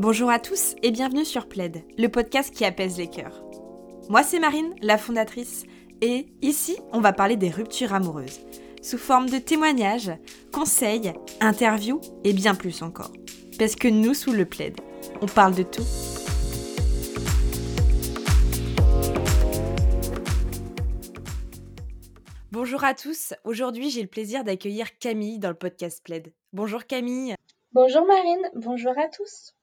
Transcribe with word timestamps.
Bonjour 0.00 0.28
à 0.28 0.40
tous 0.40 0.74
et 0.82 0.90
bienvenue 0.90 1.24
sur 1.24 1.48
Plaid, 1.48 1.84
le 1.96 2.08
podcast 2.08 2.52
qui 2.52 2.64
apaise 2.64 2.98
les 2.98 3.06
cœurs. 3.06 3.44
Moi 4.08 4.24
c'est 4.24 4.40
Marine, 4.40 4.74
la 4.82 4.98
fondatrice, 4.98 5.62
et 6.00 6.26
ici 6.42 6.76
on 6.90 7.00
va 7.00 7.12
parler 7.12 7.36
des 7.36 7.48
ruptures 7.48 7.94
amoureuses, 7.94 8.40
sous 8.82 8.98
forme 8.98 9.30
de 9.30 9.38
témoignages, 9.38 10.10
conseils, 10.52 11.12
interviews 11.40 12.00
et 12.24 12.32
bien 12.32 12.56
plus 12.56 12.82
encore. 12.82 13.12
Parce 13.56 13.76
que 13.76 13.86
nous 13.86 14.14
sous 14.14 14.32
le 14.32 14.46
Plaid, 14.46 14.80
on 15.20 15.26
parle 15.26 15.54
de 15.54 15.62
tout. 15.62 15.86
Bonjour 22.50 22.82
à 22.82 22.94
tous, 22.94 23.32
aujourd'hui 23.44 23.90
j'ai 23.90 24.02
le 24.02 24.08
plaisir 24.08 24.42
d'accueillir 24.42 24.98
Camille 24.98 25.38
dans 25.38 25.50
le 25.50 25.54
podcast 25.54 26.02
Plaid. 26.02 26.32
Bonjour 26.52 26.84
Camille. 26.84 27.36
Bonjour 27.70 28.04
Marine, 28.04 28.50
bonjour 28.56 28.98
à 28.98 29.06
tous. 29.06 29.54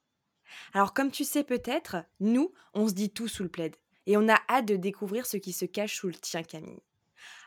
Alors 0.73 0.93
comme 0.93 1.11
tu 1.11 1.23
sais 1.23 1.43
peut-être, 1.43 1.98
nous, 2.20 2.53
on 2.73 2.88
se 2.88 2.94
dit 2.94 3.09
tout 3.09 3.27
sous 3.27 3.44
le 3.44 3.49
plaid. 3.49 3.75
Et 4.07 4.17
on 4.17 4.27
a 4.27 4.39
hâte 4.49 4.66
de 4.66 4.75
découvrir 4.75 5.25
ce 5.25 5.38
qui 5.38 5.53
se 5.53 5.66
cache 5.66 5.95
sous 5.95 6.08
le 6.08 6.16
tien, 6.16 6.44
Camille. 6.44 6.81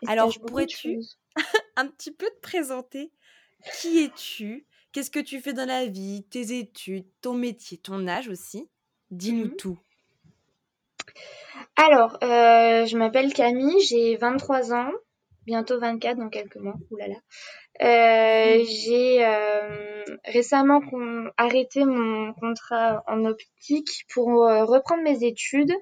Alors 0.06 0.32
pourrais-tu 0.46 1.00
un 1.76 1.86
petit 1.86 2.12
peu 2.12 2.26
te 2.26 2.40
présenter 2.40 3.12
Qui 3.80 4.04
es-tu 4.04 4.66
Qu'est-ce 4.92 5.10
que 5.10 5.20
tu 5.20 5.40
fais 5.40 5.52
dans 5.52 5.66
la 5.66 5.86
vie 5.86 6.24
Tes 6.30 6.56
études, 6.56 7.06
ton 7.20 7.34
métier, 7.34 7.78
ton 7.78 8.06
âge 8.06 8.28
aussi? 8.28 8.68
Dis-nous 9.10 9.46
mmh 9.46 9.56
tout. 9.56 9.78
Alors, 11.76 12.14
euh, 12.22 12.86
je 12.86 12.96
m'appelle 12.96 13.32
Camille, 13.32 13.80
j'ai 13.80 14.16
23 14.16 14.72
ans, 14.72 14.92
bientôt 15.46 15.80
24 15.80 16.18
dans 16.18 16.28
quelques 16.28 16.56
mois. 16.56 16.76
Oulala. 16.90 17.16
Euh, 17.82 18.64
j'ai 18.64 19.24
euh, 19.24 20.04
récemment 20.24 20.80
arrêté 21.36 21.84
mon 21.84 22.32
contrat 22.34 23.02
en 23.08 23.24
optique 23.24 24.06
pour 24.12 24.44
euh, 24.44 24.64
reprendre 24.64 25.02
mes 25.02 25.24
études 25.24 25.72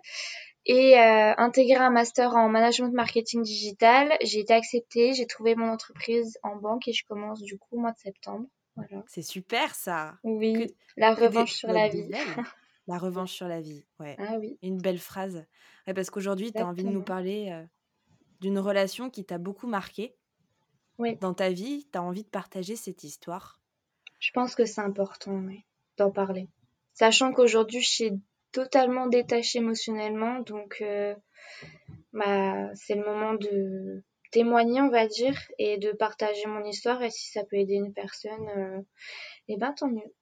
et 0.65 0.99
euh, 0.99 1.35
intégrer 1.37 1.83
un 1.83 1.91
master 1.91 2.35
en 2.35 2.49
management 2.49 2.95
marketing 2.95 3.43
digital. 3.43 4.17
J'ai 4.23 4.41
été 4.41 4.55
acceptée, 4.55 5.13
j'ai 5.13 5.27
trouvé 5.27 5.55
mon 5.55 5.69
entreprise 5.69 6.39
en 6.43 6.57
banque 6.57 6.89
et 6.89 6.93
je 6.93 7.05
commence 7.07 7.43
du 7.43 7.59
coup 7.59 7.77
au 7.77 7.81
mois 7.81 7.93
de 7.93 7.99
septembre. 7.99 8.47
Voilà. 8.77 9.05
C'est 9.07 9.23
super 9.23 9.75
ça. 9.75 10.15
Oui, 10.25 10.75
la 10.97 11.15
revanche 11.15 11.53
sur 11.53 11.71
la 11.73 11.89
vie. 11.89 12.11
la 12.87 12.97
revanche 12.97 13.33
sur 13.33 13.49
la 13.49 13.61
vie, 13.61 13.85
ouais. 14.01 14.17
Ah 14.19 14.39
oui. 14.41 14.57
Une 14.63 14.79
belle 14.79 14.99
phrase. 14.99 15.45
Ouais, 15.87 15.93
parce 15.93 16.09
qu'aujourd'hui, 16.09 16.53
tu 16.53 16.59
as 16.59 16.67
envie 16.67 16.85
de 16.85 16.89
nous 16.89 17.03
parler 17.03 17.67
d'une 18.41 18.59
relation 18.59 19.11
qui 19.11 19.27
t'a 19.27 19.37
beaucoup 19.37 19.67
marqué 19.67 20.17
dans 20.99 21.35
ta 21.35 21.51
vie, 21.51 21.87
tu 21.91 21.99
as 21.99 22.03
envie 22.03 22.25
de 22.25 22.29
partager 22.29 22.77
cette 22.77 23.05
histoire? 23.05 23.61
Je 24.19 24.31
pense 24.33 24.55
que 24.55 24.65
c'est 24.65 24.81
important 24.81 25.43
d'en 25.97 26.11
parler. 26.11 26.49
Sachant 26.95 27.33
qu'aujourd'hui, 27.33 27.81
je 27.81 27.89
suis 27.89 28.13
totalement 28.53 29.07
détachée 29.07 29.59
émotionnellement, 29.59 30.41
donc 30.41 30.79
euh, 30.83 31.15
bah, 32.13 32.73
c'est 32.75 32.95
le 32.95 33.05
moment 33.05 33.35
de 33.35 34.05
témoigner, 34.31 34.81
on 34.81 34.91
va 34.91 35.07
dire, 35.07 35.39
et 35.59 35.79
de 35.79 35.93
partager 35.93 36.47
mon 36.47 36.65
histoire. 36.65 37.03
Et 37.03 37.11
si 37.11 37.31
ça 37.31 37.45
peut 37.45 37.57
aider 37.57 37.75
une 37.75 37.93
personne, 37.93 38.49
euh, 38.57 38.81
eh 39.49 39.57
ben 39.57 39.73
tant 39.73 39.89
mieux. 39.89 40.15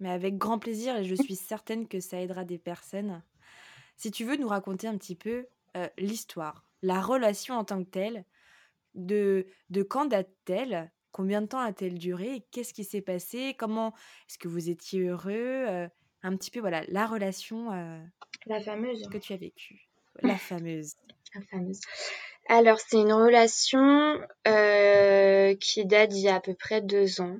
Mais 0.00 0.10
avec 0.10 0.36
grand 0.36 0.58
plaisir, 0.58 0.96
et 0.96 1.04
je 1.04 1.14
suis 1.14 1.36
certaine 1.36 1.88
que 1.88 2.00
ça 2.00 2.20
aidera 2.20 2.44
des 2.44 2.58
personnes. 2.58 3.22
Si 3.96 4.10
tu 4.10 4.24
veux 4.24 4.36
nous 4.36 4.48
raconter 4.48 4.86
un 4.86 4.98
petit 4.98 5.14
peu 5.14 5.46
euh, 5.76 5.88
l'histoire, 5.98 6.64
la 6.82 7.00
relation 7.00 7.54
en 7.54 7.64
tant 7.64 7.82
que 7.82 7.90
telle, 7.90 8.24
de, 8.94 9.46
de 9.70 9.82
quand 9.82 10.06
date-t-elle? 10.06 10.90
Combien 11.12 11.42
de 11.42 11.46
temps 11.46 11.60
a-t-elle 11.60 11.96
duré? 11.98 12.44
Qu'est-ce 12.50 12.74
qui 12.74 12.82
s'est 12.82 13.00
passé? 13.00 13.54
Comment 13.56 13.94
est-ce 14.28 14.36
que 14.38 14.48
vous 14.48 14.68
étiez 14.68 15.00
heureux? 15.02 15.88
Un 16.22 16.36
petit 16.36 16.50
peu, 16.50 16.58
voilà, 16.60 16.82
la 16.88 17.06
relation 17.06 17.70
la 18.46 18.60
fameuse. 18.60 19.06
que 19.08 19.18
tu 19.18 19.32
as 19.32 19.36
vécue. 19.36 19.88
La 20.22 20.36
fameuse. 20.36 20.94
la 21.34 21.40
fameuse. 21.42 21.80
Alors, 22.48 22.78
c'est 22.80 22.98
une 23.00 23.12
relation 23.12 24.18
qui 25.60 25.86
date 25.86 26.10
d'il 26.10 26.22
y 26.22 26.28
a 26.28 26.36
à 26.36 26.40
peu 26.40 26.54
près 26.54 26.80
deux 26.80 27.20
ans. 27.20 27.38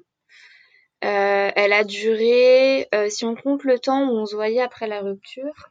elle 1.01 1.73
a 1.73 1.85
duré, 1.85 2.89
si 3.09 3.25
on 3.25 3.35
compte 3.35 3.65
le 3.65 3.79
temps 3.79 4.09
où 4.09 4.13
on 4.13 4.27
se 4.27 4.37
voyait 4.37 4.63
après 4.63 4.87
la 4.87 5.01
rupture, 5.01 5.71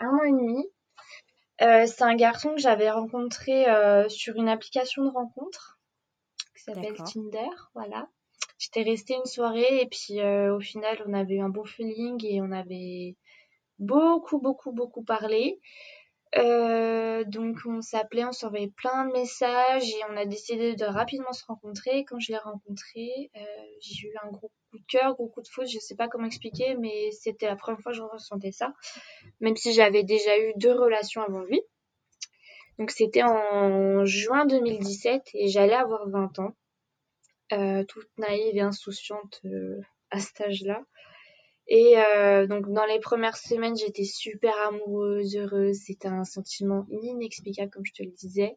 un 0.00 0.08
an 0.08 0.22
et 0.22 0.30
demi. 0.30 0.64
Euh, 1.62 1.86
c'est 1.86 2.02
un 2.02 2.16
garçon 2.16 2.50
que 2.54 2.60
j'avais 2.60 2.90
rencontré 2.90 3.68
euh, 3.68 4.08
sur 4.08 4.36
une 4.36 4.48
application 4.48 5.04
de 5.04 5.10
rencontre 5.10 5.78
qui 6.56 6.64
s'appelle 6.64 6.96
Tinder, 6.96 7.48
voilà. 7.74 8.08
J'étais 8.58 8.82
restée 8.82 9.14
une 9.14 9.26
soirée 9.26 9.80
et 9.80 9.86
puis 9.86 10.20
euh, 10.20 10.56
au 10.56 10.60
final 10.60 11.02
on 11.06 11.12
avait 11.12 11.34
eu 11.34 11.40
un 11.40 11.48
bon 11.48 11.64
feeling 11.64 12.24
et 12.24 12.40
on 12.40 12.50
avait 12.50 13.16
beaucoup 13.78 14.40
beaucoup 14.40 14.72
beaucoup 14.72 15.04
parlé. 15.04 15.60
donc 16.34 17.58
on 17.66 17.80
s'appelait, 17.82 18.24
on 18.24 18.32
s'envoyait 18.32 18.72
plein 18.76 19.06
de 19.06 19.12
messages 19.12 19.88
et 19.88 20.02
on 20.10 20.16
a 20.16 20.24
décidé 20.24 20.74
de 20.74 20.84
rapidement 20.84 21.32
se 21.32 21.44
rencontrer. 21.46 22.04
Quand 22.04 22.18
je 22.18 22.32
l'ai 22.32 22.38
rencontré, 22.38 23.30
j'ai 23.80 24.08
eu 24.08 24.14
un 24.24 24.30
gros 24.30 24.50
coup 24.74 24.80
de 24.80 24.86
cœur, 24.86 25.14
gros 25.14 25.28
coup 25.28 25.40
de 25.40 25.46
foudre, 25.46 25.68
je 25.68 25.78
sais 25.78 25.94
pas 25.94 26.08
comment 26.08 26.26
expliquer, 26.26 26.74
mais 26.76 27.12
c'était 27.12 27.46
la 27.46 27.54
première 27.54 27.80
fois 27.80 27.92
que 27.92 27.98
je 27.98 28.02
ressentais 28.02 28.50
ça, 28.50 28.74
même 29.40 29.54
si 29.54 29.72
j'avais 29.72 30.02
déjà 30.02 30.36
eu 30.36 30.52
deux 30.56 30.72
relations 30.72 31.22
avant 31.22 31.42
lui. 31.42 31.62
Donc 32.78 32.90
c'était 32.90 33.22
en 33.22 34.04
juin 34.04 34.46
2017 34.46 35.30
et 35.34 35.48
j'allais 35.48 35.74
avoir 35.74 36.08
20 36.08 36.40
ans, 36.40 36.56
euh, 37.52 37.84
toute 37.84 38.08
naïve 38.18 38.56
et 38.56 38.62
insouciante 38.62 39.40
euh, 39.44 39.80
à 40.10 40.18
cet 40.18 40.40
âge-là. 40.40 40.82
Et 41.68 41.96
euh, 41.96 42.48
donc 42.48 42.70
dans 42.72 42.84
les 42.84 42.98
premières 42.98 43.36
semaines, 43.36 43.76
j'étais 43.76 44.04
super 44.04 44.54
amoureuse, 44.66 45.36
heureuse. 45.36 45.78
C'était 45.86 46.08
un 46.08 46.24
sentiment 46.24 46.84
inexplicable, 46.90 47.70
comme 47.70 47.86
je 47.86 47.92
te 47.92 48.02
le 48.02 48.10
disais. 48.10 48.56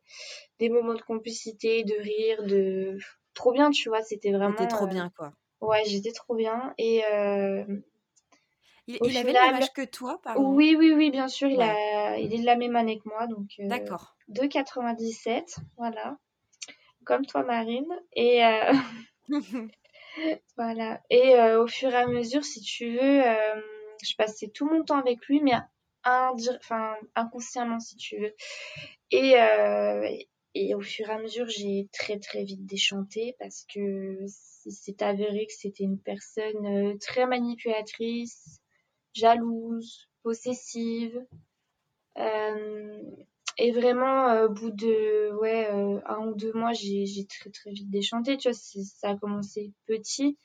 Des 0.60 0.70
moments 0.70 0.96
de 0.96 1.02
complicité, 1.02 1.84
de 1.84 1.94
rire, 1.94 2.44
de 2.44 2.98
trop 3.36 3.54
bien, 3.54 3.70
tu 3.70 3.88
vois. 3.88 4.02
C'était 4.02 4.32
vraiment. 4.32 4.58
C'était 4.58 4.68
trop 4.68 4.88
bien, 4.88 5.10
quoi. 5.16 5.32
Ouais, 5.62 5.84
j'étais 5.86 6.12
trop 6.12 6.36
bien. 6.36 6.74
Et 6.78 7.04
euh, 7.12 7.66
il, 8.88 9.18
avait 9.18 9.34
le 9.34 9.40
même 9.40 9.56
âge 9.56 9.74
que 9.74 9.86
toi, 9.86 10.20
pardon 10.24 10.54
Oui, 10.54 10.76
oui, 10.78 10.94
oui, 10.94 11.12
bien 11.12 11.28
sûr. 11.28 11.50
Il, 11.50 11.62
a, 11.62 12.18
il 12.18 12.34
est 12.34 12.40
de 12.40 12.46
la 12.46 12.56
même 12.56 12.76
année 12.76 13.00
que 13.00 13.10
moi, 13.10 13.28
donc. 13.28 13.50
Euh, 13.60 13.68
D'accord. 13.68 14.16
De 14.28 14.46
97, 14.46 15.58
voilà. 15.78 16.18
Comme 17.06 17.26
toi, 17.26 17.44
Marine. 17.44 17.92
Et 18.14 18.46
euh, 18.46 18.74
voilà. 20.58 21.02
Et 21.10 21.40
au 21.56 21.68
fur 21.68 21.90
et 21.90 21.96
à 21.96 22.08
mesure, 22.08 22.44
si 22.44 22.62
tu 22.62 22.92
veux, 22.92 23.24
je 24.04 24.16
passais 24.18 24.50
tout 24.50 24.70
mon 24.70 24.84
temps 24.84 25.00
avec 25.00 25.26
lui, 25.26 25.42
mais 25.42 25.54
enfin, 26.04 26.96
inconsciemment, 27.16 27.80
si 27.80 27.96
tu 27.96 28.18
veux. 28.20 28.36
Et, 29.12 29.36
et 30.54 30.76
au 30.76 30.82
fur 30.82 31.10
et 31.10 31.14
à 31.14 31.20
mesure, 31.20 31.48
j'ai 31.48 31.88
très 31.94 32.20
très 32.20 32.44
vite 32.44 32.66
déchanté 32.66 33.36
parce 33.40 33.66
que 33.74 34.18
c'est 34.70 35.02
avéré 35.02 35.46
que 35.46 35.54
c'était 35.54 35.84
une 35.84 36.00
personne 36.00 36.66
euh, 36.66 36.98
très 37.00 37.26
manipulatrice, 37.26 38.62
jalouse, 39.14 40.10
possessive. 40.24 41.26
Euh, 42.18 43.02
et 43.58 43.72
vraiment, 43.72 44.30
euh, 44.30 44.48
au 44.48 44.50
bout 44.50 44.72
de 44.72 45.34
ouais, 45.40 45.68
un 45.68 46.28
ou 46.28 46.36
deux 46.36 46.54
mois, 46.54 46.74
j'ai 46.74 47.26
très 47.28 47.50
très 47.50 47.72
vite 47.72 47.90
déchanté. 47.90 48.38
Tu 48.38 48.50
vois, 48.50 48.58
ça 48.58 49.10
a 49.10 49.18
commencé 49.18 49.72
petit. 49.86 50.38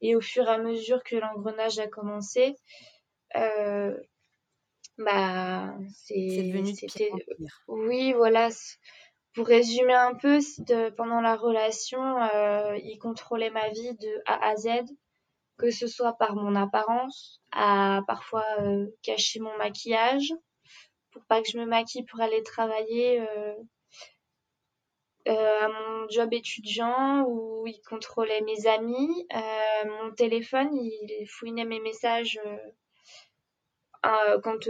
Et 0.00 0.16
au 0.16 0.20
fur 0.20 0.44
et 0.44 0.50
à 0.50 0.58
mesure 0.58 1.02
que 1.02 1.16
l'engrenage 1.16 1.78
a 1.78 1.88
commencé, 1.88 2.54
bah, 4.98 5.74
c'est 5.92 6.14
devenu 6.16 6.72
Oui, 7.68 8.12
voilà 8.12 8.50
pour 9.34 9.46
résumer 9.46 9.94
un 9.94 10.14
peu, 10.14 10.40
pendant 10.96 11.20
la 11.20 11.36
relation, 11.36 12.02
euh, 12.22 12.76
il 12.82 12.98
contrôlait 12.98 13.50
ma 13.50 13.68
vie 13.68 13.94
de 13.94 14.22
A 14.26 14.50
à 14.50 14.56
Z, 14.56 14.68
que 15.56 15.70
ce 15.70 15.86
soit 15.86 16.14
par 16.14 16.34
mon 16.34 16.56
apparence, 16.56 17.40
à 17.52 18.00
parfois 18.06 18.44
euh, 18.60 18.86
cacher 19.02 19.40
mon 19.40 19.56
maquillage, 19.56 20.32
pour 21.12 21.24
pas 21.26 21.42
que 21.42 21.48
je 21.50 21.58
me 21.58 21.66
maquille 21.66 22.04
pour 22.04 22.20
aller 22.20 22.42
travailler 22.42 23.20
euh, 23.20 23.54
à 25.26 25.68
mon 25.68 26.08
job 26.08 26.32
étudiant, 26.32 27.24
où 27.28 27.66
il 27.66 27.80
contrôlait 27.82 28.40
mes 28.40 28.66
amis, 28.66 29.26
mon 29.86 30.10
téléphone, 30.12 30.74
il 30.74 31.26
fouinait 31.28 31.64
mes 31.64 31.80
messages. 31.80 32.40
Quand 34.02 34.68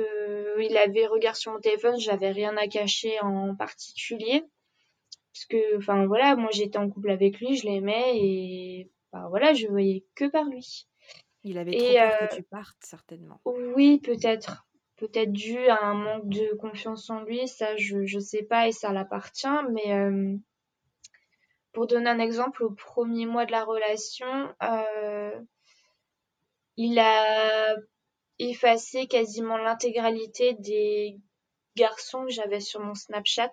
il 0.58 0.76
avait 0.76 1.06
regard 1.06 1.36
sur 1.36 1.52
mon 1.52 1.60
téléphone, 1.60 1.98
j'avais 1.98 2.30
rien 2.30 2.56
à 2.56 2.66
cacher 2.66 3.20
en 3.20 3.54
particulier. 3.54 4.44
Parce 5.32 5.44
que 5.46 5.76
enfin 5.78 6.06
voilà 6.06 6.34
moi 6.36 6.50
j'étais 6.52 6.78
en 6.78 6.90
couple 6.90 7.10
avec 7.10 7.38
lui 7.38 7.56
je 7.56 7.66
l'aimais 7.66 8.18
et 8.18 8.90
bah, 9.12 9.26
voilà 9.28 9.54
je 9.54 9.68
voyais 9.68 10.04
que 10.14 10.26
par 10.26 10.44
lui. 10.44 10.86
Il 11.44 11.56
avait 11.56 11.70
trop 11.72 11.92
peur 11.92 12.18
que 12.18 12.24
euh, 12.24 12.36
tu 12.36 12.42
partes 12.42 12.76
certainement. 12.80 13.40
oui 13.44 14.00
peut-être. 14.00 14.66
Peut-être 14.96 15.32
dû 15.32 15.56
à 15.68 15.82
un 15.82 15.94
manque 15.94 16.28
de 16.28 16.54
confiance 16.56 17.08
en 17.08 17.22
lui 17.22 17.48
ça 17.48 17.76
je 17.76 18.04
je 18.04 18.18
sais 18.18 18.42
pas 18.42 18.68
et 18.68 18.72
ça 18.72 18.92
l'appartient 18.92 19.46
mais 19.70 19.94
euh, 19.94 20.36
pour 21.72 21.86
donner 21.86 22.10
un 22.10 22.18
exemple 22.18 22.64
au 22.64 22.70
premier 22.70 23.24
mois 23.24 23.46
de 23.46 23.52
la 23.52 23.64
relation 23.64 24.52
euh, 24.62 25.40
il 26.76 26.98
a 26.98 27.76
effacé 28.48 29.06
quasiment 29.06 29.58
l'intégralité 29.58 30.54
des 30.54 31.18
garçons 31.76 32.24
que 32.24 32.32
j'avais 32.32 32.60
sur 32.60 32.80
mon 32.80 32.94
Snapchat, 32.94 33.52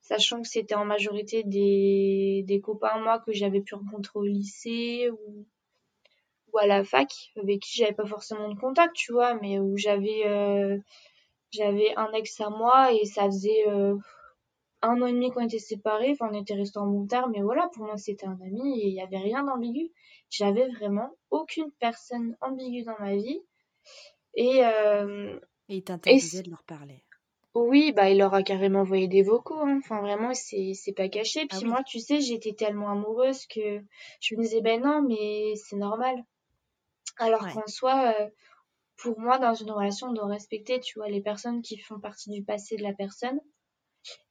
sachant 0.00 0.42
que 0.42 0.48
c'était 0.48 0.74
en 0.74 0.84
majorité 0.84 1.42
des, 1.44 2.44
des 2.46 2.60
copains 2.60 2.98
moi 3.00 3.18
que 3.20 3.32
j'avais 3.32 3.60
pu 3.60 3.74
rencontrer 3.74 4.18
au 4.18 4.24
lycée 4.24 5.10
ou, 5.10 5.46
à 6.58 6.66
la 6.66 6.84
fac, 6.84 7.12
avec 7.36 7.60
qui 7.60 7.78
j'avais 7.78 7.92
pas 7.92 8.06
forcément 8.06 8.48
de 8.48 8.58
contact, 8.58 8.94
tu 8.94 9.12
vois, 9.12 9.34
mais 9.34 9.58
où 9.60 9.76
j'avais 9.76 10.26
euh, 10.26 10.78
un 11.96 12.12
ex 12.12 12.40
à 12.40 12.50
moi 12.50 12.92
et 12.92 13.04
ça 13.04 13.26
faisait 13.26 13.68
euh, 13.68 13.96
un 14.82 15.00
an 15.02 15.06
et 15.06 15.12
demi 15.12 15.30
qu'on 15.30 15.44
était 15.44 15.58
séparés, 15.58 16.10
enfin 16.12 16.28
on 16.32 16.40
était 16.40 16.54
restés 16.54 16.78
en 16.78 16.86
bon 16.86 17.06
terme, 17.06 17.32
mais 17.32 17.42
voilà, 17.42 17.68
pour 17.74 17.84
moi 17.84 17.96
c'était 17.96 18.26
un 18.26 18.38
ami 18.40 18.80
et 18.80 18.88
il 18.88 18.94
y 18.94 19.00
avait 19.00 19.18
rien 19.18 19.44
d'ambigu. 19.44 19.90
J'avais 20.30 20.68
vraiment 20.68 21.10
aucune 21.30 21.70
personne 21.78 22.36
ambiguë 22.40 22.84
dans 22.84 22.98
ma 22.98 23.14
vie. 23.14 23.40
Et, 24.34 24.64
euh, 24.64 25.38
et 25.68 25.76
il 25.76 25.82
t'interdisait 25.82 26.42
de 26.42 26.50
leur 26.50 26.62
parler. 26.64 27.04
Oui, 27.54 27.92
bah 27.92 28.10
il 28.10 28.18
leur 28.18 28.32
a 28.34 28.42
carrément 28.44 28.80
envoyé 28.80 29.08
des 29.08 29.22
vocaux. 29.22 29.58
Hein. 29.58 29.78
Enfin 29.78 30.00
vraiment, 30.00 30.32
c'est 30.34 30.72
c'est 30.74 30.92
pas 30.92 31.08
caché. 31.08 31.48
Ah 31.50 31.56
Puis 31.56 31.66
moi, 31.66 31.82
tu 31.82 31.98
sais, 31.98 32.20
j'étais 32.20 32.52
tellement 32.52 32.90
amoureuse 32.90 33.46
que 33.46 33.80
je 34.20 34.36
me 34.36 34.42
disais 34.42 34.60
ben 34.60 34.80
non, 34.80 35.02
mais 35.02 35.54
c'est 35.56 35.76
normal. 35.76 36.24
Alors 37.18 37.46
qu'en 37.52 37.66
soi, 37.66 38.14
euh, 38.18 38.28
pour 38.96 39.18
moi, 39.18 39.38
dans 39.38 39.54
une 39.54 39.70
relation, 39.72 40.08
on 40.08 40.12
doit 40.12 40.26
respecter, 40.26 40.78
tu 40.78 40.98
vois, 40.98 41.08
les 41.08 41.20
personnes 41.20 41.60
qui 41.60 41.76
font 41.78 41.98
partie 41.98 42.30
du 42.30 42.44
passé 42.44 42.76
de 42.76 42.82
la 42.82 42.92
personne. 42.92 43.40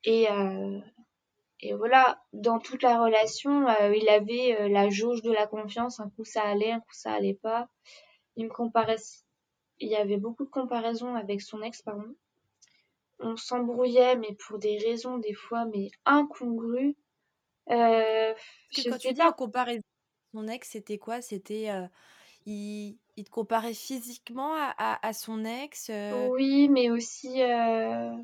Et 0.05 0.31
euh, 0.31 0.79
et 1.59 1.73
voilà, 1.73 2.23
dans 2.31 2.59
toute 2.59 2.83
la 2.83 3.03
relation, 3.03 3.67
euh, 3.67 3.93
il 3.93 4.07
avait 4.07 4.69
la 4.69 4.89
jauge 4.89 5.21
de 5.23 5.31
la 5.31 5.45
confiance. 5.45 5.99
Un 5.99 6.09
coup 6.11 6.23
ça 6.23 6.43
allait, 6.43 6.71
un 6.71 6.79
coup 6.79 6.93
ça 6.93 7.11
allait 7.11 7.37
pas. 7.41 7.67
Il 8.37 8.45
me 8.45 8.49
comparait. 8.49 8.95
Il 9.79 9.89
y 9.89 9.95
avait 9.95 10.17
beaucoup 10.17 10.45
de 10.45 10.49
comparaisons 10.49 11.15
avec 11.15 11.41
son 11.41 11.61
ex, 11.61 11.81
pardon 11.81 12.15
on 13.19 13.35
s'embrouillait, 13.35 14.15
mais 14.15 14.33
pour 14.33 14.59
des 14.59 14.77
raisons 14.77 15.17
des 15.17 15.33
fois, 15.33 15.65
mais 15.65 15.91
incongrues. 16.05 16.95
Euh, 17.69 18.33
quand 18.75 18.97
tu 18.97 19.13
dis 19.13 19.21
en 19.21 19.31
comparaison, 19.31 19.81
son 20.33 20.47
ex, 20.47 20.69
c'était 20.69 20.97
quoi? 20.97 21.21
C'était 21.21 21.69
euh, 21.69 21.85
il, 22.45 22.97
il, 23.17 23.23
te 23.25 23.29
comparait 23.29 23.73
physiquement 23.73 24.53
à, 24.55 25.05
à, 25.05 25.13
son 25.13 25.45
ex 25.45 25.89
euh? 25.89 26.29
Oui, 26.29 26.69
mais 26.69 26.89
aussi 26.89 27.41
euh, 27.43 28.15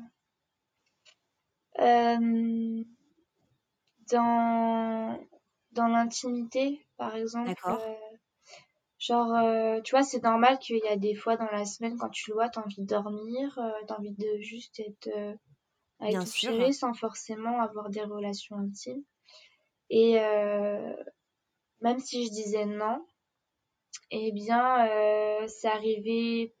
dans 4.10 5.20
dans 5.72 5.88
l'intimité, 5.88 6.86
par 6.96 7.14
exemple. 7.14 7.48
D'accord. 7.48 7.80
Genre, 9.06 9.32
euh, 9.34 9.80
tu 9.82 9.92
vois, 9.92 10.02
c'est 10.02 10.22
normal 10.24 10.58
qu'il 10.58 10.78
y 10.78 10.88
a 10.88 10.96
des 10.96 11.14
fois 11.14 11.36
dans 11.36 11.50
la 11.52 11.64
semaine, 11.64 11.96
quand 11.96 12.08
tu 12.08 12.30
le 12.30 12.34
vois, 12.34 12.48
t'as 12.48 12.60
envie 12.60 12.80
de 12.80 12.86
dormir, 12.86 13.56
euh, 13.58 13.70
t'as 13.86 13.98
envie 13.98 14.14
de 14.14 14.40
juste 14.40 14.80
être 14.80 15.08
euh, 15.14 15.34
avec 16.00 16.14
ton 16.14 16.26
chéri 16.26 16.74
sans 16.74 16.92
forcément 16.92 17.60
avoir 17.60 17.88
des 17.88 18.02
relations 18.02 18.56
intimes. 18.56 19.04
Et 19.90 20.14
même 21.80 22.00
si 22.00 22.26
je 22.26 22.30
disais 22.30 22.66
non, 22.66 23.06
eh 24.10 24.32
bien, 24.32 24.88
c'est 25.46 25.68
arrivé 25.68 26.52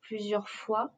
plusieurs 0.00 0.50
fois 0.50 0.92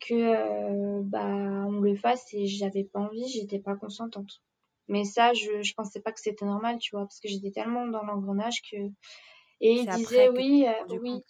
que 0.00 1.02
bah 1.02 1.26
on 1.66 1.80
le 1.80 1.94
fasse 1.94 2.32
et 2.32 2.46
j'avais 2.46 2.84
pas 2.84 3.00
envie, 3.00 3.28
j'étais 3.28 3.58
pas 3.58 3.76
consentante. 3.76 4.40
Mais 4.88 5.04
ça, 5.04 5.34
je, 5.34 5.60
je 5.60 5.74
pensais 5.74 6.00
pas 6.00 6.12
que 6.12 6.20
c'était 6.20 6.46
normal, 6.46 6.78
tu 6.78 6.92
vois, 6.92 7.02
parce 7.02 7.20
que 7.20 7.28
j'étais 7.28 7.50
tellement 7.50 7.86
dans 7.86 8.02
l'engrenage 8.04 8.62
que 8.62 8.76
et 9.60 9.72
il 9.72 9.88
disait 9.88 10.28
oui, 10.28 10.66
euh, 10.66 10.98
oui. 11.00 11.24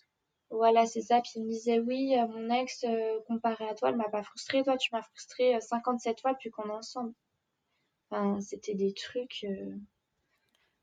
Voilà, 0.50 0.86
c'est 0.86 1.02
ça. 1.02 1.20
Puis 1.20 1.32
il 1.36 1.44
me 1.44 1.50
disait 1.50 1.78
oui, 1.78 2.14
euh, 2.16 2.26
mon 2.26 2.50
ex, 2.50 2.84
euh, 2.84 3.20
comparé 3.26 3.68
à 3.68 3.74
toi, 3.74 3.90
elle 3.90 3.96
m'a 3.96 4.08
pas 4.08 4.22
frustré. 4.22 4.62
Toi, 4.62 4.76
tu 4.76 4.90
m'as 4.92 5.02
frustré 5.02 5.60
57 5.60 6.20
fois 6.20 6.32
depuis 6.32 6.50
qu'on 6.50 6.68
est 6.68 6.72
ensemble. 6.72 7.12
Enfin, 8.10 8.40
c'était 8.40 8.74
des 8.74 8.94
trucs. 8.94 9.46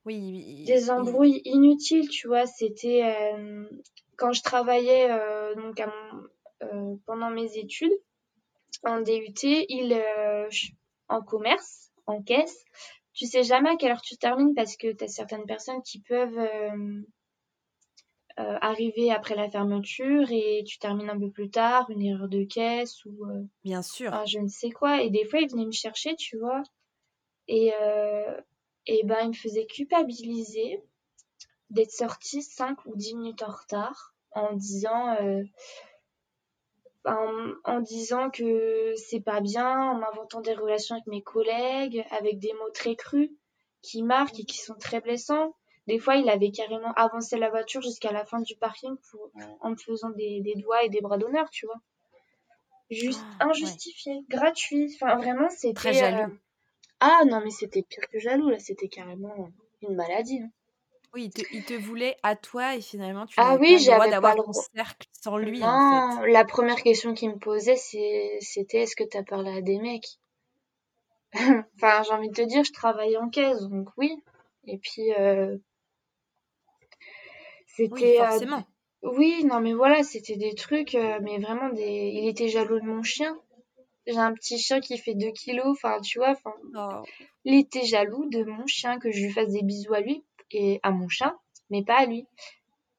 Oui, 0.05 0.63
des 0.65 0.91
embrouilles 0.91 1.41
inutiles, 1.45 2.09
tu 2.09 2.27
vois. 2.27 2.45
C'était 2.45 3.33
quand 4.17 4.33
je 4.33 4.43
travaillais 4.43 5.09
donc 5.55 5.79
à 5.79 5.91
mon, 6.61 6.97
pendant 7.05 7.31
mes 7.31 7.57
études 7.57 7.93
en 8.83 9.01
DUT, 9.01 9.33
il 9.43 9.99
en 11.07 11.21
commerce, 11.23 11.91
en 12.05 12.21
caisse. 12.21 12.63
Tu 13.13 13.25
sais 13.25 13.43
jamais 13.43 13.69
à 13.69 13.77
quelle 13.77 13.91
heure 13.91 14.01
tu 14.01 14.17
termines 14.17 14.53
parce 14.53 14.77
que 14.77 14.91
tu 14.91 15.03
as 15.03 15.07
certaines 15.07 15.45
personnes 15.45 15.81
qui 15.81 16.01
peuvent 16.01 16.37
euh, 18.37 18.57
arriver 18.59 19.11
après 19.11 19.35
la 19.35 19.49
fermeture 19.49 20.29
et 20.29 20.63
tu 20.67 20.77
termines 20.77 21.09
un 21.09 21.17
peu 21.17 21.31
plus 21.31 21.49
tard, 21.49 21.89
une 21.89 22.01
erreur 22.01 22.27
de 22.27 22.43
caisse 22.43 23.05
ou 23.05 23.25
euh, 23.25 23.43
bien 23.63 23.81
sûr, 23.81 24.11
je 24.25 24.39
ne 24.39 24.49
sais 24.49 24.71
quoi. 24.71 25.01
Et 25.01 25.09
des 25.09 25.23
fois, 25.23 25.39
il 25.39 25.49
venait 25.49 25.65
me 25.65 25.71
chercher, 25.71 26.15
tu 26.15 26.37
vois, 26.37 26.61
et 27.47 27.71
euh, 27.81 28.41
et 28.87 29.03
ben 29.05 29.19
il 29.23 29.29
me 29.29 29.33
faisait 29.33 29.65
culpabiliser 29.65 30.83
d'être 31.69 31.91
sorti 31.91 32.41
5 32.41 32.85
ou 32.85 32.95
10 32.95 33.15
minutes 33.15 33.43
en 33.43 33.51
retard 33.51 34.13
en 34.31 34.53
disant 34.53 35.15
en, 37.05 37.53
en, 37.63 37.79
disant 37.79 38.29
que 38.29 38.93
c'est 38.97 39.21
pas 39.21 39.39
bien, 39.39 39.91
en 39.91 39.95
m'inventant 39.95 40.41
des 40.41 40.53
relations 40.53 40.95
avec 40.95 41.07
mes 41.07 41.21
collègues, 41.21 42.05
avec 42.11 42.39
des 42.39 42.53
mots 42.53 42.71
très 42.73 42.95
crus 42.95 43.29
qui 43.81 44.03
marquent 44.03 44.39
et 44.39 44.45
qui 44.45 44.57
sont 44.57 44.75
très 44.75 44.99
blessants. 44.99 45.55
Des 45.87 45.99
fois, 45.99 46.15
il 46.15 46.27
avait 46.29 46.51
carrément 46.51 46.91
avancé 46.95 47.37
la 47.37 47.49
voiture 47.49 47.81
jusqu'à 47.81 48.11
la 48.11 48.25
fin 48.25 48.39
du 48.41 48.55
parking 48.55 48.95
pour, 49.11 49.31
en 49.61 49.69
me 49.69 49.75
faisant 49.75 50.09
des, 50.09 50.41
des 50.41 50.55
doigts 50.55 50.83
et 50.83 50.89
des 50.89 51.01
bras 51.01 51.17
d'honneur, 51.17 51.49
tu 51.51 51.67
vois. 51.67 51.79
Juste 52.89 53.23
oh, 53.41 53.49
injustifié, 53.49 54.23
gratuit. 54.29 54.95
Enfin, 54.95 55.15
vraiment, 55.15 55.49
c'était. 55.49 55.73
Très 55.73 55.93
jaloux. 55.93 56.31
Euh, 56.31 56.37
ah 56.99 57.21
non, 57.25 57.41
mais 57.43 57.49
c'était 57.49 57.83
pire 57.83 58.07
que 58.11 58.19
jaloux, 58.19 58.49
là. 58.49 58.59
C'était 58.59 58.87
carrément 58.87 59.49
une 59.81 59.95
maladie. 59.95 60.39
Hein. 60.41 60.49
Oui, 61.13 61.25
il 61.25 61.31
te, 61.31 61.41
il 61.53 61.63
te, 61.63 61.73
voulait 61.73 62.17
à 62.23 62.35
toi 62.35 62.75
et 62.75 62.81
finalement 62.81 63.25
tu 63.25 63.35
ah 63.37 63.55
oui, 63.57 63.75
pas 63.75 63.79
le 63.79 63.85
droit 63.85 64.09
d'avoir 64.09 64.35
ton 64.35 64.51
cercle 64.51 65.07
sans 65.13 65.37
lui. 65.37 65.61
Non, 65.61 65.67
en 65.67 66.21
fait. 66.21 66.29
la 66.29 66.43
première 66.43 66.83
question 66.83 67.13
qu'il 67.13 67.29
me 67.29 67.37
posait, 67.37 67.77
c'était 67.77 68.79
est-ce 68.81 68.97
que 68.97 69.05
tu 69.05 69.15
as 69.15 69.23
parlé 69.23 69.57
à 69.57 69.61
des 69.61 69.79
mecs? 69.79 70.19
Enfin, 71.75 72.03
j'ai 72.03 72.11
envie 72.11 72.29
de 72.29 72.33
te 72.33 72.41
dire, 72.41 72.65
je 72.65 72.73
travaille 72.73 73.15
en 73.17 73.29
caisse, 73.29 73.61
donc 73.61 73.87
oui. 73.97 74.21
Et 74.67 74.77
puis, 74.77 75.13
euh, 75.13 75.57
c'était. 77.75 77.93
Oui, 77.93 78.17
euh, 78.19 78.27
forcément. 78.27 78.63
oui, 79.03 79.43
non, 79.45 79.59
mais 79.59 79.73
voilà, 79.73 80.03
c'était 80.03 80.37
des 80.37 80.55
trucs, 80.55 80.95
euh, 80.95 81.19
mais 81.21 81.39
vraiment 81.39 81.69
des. 81.69 82.11
Il 82.13 82.27
était 82.27 82.47
jaloux 82.47 82.79
de 82.79 82.85
mon 82.85 83.03
chien. 83.03 83.37
J'ai 84.07 84.17
un 84.17 84.33
petit 84.33 84.59
chien 84.59 84.81
qui 84.81 84.97
fait 84.97 85.15
2 85.15 85.31
kilos, 85.31 85.65
enfin, 85.67 85.99
tu 86.01 86.19
vois, 86.19 86.31
enfin. 86.31 86.53
Oh. 86.75 87.03
Il 87.43 87.55
était 87.59 87.85
jaloux 87.85 88.29
de 88.29 88.43
mon 88.43 88.65
chien, 88.67 88.99
que 88.99 89.11
je 89.11 89.23
lui 89.23 89.31
fasse 89.31 89.49
des 89.49 89.63
bisous 89.63 89.93
à 89.93 90.01
lui 90.01 90.23
et 90.51 90.79
à 90.83 90.91
mon 90.91 91.09
chien, 91.09 91.37
mais 91.69 91.83
pas 91.83 91.99
à 91.99 92.05
lui. 92.05 92.27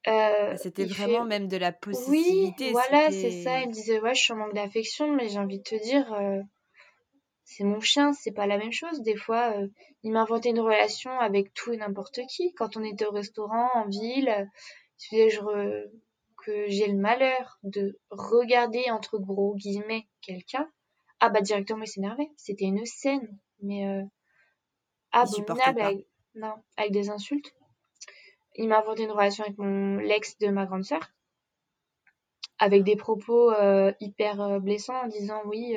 Euh, 0.08 0.50
bah, 0.50 0.56
c'était 0.56 0.84
vraiment 0.84 1.24
même 1.24 1.48
de 1.48 1.56
la 1.56 1.72
possessivité. 1.72 2.66
Oui, 2.66 2.70
voilà, 2.72 3.10
c'est 3.10 3.42
ça. 3.42 3.60
Il 3.60 3.68
me 3.68 3.72
disait, 3.72 4.00
ouais, 4.00 4.14
je 4.14 4.22
suis 4.22 4.32
en 4.32 4.36
manque 4.36 4.54
d'affection, 4.54 5.12
mais 5.12 5.28
j'ai 5.28 5.38
envie 5.38 5.58
de 5.58 5.64
te 5.64 5.82
dire, 5.82 6.12
c'est 7.46 7.64
mon 7.64 7.80
chien, 7.80 8.12
c'est 8.12 8.32
pas 8.32 8.46
la 8.46 8.58
même 8.58 8.72
chose. 8.72 9.00
Des 9.02 9.16
fois, 9.16 9.56
euh, 9.56 9.68
il 10.02 10.12
m'inventait 10.12 10.50
une 10.50 10.60
relation 10.60 11.16
avec 11.20 11.54
tout 11.54 11.72
et 11.72 11.76
n'importe 11.76 12.20
qui. 12.28 12.52
Quand 12.54 12.76
on 12.76 12.82
était 12.82 13.06
au 13.06 13.12
restaurant, 13.12 13.70
en 13.74 13.88
ville, 13.88 14.50
il 15.12 15.30
je 15.30 15.86
que 16.44 16.68
j'ai 16.68 16.88
le 16.88 16.98
malheur 16.98 17.58
de 17.62 17.98
regarder, 18.10 18.90
entre 18.90 19.18
gros 19.18 19.54
guillemets, 19.54 20.06
quelqu'un. 20.22 20.68
Ah 21.20 21.28
bah 21.28 21.40
directement, 21.40 21.82
il 21.82 21.88
s'énervait. 21.88 22.30
C'était 22.36 22.66
une 22.66 22.84
scène, 22.84 23.38
mais 23.62 23.86
euh, 23.86 24.02
abominable, 25.12 25.80
avec, 25.80 26.06
non, 26.34 26.54
avec 26.76 26.92
des 26.92 27.10
insultes. 27.10 27.54
Il 28.56 28.68
m'a 28.68 28.80
inventé 28.80 29.04
une 29.04 29.12
relation 29.12 29.44
avec 29.44 29.56
mon 29.58 29.98
l'ex 29.98 30.36
de 30.38 30.48
ma 30.48 30.66
grande 30.66 30.84
sœur, 30.84 31.12
avec 32.58 32.82
des 32.82 32.96
propos 32.96 33.52
euh, 33.52 33.92
hyper 34.00 34.40
euh, 34.40 34.58
blessants 34.58 35.00
en 35.04 35.08
disant 35.08 35.42
oui 35.46 35.76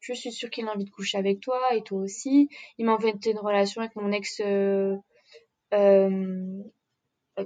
je 0.00 0.12
suis 0.12 0.32
sûre 0.32 0.50
qu'il 0.50 0.66
a 0.68 0.72
envie 0.72 0.84
de 0.84 0.90
coucher 0.90 1.18
avec 1.18 1.40
toi 1.40 1.74
et 1.74 1.82
toi 1.82 1.98
aussi. 2.00 2.48
Il 2.78 2.86
m'a 2.86 2.92
inventé 2.92 3.30
une 3.30 3.38
relation 3.38 3.80
avec 3.80 3.96
mon 3.96 4.12
ex 4.12 4.40
euh, 4.40 4.96
euh, 5.74 6.62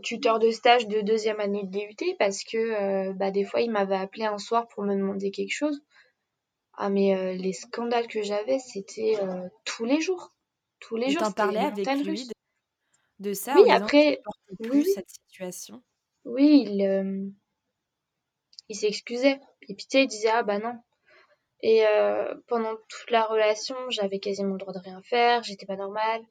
tuteur 0.03 0.39
de 0.39 0.51
stage 0.51 0.87
de 0.89 1.01
deuxième 1.01 1.41
année 1.41 1.65
de 1.65 1.71
DUT 1.71 2.17
parce 2.19 2.45
que 2.45 2.57
euh, 2.57 3.13
bah, 3.15 3.31
des 3.31 3.45
fois 3.45 3.61
il 3.61 3.71
m'avait 3.71 3.97
appelé 3.97 4.25
un 4.25 4.39
soir 4.39 4.69
pour 4.69 4.85
me 4.85 4.95
demander 4.95 5.31
quelque 5.31 5.55
chose. 5.55 5.83
Ah 6.75 6.89
mais 6.89 7.37
les 7.37 7.53
scandales 7.53 8.07
que 8.07 8.23
j'avais 8.23 8.59
c'était 8.59 9.19
tous 9.65 9.85
les 9.85 10.01
jours. 10.01 10.33
Tous 10.81 10.97
les 10.97 11.07
et 11.07 11.11
jours. 11.11 11.23
T'en 11.23 11.33
parlais 11.33 11.59
avec 11.59 11.87
lui 12.05 12.27
de, 13.19 13.35
ça 13.35 13.55
Oui, 13.55 13.71
après 13.71 14.21
oui, 14.59 14.85
cette 14.95 15.11
situation? 15.11 15.83
Oui, 16.25 16.65
il, 16.67 17.35
il 18.69 18.75
s'excusait. 18.75 19.39
Et 19.69 19.75
puis 19.75 19.87
tu 19.87 19.99
sais, 19.99 20.05
il 20.05 20.09
disait 20.09 20.31
ah 20.31 20.43
bah 20.43 20.59
non, 20.59 20.75
et 21.63 21.87
euh, 21.87 22.35
pendant 22.49 22.75
toute 22.89 23.11
la 23.11 23.25
relation, 23.25 23.77
j'avais 23.91 24.19
quasiment 24.19 24.53
le 24.53 24.59
droit 24.59 24.73
de 24.73 24.79
rien 24.79 25.01
faire, 25.03 25.43
j'étais 25.43 25.67
pas 25.67 25.77
normale. 25.77 26.23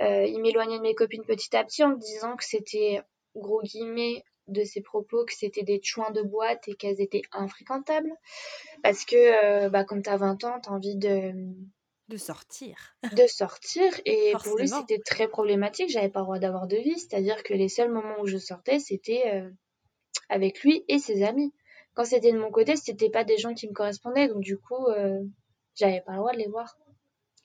Euh, 0.00 0.26
il 0.26 0.40
m'éloignait 0.40 0.78
de 0.78 0.82
mes 0.82 0.94
copines 0.94 1.24
petit 1.24 1.56
à 1.56 1.64
petit 1.64 1.82
en 1.84 1.90
me 1.90 1.98
disant 1.98 2.36
que 2.36 2.44
c'était, 2.44 3.00
gros 3.34 3.62
guillemets, 3.62 4.22
de 4.48 4.62
ses 4.62 4.80
propos 4.80 5.24
que 5.24 5.34
c'était 5.34 5.62
des 5.62 5.80
chouins 5.82 6.10
de 6.10 6.22
boîte 6.22 6.68
et 6.68 6.74
qu'elles 6.74 7.00
étaient 7.00 7.22
infréquentables. 7.32 8.12
Parce 8.82 9.04
que 9.04 9.68
bah, 9.68 9.84
quand 9.84 10.02
t'as 10.02 10.16
20 10.16 10.44
ans, 10.44 10.60
t'as 10.60 10.70
envie 10.70 10.96
de 10.96 11.32
de 12.08 12.16
sortir. 12.16 12.96
de 13.14 13.26
sortir. 13.26 13.92
Et 14.04 14.32
pour 14.42 14.56
lui, 14.56 14.68
c'était 14.68 15.00
très 15.00 15.28
problématique. 15.28 15.90
J'avais 15.90 16.08
pas 16.08 16.20
le 16.20 16.26
droit 16.26 16.38
d'avoir 16.38 16.66
de 16.66 16.76
vie. 16.76 16.98
C'est-à-dire 16.98 17.42
que 17.42 17.54
les 17.54 17.68
seuls 17.68 17.90
moments 17.90 18.20
où 18.20 18.26
je 18.26 18.38
sortais, 18.38 18.78
c'était 18.78 19.24
euh, 19.34 19.50
avec 20.28 20.62
lui 20.62 20.84
et 20.88 20.98
ses 20.98 21.22
amis. 21.24 21.52
Quand 21.96 22.04
c'était 22.04 22.30
de 22.30 22.38
mon 22.38 22.52
côté, 22.52 22.76
c'était 22.76 23.10
pas 23.10 23.24
des 23.24 23.38
gens 23.38 23.54
qui 23.54 23.66
me 23.66 23.72
correspondaient. 23.72 24.28
Donc, 24.28 24.42
du 24.42 24.56
coup, 24.56 24.86
euh, 24.86 25.20
j'avais 25.74 26.02
pas 26.02 26.12
le 26.12 26.18
droit 26.18 26.32
de 26.32 26.38
les 26.38 26.46
voir. 26.46 26.76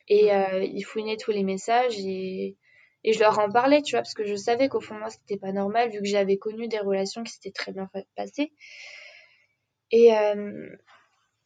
Et 0.08 0.32
euh, 0.32 0.64
il 0.64 0.84
fouinait 0.84 1.18
tous 1.18 1.32
les 1.32 1.44
messages 1.44 1.98
et, 1.98 2.58
et 3.04 3.14
je 3.14 3.20
leur 3.20 3.40
en 3.40 3.50
parlais, 3.50 3.82
tu 3.82 3.96
vois, 3.96 4.02
parce 4.02 4.14
que 4.14 4.26
je 4.26 4.36
savais 4.36 4.70
qu'au 4.70 4.82
fond 4.82 4.94
de 4.94 5.00
moi, 5.00 5.10
c'était 5.10 5.38
pas 5.38 5.52
normal, 5.52 5.90
vu 5.90 6.00
que 6.00 6.06
j'avais 6.06 6.38
connu 6.38 6.68
des 6.68 6.80
relations 6.80 7.24
qui 7.24 7.34
s'étaient 7.34 7.52
très 7.52 7.72
bien 7.72 7.90
passées. 8.16 8.54
Et, 9.92 10.12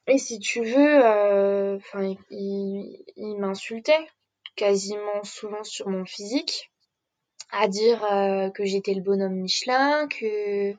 et 0.08 0.18
si 0.20 0.40
tu 0.40 0.64
veux, 0.64 1.06
euh, 1.06 1.78
enfin, 1.78 2.16
il, 2.30 3.04
il 3.16 3.38
m'insultait 3.40 4.08
quasiment 4.56 5.24
souvent 5.24 5.64
sur 5.64 5.90
mon 5.90 6.06
physique, 6.06 6.72
à 7.52 7.68
dire 7.68 8.04
euh, 8.12 8.50
que 8.50 8.66
j'étais 8.66 8.94
le 8.94 9.02
bonhomme 9.02 9.36
Michelin, 9.36 10.08
que 10.08 10.74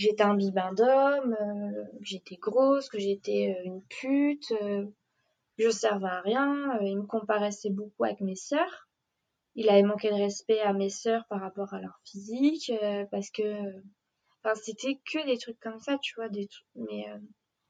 j'étais 0.00 0.22
un 0.22 0.34
bibin 0.34 0.72
d'homme, 0.72 1.36
euh, 1.40 1.84
j'étais 2.00 2.36
grosse, 2.36 2.88
que 2.88 2.98
j'étais 2.98 3.54
une 3.64 3.82
pute, 3.84 4.48
que 4.48 4.88
je 5.58 5.68
servais 5.70 6.08
à 6.08 6.20
rien. 6.22 6.78
il 6.82 6.96
me 6.96 7.06
comparaissait 7.06 7.70
beaucoup 7.70 8.04
avec 8.04 8.20
mes 8.20 8.36
sœurs. 8.36 8.88
Il 9.56 9.68
avait 9.68 9.82
manqué 9.82 10.08
de 10.08 10.14
respect 10.14 10.60
à 10.60 10.72
mes 10.72 10.88
sœurs 10.88 11.26
par 11.28 11.40
rapport 11.40 11.74
à 11.74 11.80
leur 11.80 12.00
physique, 12.04 12.72
parce 13.10 13.30
que, 13.30 13.42
enfin, 14.42 14.54
c'était 14.54 14.98
que 15.12 15.26
des 15.26 15.36
trucs 15.36 15.60
comme 15.60 15.80
ça, 15.80 15.98
tu 15.98 16.14
vois, 16.16 16.28
des 16.28 16.46
trucs, 16.46 16.66
mais 16.76 17.04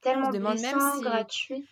tellement 0.00 0.30
même 0.30 0.56
si, 0.56 1.00
gratuit. 1.00 1.66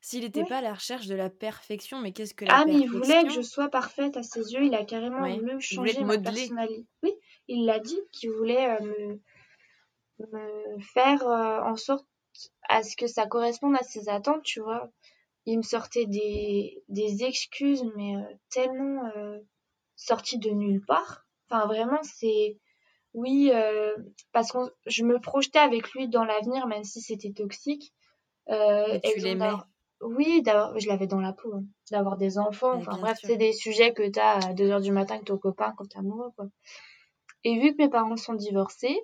S'il 0.00 0.22
n'était 0.22 0.44
pas 0.44 0.58
à 0.58 0.60
la 0.60 0.74
recherche 0.74 1.06
de 1.06 1.14
la 1.14 1.30
perfection, 1.30 1.98
mais 1.98 2.12
qu'est-ce 2.12 2.34
que 2.34 2.44
la 2.44 2.50
perfection 2.50 2.74
Ah, 2.74 2.78
mais 2.78 2.84
il 2.84 2.90
voulait 2.90 3.24
que 3.24 3.32
je 3.32 3.40
sois 3.40 3.70
parfaite 3.70 4.16
à 4.18 4.22
ses 4.22 4.52
yeux. 4.52 4.62
Il 4.62 4.74
a 4.74 4.84
carrément 4.84 5.26
voulu 5.26 5.60
changer 5.60 6.04
ma 6.04 6.18
personnalité. 6.18 6.86
Oui, 7.02 7.12
il 7.48 7.64
l'a 7.64 7.80
dit 7.80 7.98
qu'il 8.12 8.30
voulait 8.30 8.68
euh, 8.68 8.84
me, 8.84 9.20
me, 10.18 10.80
faire 10.80 11.26
euh, 11.26 11.60
en 11.60 11.76
sorte 11.76 12.06
à 12.68 12.82
ce 12.82 12.96
que 12.96 13.06
ça 13.06 13.26
corresponde 13.26 13.76
à 13.76 13.82
ses 13.82 14.08
attentes, 14.08 14.42
tu 14.42 14.60
vois. 14.60 14.90
Il 15.46 15.58
me 15.58 15.62
sortait 15.62 16.06
des, 16.06 16.82
des 16.88 17.24
excuses, 17.24 17.84
mais 17.96 18.16
euh, 18.16 18.22
tellement 18.50 19.10
sorties 19.96 20.38
de 20.38 20.50
nulle 20.50 20.84
part. 20.84 21.26
Enfin, 21.48 21.66
vraiment, 21.66 22.02
c'est 22.02 22.58
oui, 23.14 23.52
euh, 23.54 23.94
parce 24.32 24.50
que 24.50 24.58
je 24.86 25.04
me 25.04 25.20
projetais 25.20 25.60
avec 25.60 25.92
lui 25.92 26.08
dans 26.08 26.24
l'avenir, 26.24 26.66
même 26.66 26.82
si 26.82 27.00
c'était 27.00 27.32
toxique. 27.32 27.94
Euh, 28.50 28.98
tu 29.02 29.20
l'aimais? 29.20 29.52
Oui, 30.00 30.42
je 30.44 30.88
l'avais 30.88 31.06
dans 31.06 31.20
la 31.20 31.32
peau, 31.32 31.54
hein, 31.54 31.64
d'avoir 31.90 32.18
des 32.18 32.36
enfants. 32.38 32.74
enfin 32.74 32.98
bref, 32.98 33.18
c'est 33.22 33.36
des 33.36 33.52
sujets 33.52 33.94
que 33.94 34.06
tu 34.10 34.18
as 34.18 34.34
à 34.34 34.52
2h 34.52 34.82
du 34.82 34.90
matin 34.90 35.14
avec 35.14 35.26
ton 35.26 35.38
copain 35.38 35.72
quand 35.78 35.86
t'es 35.86 35.98
amoureux. 35.98 36.30
Quoi. 36.36 36.46
Et 37.44 37.58
vu 37.58 37.72
que 37.72 37.82
mes 37.82 37.88
parents 37.88 38.16
sont 38.16 38.34
divorcés, 38.34 39.00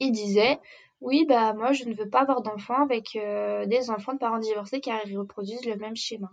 ils 0.00 0.12
disaient 0.12 0.58
oui, 1.00 1.24
bah 1.26 1.52
moi 1.52 1.72
je 1.72 1.84
ne 1.84 1.94
veux 1.94 2.08
pas 2.08 2.22
avoir 2.22 2.42
d'enfants 2.42 2.82
avec 2.82 3.14
euh, 3.16 3.66
des 3.66 3.90
enfants 3.90 4.14
de 4.14 4.18
parents 4.18 4.38
divorcés 4.38 4.80
car 4.80 5.00
ils 5.06 5.18
reproduisent 5.18 5.64
le 5.64 5.76
même 5.76 5.96
schéma. 5.96 6.30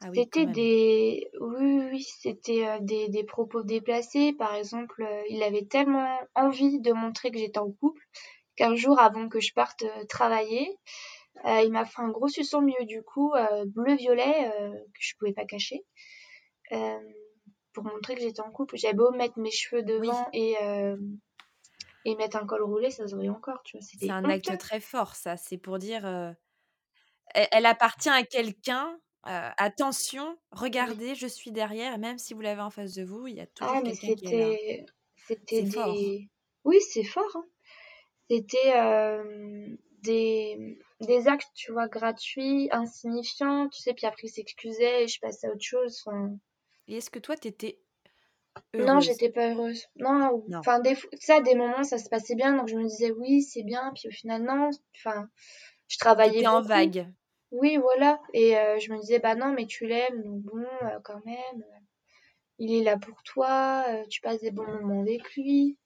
Ah 0.00 0.08
c'était 0.14 0.46
des 0.46 1.30
oui 1.40 1.82
oui, 1.90 2.02
c'était 2.02 2.66
euh, 2.66 2.78
des, 2.80 3.08
des 3.08 3.24
propos 3.24 3.62
déplacés. 3.62 4.32
Par 4.32 4.54
exemple 4.54 5.02
euh, 5.02 5.22
il 5.28 5.42
avait 5.42 5.66
tellement 5.66 6.18
envie 6.34 6.80
de 6.80 6.92
montrer 6.92 7.30
que 7.30 7.38
j'étais 7.38 7.58
en 7.58 7.70
couple 7.70 8.02
qu'un 8.56 8.74
jour 8.74 8.98
avant 8.98 9.28
que 9.28 9.40
je 9.40 9.52
parte 9.52 9.84
travailler 10.08 10.78
il 11.44 11.70
m'a 11.72 11.86
fait 11.86 12.02
un 12.02 12.10
gros 12.10 12.28
suçon 12.28 12.58
au 12.58 12.60
milieu 12.60 12.84
du 12.84 13.02
cou 13.02 13.32
bleu 13.66 13.94
violet 13.96 14.50
que 14.94 15.00
je 15.00 15.14
pouvais 15.18 15.32
pas 15.32 15.46
cacher 15.46 15.82
pour 17.72 17.84
montrer 17.84 18.14
que 18.14 18.20
j'étais 18.20 18.42
en 18.42 18.50
couple. 18.50 18.76
J'avais 18.76 18.94
beau 18.94 19.10
mettre 19.12 19.38
mes 19.38 19.50
cheveux 19.50 19.82
devant 19.82 20.28
et 20.34 20.54
et 22.04 22.14
mettre 22.16 22.36
un 22.36 22.46
col 22.46 22.62
roulé 22.62 22.90
ça 22.90 23.06
se 23.06 23.14
voyait 23.14 23.30
encore 23.30 23.62
tu 23.62 23.76
vois 23.76 23.86
c'est 23.86 24.10
un 24.10 24.24
acte 24.24 24.58
très 24.58 24.80
fort 24.80 25.14
ça 25.14 25.36
c'est 25.36 25.58
pour 25.58 25.78
dire 25.78 26.34
elle 27.34 27.66
appartient 27.66 28.08
à 28.10 28.22
quelqu'un 28.24 28.98
attention, 29.24 30.36
regardez, 30.50 31.14
je 31.14 31.26
suis 31.26 31.52
derrière, 31.52 31.98
même 31.98 32.18
si 32.18 32.34
vous 32.34 32.40
l'avez 32.40 32.60
en 32.60 32.70
face 32.70 32.94
de 32.94 33.04
vous, 33.04 33.26
il 33.26 33.36
y 33.36 33.40
a 33.40 33.46
toujours 33.46 33.76
ah, 33.76 33.82
quelqu'un 33.82 34.14
qui 34.14 34.34
est 34.34 34.78
là. 34.78 34.86
C'était 35.16 35.62
des... 35.62 36.28
Oui, 36.64 36.80
c'est 36.80 37.04
fort. 37.04 37.36
Hein. 37.36 37.44
C'était 38.28 38.72
des... 40.02 40.78
des 41.00 41.28
actes, 41.28 41.50
tu 41.54 41.72
vois, 41.72 41.88
gratuits, 41.88 42.68
insignifiants, 42.72 43.68
tu 43.68 43.80
sais, 43.80 43.94
puis 43.94 44.06
après 44.06 44.26
il 44.26 44.30
s'excusait 44.30 45.04
et 45.04 45.08
je 45.08 45.20
passais 45.20 45.46
à 45.46 45.50
autre 45.50 45.62
chose. 45.62 46.04
Et 46.88 46.96
est-ce 46.96 47.10
que 47.10 47.20
toi, 47.20 47.36
t'étais 47.36 47.78
heureuse 48.74 48.86
Non, 48.86 49.00
j'étais 49.00 49.30
pas 49.30 49.50
heureuse. 49.50 49.86
Non, 49.96 50.42
enfin, 50.56 50.80
des... 50.80 50.96
ça, 51.20 51.40
des 51.40 51.54
moments, 51.54 51.84
ça 51.84 51.98
se 51.98 52.08
passait 52.08 52.34
bien, 52.34 52.56
donc 52.56 52.68
je 52.68 52.76
me 52.76 52.84
disais 52.84 53.10
oui, 53.12 53.42
c'est 53.42 53.62
bien, 53.62 53.92
puis 53.94 54.08
au 54.08 54.12
final, 54.12 54.42
non. 54.42 54.70
Enfin, 54.96 55.28
je 55.88 55.98
travaillais. 55.98 56.46
en 56.46 56.62
vague. 56.62 57.06
Oui, 57.50 57.76
voilà. 57.76 58.18
Et 58.32 58.56
euh, 58.56 58.78
je 58.78 58.92
me 58.92 58.98
disais, 58.98 59.18
bah 59.18 59.34
non, 59.34 59.52
mais 59.52 59.66
tu 59.66 59.86
l'aimes, 59.86 60.22
donc 60.22 60.40
bon, 60.40 60.64
euh, 60.82 60.98
quand 61.04 61.24
même, 61.26 61.36
euh, 61.60 61.80
il 62.58 62.74
est 62.74 62.82
là 62.82 62.96
pour 62.96 63.22
toi, 63.22 63.84
tu 64.08 64.20
passes 64.20 64.40
des 64.40 64.50
bons 64.50 64.66
moments 64.66 65.02
avec 65.02 65.34
lui. 65.34 65.76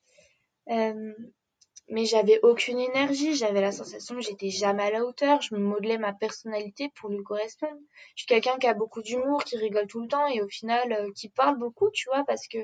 Mais 1.89 2.05
j'avais 2.05 2.41
aucune 2.43 2.79
énergie, 2.79 3.35
j'avais 3.35 3.61
la 3.61 3.73
sensation 3.73 4.17
que 4.17 4.21
j'étais 4.21 4.51
jamais 4.51 4.85
à 4.85 4.91
la 4.91 5.05
hauteur, 5.05 5.41
je 5.43 5.55
me 5.55 5.61
modelais 5.61 5.99
ma 5.99 6.13
personnalité 6.13 6.91
pour 6.97 7.11
lui 7.11 7.23
correspondre. 7.23 7.79
Je 8.15 8.23
suis 8.23 8.27
quelqu'un 8.27 8.59
qui 8.59 8.67
a 8.67 8.75
beaucoup 8.75 9.03
d'humour, 9.03 9.45
qui 9.45 9.57
rigole 9.57 9.87
tout 9.87 10.01
le 10.01 10.09
temps 10.09 10.27
et 10.27 10.43
au 10.43 10.49
final 10.49 11.13
qui 11.15 11.29
parle 11.29 11.59
beaucoup, 11.59 11.91
tu 11.93 12.09
vois, 12.09 12.25
parce 12.25 12.49
que 12.49 12.59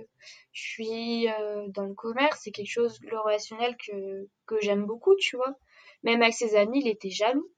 je 0.52 0.62
suis 0.62 1.26
dans 1.68 1.84
le 1.84 1.94
commerce, 1.94 2.40
c'est 2.42 2.50
quelque 2.50 2.70
chose, 2.70 2.98
le 3.02 3.18
relationnel 3.20 3.76
que, 3.76 4.28
que 4.46 4.60
j'aime 4.60 4.86
beaucoup, 4.86 5.14
tu 5.16 5.36
vois. 5.36 5.54
Même 6.02 6.22
avec 6.22 6.34
ses 6.34 6.56
amis, 6.56 6.80
il 6.80 6.88
était 6.88 7.10
jaloux 7.10 7.48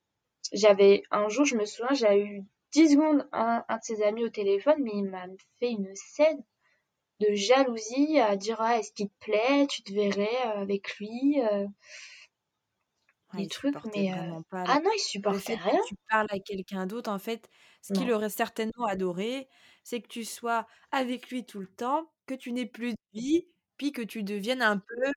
j'avais 0.52 1.02
un 1.10 1.28
jour, 1.28 1.44
je 1.44 1.56
me 1.56 1.64
souviens, 1.64 1.94
j'ai 1.94 2.20
eu 2.24 2.42
10 2.72 2.92
secondes 2.92 3.26
un, 3.32 3.64
un 3.68 3.76
de 3.76 3.82
ses 3.82 4.02
amis 4.02 4.24
au 4.24 4.28
téléphone, 4.28 4.76
mais 4.82 4.92
il 4.94 5.04
m'a 5.04 5.26
fait 5.58 5.70
une 5.70 5.94
scène 5.94 6.42
de 7.20 7.34
jalousie 7.34 8.18
à 8.18 8.36
dire 8.36 8.60
ah, 8.60 8.78
est-ce 8.78 8.92
qu'il 8.92 9.08
te 9.08 9.18
plaît, 9.20 9.66
tu 9.68 9.82
te 9.82 9.92
verrais 9.92 10.46
euh, 10.46 10.60
avec 10.60 10.96
lui. 10.98 11.40
Euh, 11.40 11.66
des 13.36 13.48
trucs, 13.48 13.74
mais 13.94 14.12
euh, 14.12 14.40
ah 14.52 14.80
non, 14.80 14.90
il 14.94 15.00
supportait 15.00 15.56
rien. 15.56 15.78
Que 15.80 15.88
tu 15.88 15.96
parles 16.08 16.28
à 16.30 16.38
quelqu'un 16.38 16.86
d'autre, 16.86 17.10
en 17.10 17.18
fait, 17.18 17.50
ce 17.82 17.92
qu'il 17.92 18.12
aurait 18.12 18.30
certainement 18.30 18.86
adoré, 18.86 19.48
c'est 19.82 20.00
que 20.00 20.06
tu 20.06 20.24
sois 20.24 20.66
avec 20.92 21.30
lui 21.30 21.44
tout 21.44 21.58
le 21.58 21.66
temps, 21.66 22.10
que 22.26 22.34
tu 22.34 22.52
n'aies 22.52 22.64
plus 22.66 22.92
de 22.92 22.98
vie, 23.12 23.48
puis 23.76 23.90
que 23.90 24.02
tu 24.02 24.22
deviennes 24.22 24.62
un 24.62 24.78
peu 24.78 25.12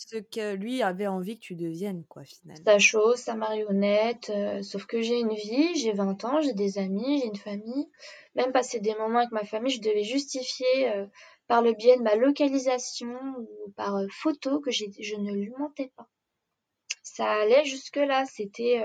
ce 0.00 0.16
que 0.16 0.54
lui 0.54 0.82
avait 0.82 1.06
envie 1.06 1.38
que 1.38 1.44
tu 1.44 1.54
deviennes, 1.54 2.04
quoi, 2.08 2.24
finalement. 2.24 2.64
Sa 2.64 2.78
chose, 2.78 3.18
sa 3.18 3.34
marionnette, 3.34 4.30
euh, 4.30 4.62
sauf 4.62 4.86
que 4.86 5.02
j'ai 5.02 5.20
une 5.20 5.34
vie, 5.34 5.76
j'ai 5.76 5.92
20 5.92 6.24
ans, 6.24 6.40
j'ai 6.40 6.54
des 6.54 6.78
amis, 6.78 7.20
j'ai 7.20 7.26
une 7.26 7.36
famille. 7.36 7.86
Même 8.34 8.50
passer 8.50 8.80
des 8.80 8.94
moments 8.94 9.18
avec 9.18 9.30
ma 9.30 9.44
famille, 9.44 9.74
je 9.74 9.82
devais 9.82 10.02
justifier 10.02 10.90
euh, 10.90 11.06
par 11.48 11.60
le 11.60 11.74
biais 11.74 11.98
de 11.98 12.02
ma 12.02 12.14
localisation 12.14 13.14
ou 13.36 13.72
par 13.76 13.96
euh, 13.96 14.06
photo 14.10 14.60
que 14.60 14.70
je 14.70 15.16
ne 15.16 15.32
lui 15.32 15.50
mentais 15.58 15.92
pas. 15.96 16.08
Ça 17.02 17.30
allait 17.30 17.64
jusque-là, 17.64 18.24
c'était... 18.24 18.82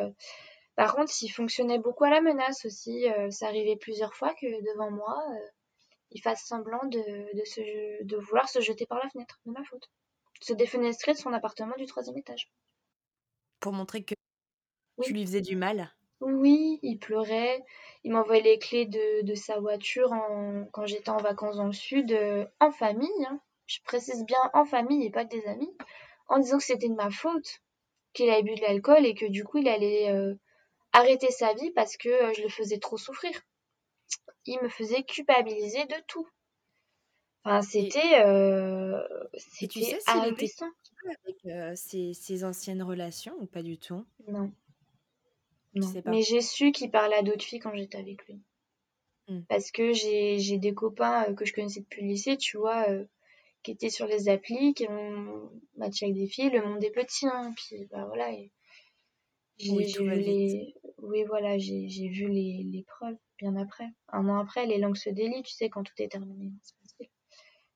Par 0.75 0.95
contre, 0.95 1.13
il 1.22 1.29
fonctionnait 1.29 1.79
beaucoup 1.79 2.03
à 2.03 2.10
la 2.10 2.22
menace 2.22 2.65
aussi. 2.65 3.05
ça 3.29 3.48
arrivait 3.48 3.77
plusieurs 3.77 4.13
fois 4.13 4.34
que 4.34 4.48
devant 4.74 4.91
moi, 4.91 5.24
il 6.12 6.22
fasse 6.22 6.43
semblant 6.45 6.84
de, 6.86 7.00
de, 7.00 8.03
de 8.03 8.17
vouloir 8.17 8.50
se 8.50 8.60
jeter 8.60 8.86
par 8.86 9.01
la 9.01 9.10
fenêtre, 9.10 9.39
de 9.45 9.51
ma 9.51 9.63
faute 9.63 9.89
se 10.42 10.54
défenestrer 10.54 11.13
de 11.13 11.18
son 11.18 11.34
appartement 11.34 11.75
du 11.77 11.86
troisième 11.86 12.18
étage. 12.18 12.51
Pour 13.60 13.74
montrer 13.74 14.04
que 14.04 14.15
tu 15.01 15.13
lui 15.13 15.25
faisais 15.25 15.42
du 15.42 15.56
mal 15.56 15.94
Oui, 16.22 16.80
il 16.84 17.00
pleurait. 17.00 17.63
Il 18.04 18.12
m'envoyait 18.12 18.44
les 18.44 18.60
clés 18.60 18.86
de, 18.86 19.25
de 19.25 19.36
sa 19.36 19.60
voiture 19.60 20.12
en, 20.12 20.65
quand 20.72 20.86
j'étais 20.86 21.10
en 21.10 21.18
vacances 21.18 21.58
dans 21.58 21.65
le 21.65 21.74
sud, 21.74 22.12
euh, 22.12 22.46
en 22.60 22.72
famille. 22.72 23.25
Hein. 23.27 23.39
Je 23.65 23.80
précise 23.84 24.24
bien 24.25 24.38
en 24.54 24.65
famille 24.65 25.06
et 25.06 25.12
pas 25.12 25.25
que 25.25 25.36
des 25.36 25.46
amis. 25.48 25.75
En 26.27 26.39
disant 26.39 26.58
que 26.58 26.63
c'était 26.63 26.89
de 26.89 26.96
ma 26.96 27.10
faute, 27.10 27.62
qu'il 28.13 28.30
avait 28.30 28.44
bu 28.44 28.56
de 28.56 28.62
l'alcool 28.62 29.06
et 29.06 29.15
que 29.15 29.25
du 29.25 29.44
coup 29.44 29.58
il 29.58 29.68
allait 29.68 30.12
euh, 30.12 30.36
arrêter 30.94 31.32
sa 31.32 31.54
vie 31.54 31.72
parce 31.72 31.98
que 31.98 32.10
euh, 32.10 32.34
je 32.34 32.44
le 32.44 32.50
faisais 32.50 32.80
trop 32.80 32.98
souffrir. 32.98 33.32
Il 34.46 34.62
me 34.62 34.70
faisait 34.70 35.04
culpabiliser 35.04 35.86
de 35.86 35.96
tout. 36.08 36.27
Enfin, 37.46 37.62
c'était. 37.62 38.25
Euh, 38.25 39.00
et 39.62 39.68
tu 39.68 39.82
sais 39.84 40.00
s'il 40.00 40.34
était 40.34 40.56
avec 41.24 41.46
euh, 41.46 41.74
ses, 41.75 42.44
anciennes 42.44 42.82
relations 42.82 43.36
ou 43.40 43.46
pas 43.46 43.62
du 43.62 43.78
tout? 43.78 44.04
Non. 44.28 44.52
non. 45.75 45.94
Mais 46.06 46.24
j'ai 46.24 46.42
su 46.42 46.72
qu'il 46.72 46.90
parlait 46.90 47.18
à 47.18 47.22
d'autres 47.22 47.46
filles 47.46 47.60
quand 47.60 47.75
j'étais 47.75 48.00
avec 48.00 48.25
lui. 48.25 48.42
Mmh. 49.28 49.42
Parce 49.48 49.72
que 49.72 49.94
j'ai 49.94 50.58
des 50.58 50.74
copains 50.74 51.30
euh, 51.30 51.34
que 51.34 51.46
je 51.46 51.54
connaissais 51.54 51.82
depuis 51.82 52.02
le 52.02 52.08
lycée, 52.08 52.38
tu 52.38 52.58
vois, 52.58 52.88
qui 53.62 53.72
étaient 53.72 53.92
sur 53.92 54.08
les 54.08 54.28
applis, 54.28 54.74
qui 54.74 54.88
ont 54.90 55.52
matché 55.78 56.06
avec 56.06 56.18
des 56.18 56.28
filles. 56.28 56.50
Le 56.50 56.64
monde 56.64 56.84
est 56.84 56.92
petit, 56.92 57.28
hein. 57.28 57.54
Puis, 57.56 57.86
bah 57.92 58.06
voilà. 58.06 58.32
j'ai 59.60 59.72
Oui, 59.72 59.88
j'ai 59.88 59.94
tout 59.94 60.06
va 60.06 60.16
vu 60.16 60.22
vite. 60.22 60.28
les, 60.28 60.75
oui, 60.98 61.24
voilà, 61.25 61.60
j'ai 61.60 61.90
j'ai 61.90 62.08
vu 62.08 62.28
les, 62.28 62.64
les 62.64 62.84
preuves 62.88 63.18
bien 63.38 63.56
après. 63.56 63.88
Un 64.08 64.28
an 64.30 64.40
après, 64.40 64.66
les 64.66 64.80
langues 64.80 64.98
se 64.98 65.12
délient, 65.12 65.44
tu 65.44 65.54
sais, 65.54 65.70
quand 65.70 65.84
tout 65.84 65.94
est 66.00 66.08
terminé. 66.08 66.52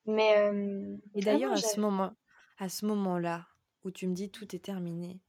Mais, 0.05 0.37
euh, 0.37 0.97
Et 1.13 1.21
ah 1.27 1.37
d'ailleurs, 1.37 1.51
non, 1.51 1.53
à 1.53 1.61
ce 1.61 1.79
j'avais, 1.79 1.79
moment, 1.79 2.15
à 2.57 2.67
ce 2.67 2.83
moment-là, 2.87 3.47
où 3.83 3.91
tu 3.91 4.07
me 4.07 4.15
dis 4.15 4.31
tout 4.31 4.55
est 4.55 4.59
terminé, 4.65 5.21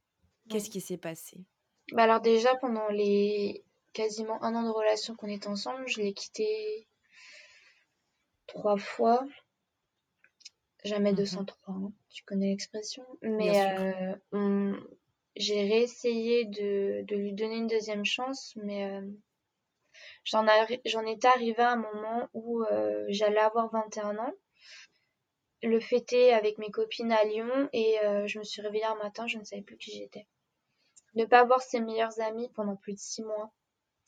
ouais. 0.51 0.61
qu'est-ce 0.61 0.71
qui 0.71 0.81
s'est 0.81 0.99
passé? 0.99 1.47
Bah 1.93 2.03
alors 2.03 2.21
déjà, 2.21 2.57
pendant 2.57 2.89
les 2.89 3.65
quasiment 3.93 4.43
un 4.43 4.57
an 4.57 4.65
de 4.65 4.71
relation 4.71 5.15
qu'on 5.15 5.29
est 5.29 5.47
ensemble, 5.47 5.87
je 5.87 6.01
l'ai 6.01 6.15
quitté 6.15 6.89
trois 8.47 8.77
fois. 8.77 9.27
Jamais 10.85 11.15
Mhm, 11.15 11.15
203, 11.15 11.73
hein, 11.75 11.93
tu 12.11 12.23
connais 12.25 12.49
l'expression. 12.51 13.07
bien 13.37 13.55
Mais 13.55 13.55
sûr. 13.55 13.75
euh, 13.81 14.15
on- 14.33 14.77
j'ai 15.37 15.63
réessayé 15.63 16.45
de, 16.45 17.03
de 17.07 17.17
lui 17.17 17.33
donner 17.33 17.57
une 17.57 17.67
deuxième 17.67 18.05
chance, 18.05 18.53
mais 18.63 18.85
euh, 18.91 19.01
j'en 20.25 20.47
arri- 20.47 20.81
j'en 20.87 21.05
étais 21.05 21.29
arrivée 21.29 21.61
à 21.63 21.73
un 21.73 21.77
moment 21.77 22.29
où 22.33 22.63
euh, 22.63 23.05
j'allais 23.11 23.39
avoir 23.41 23.71
21 23.71 24.17
ans. 24.19 24.33
Le 25.63 25.79
fêter 25.81 26.33
avec 26.33 26.59
mes 26.59 26.71
copines 26.71 27.13
à 27.13 27.25
Lyon 27.25 27.69
et 27.73 27.99
euh, 28.01 28.27
je 28.27 28.39
me 28.39 28.45
suis 28.45 28.63
réveillée 28.63 28.85
un 28.85 28.95
matin, 28.97 29.27
je 29.27 29.39
ne 29.39 29.45
savais 29.45 29.63
plus 29.63 29.77
qui 29.77 29.93
j'étais. 29.93 30.27
Ne 31.15 31.25
pas 31.25 31.45
voir 31.45 31.61
ses 31.61 31.81
meilleurs 31.81 32.19
amis 32.21 32.49
pendant 32.55 32.77
plus 32.77 32.95
de 32.95 32.99
six 32.99 33.23
mois, 33.23 33.53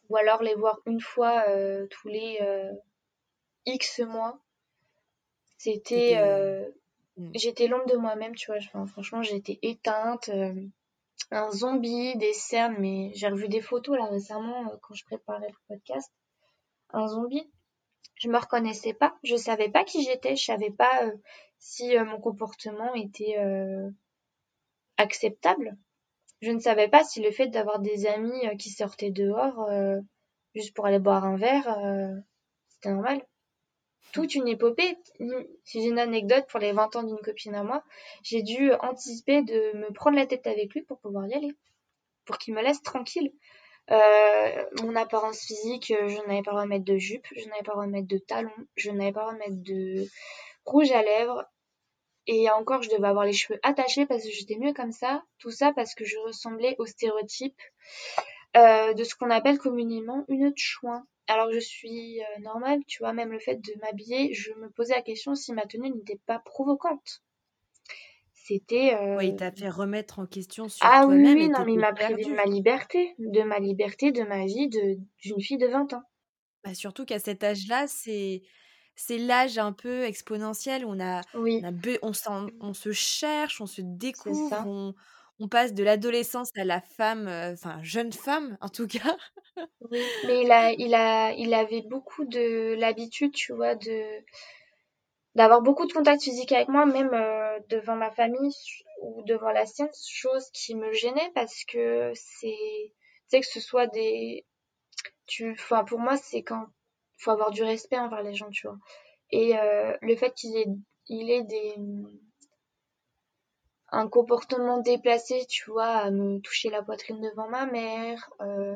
ou 0.08 0.16
alors 0.16 0.42
les 0.42 0.54
voir 0.54 0.80
une 0.86 1.00
fois 1.00 1.44
euh, 1.48 1.86
tous 1.88 2.08
les 2.08 2.38
euh, 2.40 2.72
X 3.66 4.00
mois, 4.00 4.38
c'était... 5.58 6.14
Euh, 6.16 6.68
Mm. 7.16 7.30
j'étais 7.34 7.66
l'ombre 7.66 7.86
de 7.86 7.96
moi-même, 7.96 8.34
tu 8.34 8.46
vois. 8.46 8.56
Enfin, 8.58 8.86
franchement, 8.86 9.22
j'étais 9.22 9.58
éteinte. 9.62 10.28
euh, 10.28 10.54
un 11.30 11.50
zombie, 11.50 12.16
des 12.16 12.32
cernes, 12.32 12.76
mais 12.78 13.12
j'ai 13.14 13.28
revu 13.28 13.48
des 13.48 13.60
photos 13.62 13.96
là 13.96 14.06
récemment 14.06 14.70
quand 14.82 14.94
je 14.94 15.04
préparais 15.04 15.48
le 15.48 15.54
podcast. 15.68 16.10
Un 16.90 17.06
zombie. 17.08 17.50
Je 18.22 18.28
me 18.28 18.38
reconnaissais 18.38 18.94
pas. 18.94 19.16
Je 19.24 19.34
savais 19.34 19.68
pas 19.68 19.82
qui 19.82 20.04
j'étais. 20.04 20.36
Je 20.36 20.44
savais 20.44 20.70
pas 20.70 21.02
euh, 21.02 21.10
si 21.58 21.98
euh, 21.98 22.04
mon 22.04 22.20
comportement 22.20 22.94
était 22.94 23.36
euh, 23.38 23.90
acceptable. 24.96 25.76
Je 26.40 26.52
ne 26.52 26.60
savais 26.60 26.86
pas 26.86 27.02
si 27.02 27.20
le 27.20 27.32
fait 27.32 27.48
d'avoir 27.48 27.80
des 27.80 28.06
amis 28.06 28.56
qui 28.58 28.70
sortaient 28.70 29.10
dehors 29.10 29.68
juste 30.56 30.74
pour 30.74 30.86
aller 30.86 30.98
boire 30.98 31.24
un 31.24 31.36
verre, 31.36 31.78
c'était 32.68 32.90
normal. 32.90 33.24
Toute 34.12 34.34
une 34.34 34.48
épopée. 34.48 34.98
J'ai 35.64 35.84
une 35.84 36.00
anecdote 36.00 36.44
pour 36.48 36.58
les 36.58 36.72
20 36.72 36.96
ans 36.96 37.02
d'une 37.04 37.18
copine 37.18 37.54
à 37.54 37.62
moi, 37.62 37.84
j'ai 38.24 38.42
dû 38.42 38.72
anticiper 38.72 39.42
de 39.42 39.76
me 39.78 39.92
prendre 39.92 40.16
la 40.16 40.26
tête 40.26 40.48
avec 40.48 40.74
lui 40.74 40.82
pour 40.82 40.98
pouvoir 40.98 41.28
y 41.28 41.34
aller, 41.34 41.56
pour 42.24 42.38
qu'il 42.38 42.54
me 42.54 42.62
laisse 42.62 42.82
tranquille. 42.82 43.32
Euh, 43.90 44.64
mon 44.80 44.94
apparence 44.96 45.40
physique, 45.40 45.90
euh, 45.90 46.08
je 46.08 46.16
n'avais 46.28 46.42
pas 46.42 46.52
le 46.52 46.56
droit 46.56 46.62
de 46.62 46.68
mettre 46.68 46.84
de 46.84 46.98
jupe, 46.98 47.26
je 47.36 47.46
n'avais 47.48 47.62
pas 47.62 47.72
le 47.72 47.76
droit 47.76 47.86
de 47.86 47.90
mettre 47.90 48.08
de 48.08 48.18
talons, 48.18 48.66
je 48.76 48.90
n'avais 48.90 49.12
pas 49.12 49.20
le 49.20 49.26
droit 49.26 49.34
de 49.34 49.38
mettre 49.38 49.62
de 49.62 50.08
rouge 50.64 50.92
à 50.92 51.02
lèvres. 51.02 51.44
Et 52.28 52.48
encore, 52.50 52.82
je 52.82 52.90
devais 52.90 53.08
avoir 53.08 53.24
les 53.24 53.32
cheveux 53.32 53.58
attachés 53.64 54.06
parce 54.06 54.22
que 54.22 54.30
j'étais 54.30 54.56
mieux 54.56 54.72
comme 54.72 54.92
ça. 54.92 55.24
Tout 55.38 55.50
ça 55.50 55.72
parce 55.74 55.94
que 55.94 56.04
je 56.04 56.16
ressemblais 56.18 56.76
au 56.78 56.86
stéréotype 56.86 57.60
euh, 58.56 58.94
de 58.94 59.02
ce 59.02 59.16
qu'on 59.16 59.30
appelle 59.30 59.58
communément 59.58 60.24
une 60.28 60.52
chouin. 60.56 61.04
Alors 61.26 61.48
que 61.48 61.54
je 61.54 61.60
suis 61.60 62.20
normale, 62.40 62.80
tu 62.86 63.02
vois, 63.02 63.12
même 63.12 63.32
le 63.32 63.40
fait 63.40 63.56
de 63.56 63.72
m'habiller, 63.80 64.32
je 64.34 64.52
me 64.54 64.70
posais 64.70 64.94
la 64.94 65.02
question 65.02 65.34
si 65.34 65.52
ma 65.52 65.66
tenue 65.66 65.90
n'était 65.90 66.20
pas 66.26 66.38
provocante. 66.38 67.22
C'était... 68.52 68.96
Il 69.20 69.32
euh, 69.32 69.36
t'a 69.36 69.50
fait 69.50 69.68
remettre 69.68 70.18
en 70.18 70.26
question 70.26 70.68
sur 70.68 70.84
Ah 70.86 71.06
oui, 71.06 71.22
toi-même 71.22 71.36
oui, 71.38 71.44
et 71.44 71.48
non, 71.48 71.64
mais 71.64 71.72
il 71.72 71.78
m'a 71.78 71.92
privé 71.92 72.22
de 72.24 72.34
ma 72.34 72.44
liberté, 72.44 73.14
de 73.18 73.42
ma 73.42 73.58
liberté, 73.58 74.12
de 74.12 74.22
ma 74.22 74.44
vie, 74.44 74.68
d'une 74.68 75.40
fille 75.40 75.58
de 75.58 75.68
20 75.68 75.92
ans. 75.94 76.02
Bah, 76.64 76.74
surtout 76.74 77.04
qu'à 77.04 77.18
cet 77.18 77.42
âge-là, 77.42 77.86
c'est 77.86 78.42
c'est 78.94 79.16
l'âge 79.16 79.56
un 79.56 79.72
peu 79.72 80.04
exponentiel 80.04 80.84
on 80.84 81.00
a 81.00 81.22
Oui, 81.34 81.62
on 81.62 81.68
a 81.68 81.72
be 81.72 81.98
on 82.02 82.74
se 82.74 82.92
cherche, 82.92 83.60
on 83.60 83.66
se 83.66 83.80
découvre, 83.82 84.66
on 84.66 84.94
on 85.40 85.48
passe 85.48 85.72
de 85.74 85.82
l'adolescence 85.82 86.50
à 86.56 86.64
la 86.64 86.80
femme, 86.80 87.26
heu, 87.26 87.52
enfin 87.54 87.82
jeune 87.82 88.12
femme 88.12 88.56
en 88.60 88.68
tout 88.68 88.86
cas. 88.86 89.16
Oui, 89.90 90.00
mais 90.26 90.42
il 90.42 90.50
a, 90.52 90.72
il 90.72 90.94
a, 90.94 91.32
il 91.32 91.52
avait 91.54 91.82
beaucoup 91.82 92.24
de 92.24 92.74
l'habitude, 92.74 93.32
tu 93.32 93.52
vois, 93.52 93.74
de 93.74 94.22
d'avoir 95.34 95.62
beaucoup 95.62 95.86
de 95.86 95.92
contact 95.92 96.22
physique 96.22 96.52
avec 96.52 96.68
moi, 96.68 96.86
même 96.86 97.12
euh, 97.14 97.58
devant 97.68 97.96
ma 97.96 98.10
famille 98.10 98.54
ou 99.02 99.22
devant 99.24 99.50
la 99.50 99.66
sienne, 99.66 99.90
chose 100.08 100.50
qui 100.52 100.74
me 100.74 100.92
gênait 100.92 101.30
parce 101.34 101.64
que 101.64 102.12
c'est, 102.14 102.48
tu 102.48 102.92
sais 103.28 103.40
que 103.40 103.46
ce 103.46 103.60
soit 103.60 103.86
des, 103.86 104.44
tu, 105.26 105.52
enfin 105.52 105.84
pour 105.84 105.98
moi 105.98 106.16
c'est 106.16 106.42
quand 106.42 106.66
faut 107.18 107.30
avoir 107.30 107.50
du 107.50 107.62
respect 107.62 107.98
envers 107.98 108.22
les 108.22 108.34
gens, 108.34 108.50
tu 108.50 108.66
vois. 108.66 108.78
Et 109.30 109.56
euh, 109.58 109.96
le 110.02 110.16
fait 110.16 110.32
qu'il 110.34 110.56
ait, 110.56 110.66
il 111.08 111.30
ait 111.30 111.44
des, 111.44 111.76
un 113.92 114.08
comportement 114.08 114.78
déplacé, 114.78 115.46
tu 115.48 115.70
vois, 115.70 115.86
à 115.88 116.10
me 116.10 116.40
toucher 116.40 116.70
la 116.70 116.82
poitrine 116.82 117.20
devant 117.20 117.48
ma 117.48 117.66
mère, 117.66 118.30
euh, 118.40 118.74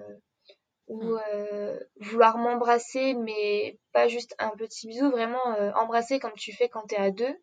ou 0.89 1.03
Mmh. 1.03 1.17
euh, 1.35 1.79
vouloir 2.01 2.39
m'embrasser, 2.39 3.15
mais 3.15 3.79
pas 3.93 4.09
juste 4.09 4.35
un 4.39 4.51
petit 4.51 4.87
bisou, 4.89 5.11
vraiment 5.11 5.55
euh, 5.59 5.73
embrasser 5.75 6.19
comme 6.21 6.35
tu 6.35 6.53
fais 6.53 6.69
quand 6.69 6.87
t'es 6.87 6.97
à 6.97 7.11
deux. 7.11 7.37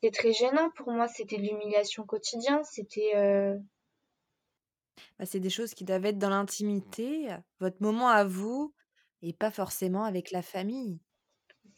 C'était 0.00 0.16
très 0.16 0.32
gênant 0.32 0.70
pour 0.70 0.90
moi, 0.90 1.06
c'était 1.06 1.36
de 1.36 1.42
l'humiliation 1.42 2.06
quotidienne, 2.06 2.64
c'était 2.64 3.12
euh, 3.14 3.58
Bah, 5.18 5.26
c'est 5.26 5.40
des 5.40 5.50
choses 5.50 5.74
qui 5.74 5.84
doivent 5.84 6.06
être 6.06 6.18
dans 6.18 6.30
l'intimité, 6.30 7.28
votre 7.60 7.82
moment 7.82 8.08
à 8.08 8.24
vous 8.24 8.74
et 9.22 9.32
pas 9.34 9.50
forcément 9.50 10.04
avec 10.04 10.30
la 10.30 10.40
famille. 10.42 11.00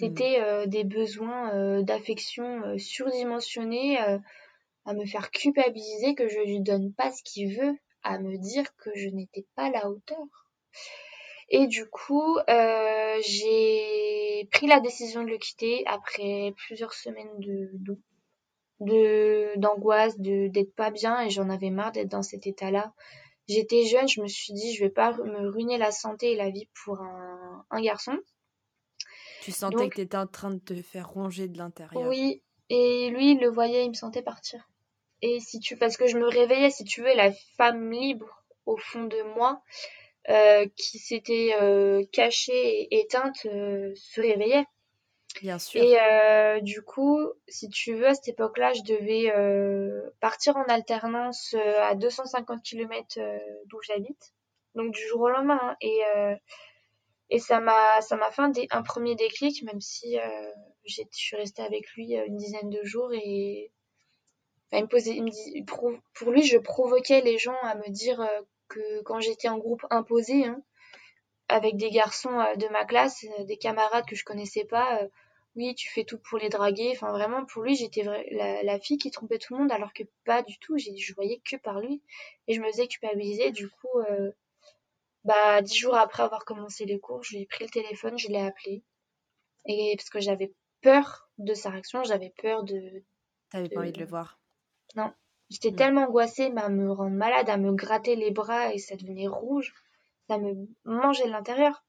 Mmh. 0.01 0.19
c'était 0.19 0.41
euh, 0.41 0.67
des 0.67 0.85
besoins 0.85 1.55
euh, 1.55 1.83
d'affection 1.83 2.63
euh, 2.65 2.79
surdimensionnés, 2.79 4.01
euh, 4.03 4.19
à 4.87 4.95
me 4.95 5.07
faire 5.07 5.31
culpabiliser 5.31 6.15
que 6.15 6.29
je 6.29 6.41
lui 6.41 6.61
donne 6.63 6.95
pas 6.95 7.13
ce 7.13 7.23
qu'il 7.25 7.57
veut, 7.59 7.77
à 8.03 8.19
me 8.19 8.37
dire 8.39 8.67
que 8.77 8.91
je 8.97 9.09
n'étais 9.11 9.47
pas 9.57 9.67
à 9.67 9.71
la 9.71 9.89
hauteur. 9.91 10.48
Et 11.51 11.67
du 11.67 11.87
coup, 11.89 12.37
euh, 12.51 13.19
j'ai 13.27 14.49
pris 14.53 14.67
la 14.67 14.81
décision 14.81 15.25
de 15.25 15.31
le 15.31 15.39
quitter 15.39 15.83
après 15.87 16.53
plusieurs 16.57 16.93
semaines 16.93 17.33
de, 18.81 19.55
d'angoisse, 19.57 20.19
de 20.19 20.49
d'être 20.49 20.75
pas 20.75 20.91
bien 20.91 21.21
et 21.23 21.31
j'en 21.31 21.49
avais 21.49 21.71
marre 21.71 21.93
d'être 21.93 22.11
dans 22.11 22.23
cet 22.23 22.47
état-là. 22.47 22.93
J'étais 23.49 23.87
jeune, 23.87 24.07
je 24.09 24.21
me 24.21 24.29
suis 24.29 24.53
dit 24.53 24.75
je 24.75 24.85
vais 24.85 24.91
pas 24.91 25.13
me 25.13 25.49
ruiner 25.49 25.79
la 25.79 25.91
santé 25.91 26.33
et 26.33 26.37
la 26.37 26.51
vie 26.51 26.69
pour 26.85 27.01
un, 27.01 27.65
un 27.71 27.81
garçon. 27.81 28.19
Tu 29.41 29.51
sentais 29.53 29.77
que 29.77 29.83
Donc 29.83 29.95
tu 29.95 30.01
étais 30.03 30.17
en 30.19 30.27
train 30.27 30.51
de 30.51 30.59
te 30.59 30.75
faire 30.83 31.09
ronger 31.09 31.49
de 31.49 31.57
l'intérieur. 31.57 32.07
oui, 32.09 32.43
et 32.69 33.09
lui 33.09 33.33
il 33.33 33.41
le 33.41 33.49
voyait, 33.49 33.85
il 33.87 33.89
me 33.89 33.95
sentait 33.95 34.21
partir. 34.21 34.69
Et 35.23 35.41
si 35.41 35.61
tu 35.61 35.79
parce 35.79 35.97
que 35.97 36.07
je 36.07 36.19
me 36.19 36.27
réveillais 36.29 36.71
si 36.71 36.85
tu 36.85 37.01
veux 37.01 37.15
la 37.17 37.33
femme 37.57 37.91
libre 37.91 38.45
au 38.67 38.77
fond 38.77 39.05
de 39.05 39.35
moi 39.35 39.63
qui 40.77 40.99
s'était 40.99 41.55
euh, 41.61 42.05
cachée 42.13 42.83
et 42.83 43.01
éteinte 43.01 43.47
euh, 43.47 43.93
se 43.95 44.21
réveillait. 44.21 44.67
Bien 45.43 45.59
sûr. 45.59 45.83
Et 45.83 45.99
euh, 46.01 46.61
du 46.61 46.83
coup, 46.83 47.21
si 47.47 47.69
tu 47.69 47.95
veux, 47.95 48.09
à 48.09 48.15
cette 48.15 48.29
époque-là, 48.29 48.73
je 48.73 48.83
devais 48.83 49.31
euh, 49.35 50.11
partir 50.21 50.57
en 50.57 50.65
alternance 50.65 51.55
euh, 51.55 51.81
à 51.83 51.95
250 51.95 52.63
km 52.63 53.19
euh, 53.19 53.39
d'où 53.67 53.79
j'habite. 53.83 54.33
Donc 54.75 54.93
du 54.93 55.01
jour 55.07 55.23
au 55.23 55.29
lendemain. 55.29 55.59
hein. 55.63 55.77
Et, 55.81 56.01
euh, 56.17 56.35
et 57.31 57.39
ça 57.39 57.61
m'a 57.61 58.01
ça 58.01 58.17
m'a 58.17 58.31
fait 58.31 58.43
un, 58.71 58.83
premier 58.83 59.15
déclic, 59.15 59.63
même 59.63 59.81
si 59.81 60.19
euh, 60.19 60.51
je 60.87 61.03
suis 61.13 61.37
restée 61.37 61.63
avec 61.63 61.89
lui 61.93 62.17
euh, 62.17 62.25
une 62.27 62.37
dizaine 62.37 62.71
de 62.71 62.83
jours. 62.85 63.13
Et 63.13 63.71
enfin, 64.67 64.79
il 64.79 64.83
me 64.85 64.89
posait, 64.89 65.15
il 65.15 65.25
me 65.25 65.31
dit, 65.31 65.63
pour, 65.65 65.93
pour 66.15 66.31
lui, 66.33 66.43
je 66.43 66.59
provoquais 66.59 67.21
les 67.21 67.39
gens 67.39 67.57
à 67.63 67.75
me 67.77 67.89
dire 67.91 68.21
euh, 68.21 68.41
que 68.69 69.03
quand 69.03 69.21
j'étais 69.21 69.49
en 69.49 69.59
groupe 69.59 69.85
imposé, 69.91 70.47
hein, 70.47 70.63
avec 71.49 71.77
des 71.77 71.91
garçons 71.91 72.39
euh, 72.41 72.55
de 72.57 72.69
ma 72.69 72.85
classe, 72.85 73.25
euh, 73.39 73.45
des 73.45 73.57
camarades 73.59 74.07
que 74.07 74.17
je 74.17 74.25
connaissais 74.25 74.65
pas. 74.65 75.03
euh, 75.03 75.09
oui, 75.57 75.75
tu 75.75 75.89
fais 75.91 76.05
tout 76.05 76.19
pour 76.19 76.39
les 76.39 76.51
draguer. 76.51 76.93
Enfin, 76.95 77.11
vraiment, 77.11 77.45
pour 77.47 77.63
lui, 77.63 77.75
j'étais 77.75 78.05
la, 78.05 78.63
la 78.63 78.79
fille 78.79 78.99
qui 78.99 79.11
trompait 79.11 79.39
tout 79.39 79.55
le 79.55 79.61
monde, 79.61 79.73
alors 79.73 79.93
que 79.93 80.05
pas 80.25 80.43
du 80.43 80.59
tout. 80.61 80.79
Je 80.79 81.15
voyais 81.15 81.41
que 81.51 81.57
par 81.57 81.81
lui. 81.81 82.03
Et 82.47 82.55
je 82.55 82.61
me 82.61 82.67
faisais 82.71 82.87
culpabiliser. 82.87 83.51
Du 83.51 83.69
coup, 83.69 83.99
euh, 84.09 84.31
bah, 85.25 85.61
dix 85.63 85.77
jours 85.77 85.97
après 85.97 86.23
avoir 86.23 86.45
commencé 86.45 86.85
les 86.85 87.01
cours, 87.01 87.23
je 87.25 87.35
lui 87.35 87.43
ai 87.43 87.47
pris 87.47 87.65
le 87.65 87.71
téléphone, 87.71 88.19
je 88.19 88.29
l'ai 88.29 88.41
appelé. 88.41 88.85
Et 89.67 89.95
parce 89.97 90.11
que 90.11 90.21
j'avais 90.21 90.53
peur 90.81 91.29
de 91.39 91.55
sa 91.55 91.71
réaction, 91.71 92.05
j'avais 92.05 92.33
peur 92.41 92.63
de, 92.63 93.03
T'avais 93.51 93.69
pas 93.69 93.81
envie 93.81 93.93
de 93.93 93.99
le 93.99 94.07
voir. 94.07 94.39
Non. 94.95 95.13
J'étais 95.51 95.71
Mmh. 95.71 95.77
tellement 95.77 96.03
angoissée, 96.05 96.51
mais 96.51 96.63
à 96.63 96.69
me 96.71 96.91
rendre 96.93 97.17
malade, 97.17 97.49
à 97.51 97.57
me 97.59 97.73
gratter 97.75 98.17
les 98.17 98.31
bras 98.31 98.73
et 98.75 98.79
ça 98.79 98.97
devenait 98.97 99.29
rouge. 99.29 99.75
Ça 100.29 100.39
me 100.39 100.69
mangeait 100.85 101.27
de 101.27 101.31
l'intérieur. 101.33 101.85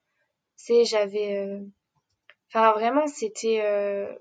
C'est, 0.55 0.85
j'avais, 0.85 1.37
euh, 1.37 1.61
Enfin, 2.49 2.71
vraiment, 2.73 3.07
c'était. 3.07 3.61
euh, 3.63 4.13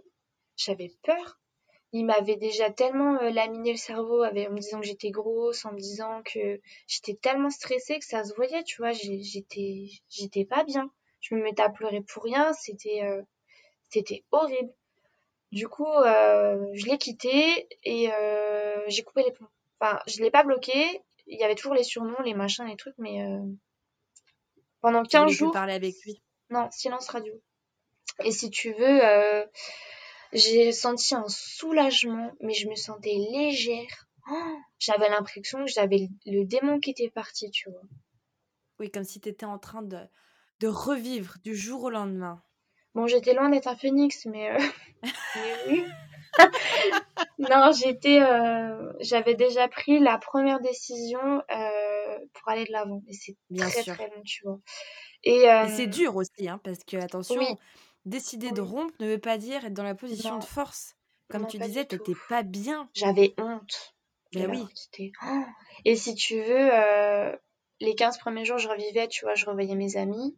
J'avais 0.57 0.93
peur. 1.05 1.41
il 1.93 2.07
m'avait 2.07 2.37
déjà 2.37 2.71
tellement 2.71 3.17
euh, 3.23 3.31
laminé 3.31 3.73
le 3.73 3.79
cerveau 3.79 4.23
avec, 4.23 4.49
en 4.49 4.53
me 4.53 4.59
disant 4.61 4.81
que 4.81 4.87
j'étais 4.87 5.11
grosse, 5.11 5.65
en 5.67 5.73
me 5.73 5.79
disant 5.81 6.23
que 6.25 6.61
j'étais 6.89 7.15
tellement 7.17 7.51
stressée 7.51 7.99
que 8.01 8.05
ça 8.07 8.25
se 8.25 8.35
voyait, 8.35 8.65
tu 8.65 8.79
vois, 8.79 8.93
j'étais, 8.93 9.89
j'étais 10.11 10.45
pas 10.47 10.65
bien. 10.65 10.91
Je 11.21 11.35
me 11.37 11.43
mettais 11.43 11.63
à 11.63 11.71
pleurer 11.71 12.03
pour 12.03 12.25
rien, 12.25 12.53
c'était, 12.55 13.03
euh, 13.05 13.23
c'était 13.91 14.25
horrible. 14.33 14.73
Du 15.51 15.69
coup, 15.69 15.87
euh, 15.87 16.67
je 16.75 16.87
l'ai 16.87 16.99
quitté 16.99 17.69
et 17.85 18.13
euh, 18.13 18.83
j'ai 18.89 19.03
coupé 19.03 19.23
les 19.25 19.33
ponts. 19.33 19.49
Enfin, 19.81 20.01
je 20.07 20.23
l'ai 20.23 20.31
pas 20.31 20.45
bloqué. 20.45 21.03
Il 21.27 21.39
y 21.39 21.45
avait 21.45 21.55
toujours 21.55 21.75
les 21.75 21.85
surnoms, 21.85 22.21
les 22.25 22.35
machins, 22.35 22.67
les 22.67 22.77
trucs, 22.77 22.97
mais 22.99 23.23
euh, 23.23 23.41
pendant 24.81 25.03
15 25.03 25.31
jours. 25.31 25.53
parler 25.53 25.75
avec 25.75 25.95
lui? 26.05 26.23
Non, 26.51 26.71
silence 26.71 27.09
radio. 27.09 27.33
Et 28.25 28.33
si 28.33 28.51
tu 28.51 28.73
veux, 28.73 29.05
euh, 29.05 29.45
j'ai 30.33 30.73
senti 30.73 31.15
un 31.15 31.29
soulagement, 31.29 32.33
mais 32.41 32.55
je 32.55 32.69
me 32.69 32.75
sentais 32.75 33.15
légère. 33.15 34.07
Oh, 34.31 34.59
j'avais 34.79 35.09
l'impression 35.09 35.65
que 35.65 35.71
j'avais 35.71 36.09
le 36.27 36.45
démon 36.45 36.81
qui 36.81 36.91
était 36.91 37.11
parti, 37.11 37.51
tu 37.51 37.71
vois. 37.71 37.83
Oui, 38.79 38.91
comme 38.91 39.05
si 39.05 39.21
tu 39.21 39.29
étais 39.29 39.47
en 39.47 39.59
train 39.59 39.83
de, 39.83 39.99
de 40.61 40.69
revivre 40.69 41.37
du 41.43 41.57
jour 41.57 41.85
au 41.85 41.91
lendemain. 41.91 42.43
Bon, 42.95 43.07
j'étais 43.07 43.35
loin 43.35 43.49
d'être 43.49 43.69
un 43.69 43.77
phénix, 43.77 44.27
mais, 44.27 44.51
euh, 44.51 44.59
non, 47.39 47.73
j'étais, 47.73 48.21
euh, 48.21 48.93
j'avais 49.01 49.35
déjà 49.35 49.69
pris 49.69 49.99
la 49.99 50.19
première 50.19 50.61
décision 50.61 51.43
euh, 51.51 52.19
pour 52.33 52.49
aller 52.49 52.65
de 52.65 52.73
l'avant. 52.73 53.03
Et 53.09 53.13
c'est 53.13 53.37
très 53.57 53.83
très 53.83 54.09
long, 54.09 54.23
tu 54.25 54.45
vois. 54.45 54.59
Et, 55.25 55.47
c'est 55.69 55.87
dur 55.87 56.17
aussi, 56.17 56.49
hein, 56.49 56.61
parce 56.63 56.85
que 56.85 56.97
attention, 56.97 57.41
décider 58.05 58.51
de 58.53 58.61
rompre 58.61 58.95
ne 59.01 59.09
veut 59.09 59.19
pas 59.19 59.37
dire 59.37 59.65
être 59.65 59.75
dans 59.75 59.83
la 59.83 59.95
position 59.95 60.39
de 60.39 60.45
force. 60.45 60.95
Comme 61.29 61.47
tu 61.47 61.59
disais, 61.59 61.85
t'étais 61.85 62.15
pas 62.29 62.43
bien. 62.43 62.89
J'avais 62.95 63.35
honte. 63.39 63.95
Ben 64.33 64.51
oui. 64.51 64.65
Oh. 65.23 65.43
Et 65.85 65.97
si 65.97 66.15
tu 66.15 66.41
veux, 66.41 66.71
les 67.81 67.95
15 67.95 68.19
premiers 68.19 68.45
jours, 68.45 68.59
je 68.59 68.69
revivais, 68.69 69.09
tu 69.09 69.25
vois, 69.25 69.35
je 69.35 69.47
revoyais 69.47 69.75
mes 69.75 69.97
amis. 69.97 70.37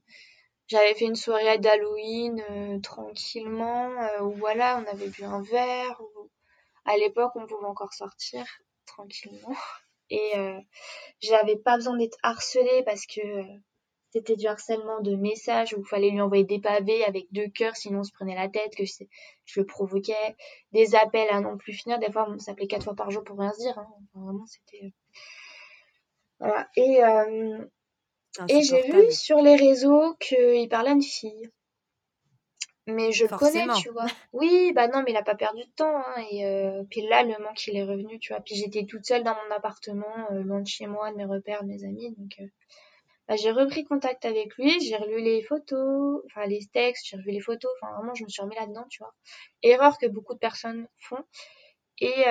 J'avais 0.71 0.95
fait 0.95 1.07
une 1.07 1.17
soirée 1.17 1.59
d'Halloween 1.59 2.41
euh, 2.49 2.79
tranquillement, 2.79 3.91
euh, 3.91 4.23
où 4.23 4.31
voilà, 4.31 4.81
on 4.81 4.89
avait 4.89 5.09
bu 5.09 5.25
un 5.25 5.43
verre. 5.43 6.01
Où, 6.01 6.31
à 6.85 6.97
l'époque, 6.97 7.33
on 7.35 7.45
pouvait 7.49 7.67
encore 7.67 7.93
sortir 7.93 8.47
tranquillement. 8.87 9.57
Et 10.11 10.31
euh, 10.37 10.61
j'avais 11.21 11.57
pas 11.57 11.75
besoin 11.75 11.97
d'être 11.97 12.19
harcelée 12.23 12.85
parce 12.85 13.05
que 13.07 13.21
c'était 14.13 14.37
du 14.37 14.47
harcèlement 14.47 15.01
de 15.01 15.17
messages 15.17 15.75
où 15.75 15.81
il 15.81 15.87
fallait 15.87 16.11
lui 16.11 16.21
envoyer 16.21 16.45
des 16.45 16.61
pavés 16.61 17.05
avec 17.05 17.27
deux 17.33 17.49
cœurs, 17.49 17.77
sinon 17.77 18.01
on 18.01 18.05
se 18.05 18.13
prenait 18.13 18.37
la 18.37 18.49
tête, 18.49 18.77
que 18.77 18.85
je, 18.85 19.61
le 19.61 19.67
provoquais. 19.67 20.37
Des 20.71 20.95
appels 20.95 21.31
à 21.31 21.41
non 21.41 21.57
plus 21.59 21.73
finir. 21.73 21.99
Des 21.99 22.13
fois, 22.13 22.29
on 22.29 22.39
s'appelait 22.39 22.69
quatre 22.69 22.85
fois 22.85 22.95
par 22.95 23.11
jour 23.11 23.25
pour 23.25 23.41
rien 23.41 23.53
se 23.53 23.59
dire. 23.59 23.77
Hein. 23.77 23.89
vraiment, 24.15 24.47
c'était. 24.47 24.93
Voilà. 26.39 26.69
Et 26.77 27.01
et 28.49 28.62
j'ai 28.62 28.83
vu 28.83 29.12
sur 29.12 29.40
les 29.43 29.57
réseaux 29.57 30.14
qu'il 30.21 30.69
parlait 30.69 30.90
à 30.90 30.95
une 30.95 31.03
fille. 31.03 31.51
Mais 32.87 33.12
je 33.12 33.25
le 33.25 33.37
connais, 33.37 33.66
tu 33.81 33.90
vois. 33.90 34.07
Oui, 34.33 34.73
bah 34.75 34.88
non, 34.88 35.03
mais 35.03 35.12
il 35.12 35.16
a 35.16 35.23
pas 35.23 35.35
perdu 35.35 35.62
de 35.62 35.71
temps. 35.77 35.97
Hein, 35.99 36.25
et 36.31 36.47
euh, 36.47 36.83
puis 36.90 37.03
là, 37.03 37.23
le 37.23 37.38
manque, 37.43 37.66
il 37.66 37.77
est 37.77 37.85
revenu, 37.85 38.19
tu 38.19 38.33
vois. 38.33 38.43
Puis 38.43 38.57
j'étais 38.57 38.85
toute 38.85 39.05
seule 39.05 39.23
dans 39.23 39.35
mon 39.35 39.55
appartement, 39.55 40.31
euh, 40.33 40.43
loin 40.43 40.61
de 40.61 40.66
chez 40.66 40.87
moi, 40.87 41.11
de 41.12 41.16
mes 41.16 41.25
repères, 41.25 41.62
de 41.62 41.69
mes 41.69 41.85
amis. 41.85 42.11
Donc, 42.16 42.33
euh, 42.40 42.47
bah, 43.29 43.37
j'ai 43.37 43.51
repris 43.51 43.85
contact 43.85 44.25
avec 44.25 44.57
lui. 44.57 44.81
J'ai 44.81 44.97
relu 44.97 45.21
les 45.21 45.43
photos, 45.43 46.23
enfin 46.27 46.47
les 46.47 46.66
textes, 46.73 47.07
j'ai 47.07 47.16
revu 47.16 47.31
les 47.31 47.40
photos. 47.40 47.71
Enfin, 47.81 47.95
vraiment, 47.97 48.14
je 48.14 48.25
me 48.25 48.29
suis 48.29 48.43
remis 48.43 48.57
là-dedans, 48.57 48.87
tu 48.88 48.99
vois. 48.99 49.14
Erreur 49.62 49.99
que 49.99 50.07
beaucoup 50.07 50.35
de 50.35 50.38
personnes 50.38 50.88
font. 50.99 51.23
Et, 52.01 52.25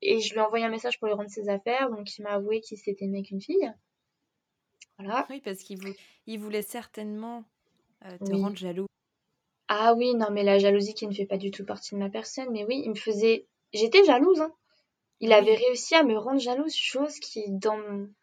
et 0.00 0.20
je 0.20 0.32
lui 0.32 0.38
ai 0.38 0.42
envoyé 0.42 0.64
un 0.64 0.70
message 0.70 0.98
pour 0.98 1.08
lui 1.08 1.14
rendre 1.14 1.28
ses 1.28 1.48
affaires. 1.48 1.90
Donc, 1.90 2.16
il 2.16 2.22
m'a 2.22 2.30
avoué 2.30 2.60
qu'il 2.60 2.78
s'était 2.78 3.04
aimé 3.04 3.22
qu'une 3.24 3.42
fille. 3.42 3.72
Oui, 5.30 5.40
parce 5.40 5.58
qu'il 5.58 5.78
il 6.26 6.38
voulait 6.38 6.62
certainement 6.62 7.44
euh, 8.04 8.18
te 8.18 8.32
rendre 8.32 8.56
jaloux. 8.56 8.86
Ah 9.68 9.94
oui, 9.94 10.14
non, 10.14 10.28
mais 10.30 10.44
la 10.44 10.58
jalousie 10.58 10.94
qui 10.94 11.06
ne 11.06 11.14
fait 11.14 11.26
pas 11.26 11.38
du 11.38 11.50
tout 11.50 11.64
partie 11.64 11.94
de 11.94 12.00
ma 12.00 12.10
personne, 12.10 12.50
mais 12.50 12.64
oui, 12.64 12.82
il 12.84 12.90
me 12.90 12.94
faisait. 12.94 13.46
J'étais 13.72 14.04
jalouse, 14.04 14.40
hein. 14.40 14.52
Il 15.20 15.32
avait 15.32 15.54
réussi 15.54 15.94
à 15.94 16.02
me 16.02 16.18
rendre 16.18 16.40
jalouse, 16.40 16.74
chose 16.74 17.18
qui, 17.18 17.44
dans 17.48 17.78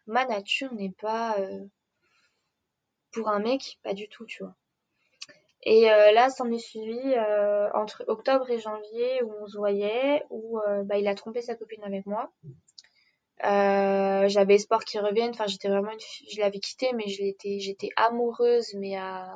ma 0.07 0.25
nature, 0.25 0.73
n'est 0.73 0.93
pas. 1.01 1.37
Euh, 1.39 1.65
pour 3.11 3.27
un 3.29 3.39
mec, 3.39 3.79
pas 3.83 3.93
du 3.93 4.07
tout, 4.07 4.25
tu 4.25 4.43
vois. 4.43 4.55
Et 5.63 5.91
euh, 5.91 6.11
là, 6.11 6.29
ça 6.29 6.43
m'est 6.43 6.57
suivi 6.57 6.99
entre 7.73 8.03
octobre 8.07 8.49
et 8.49 8.59
janvier 8.59 9.21
où 9.23 9.33
on 9.41 9.47
se 9.47 9.57
voyait, 9.57 10.23
où 10.29 10.59
bah, 10.85 10.97
il 10.97 11.07
a 11.07 11.15
trompé 11.15 11.41
sa 11.41 11.55
copine 11.55 11.83
avec 11.83 12.05
moi. 12.05 12.31
J'avais 14.31 14.55
espoir 14.55 14.83
qu'il 14.83 15.01
revienne. 15.01 15.31
Enfin, 15.31 15.47
j'étais 15.47 15.69
vraiment 15.69 15.91
une 15.91 15.99
je 16.31 16.39
l'avais 16.39 16.59
quitté, 16.59 16.91
mais 16.93 17.07
je 17.07 17.21
l'étais, 17.21 17.59
j'étais 17.59 17.89
amoureuse, 17.95 18.73
mais 18.75 18.95
à, 18.95 19.29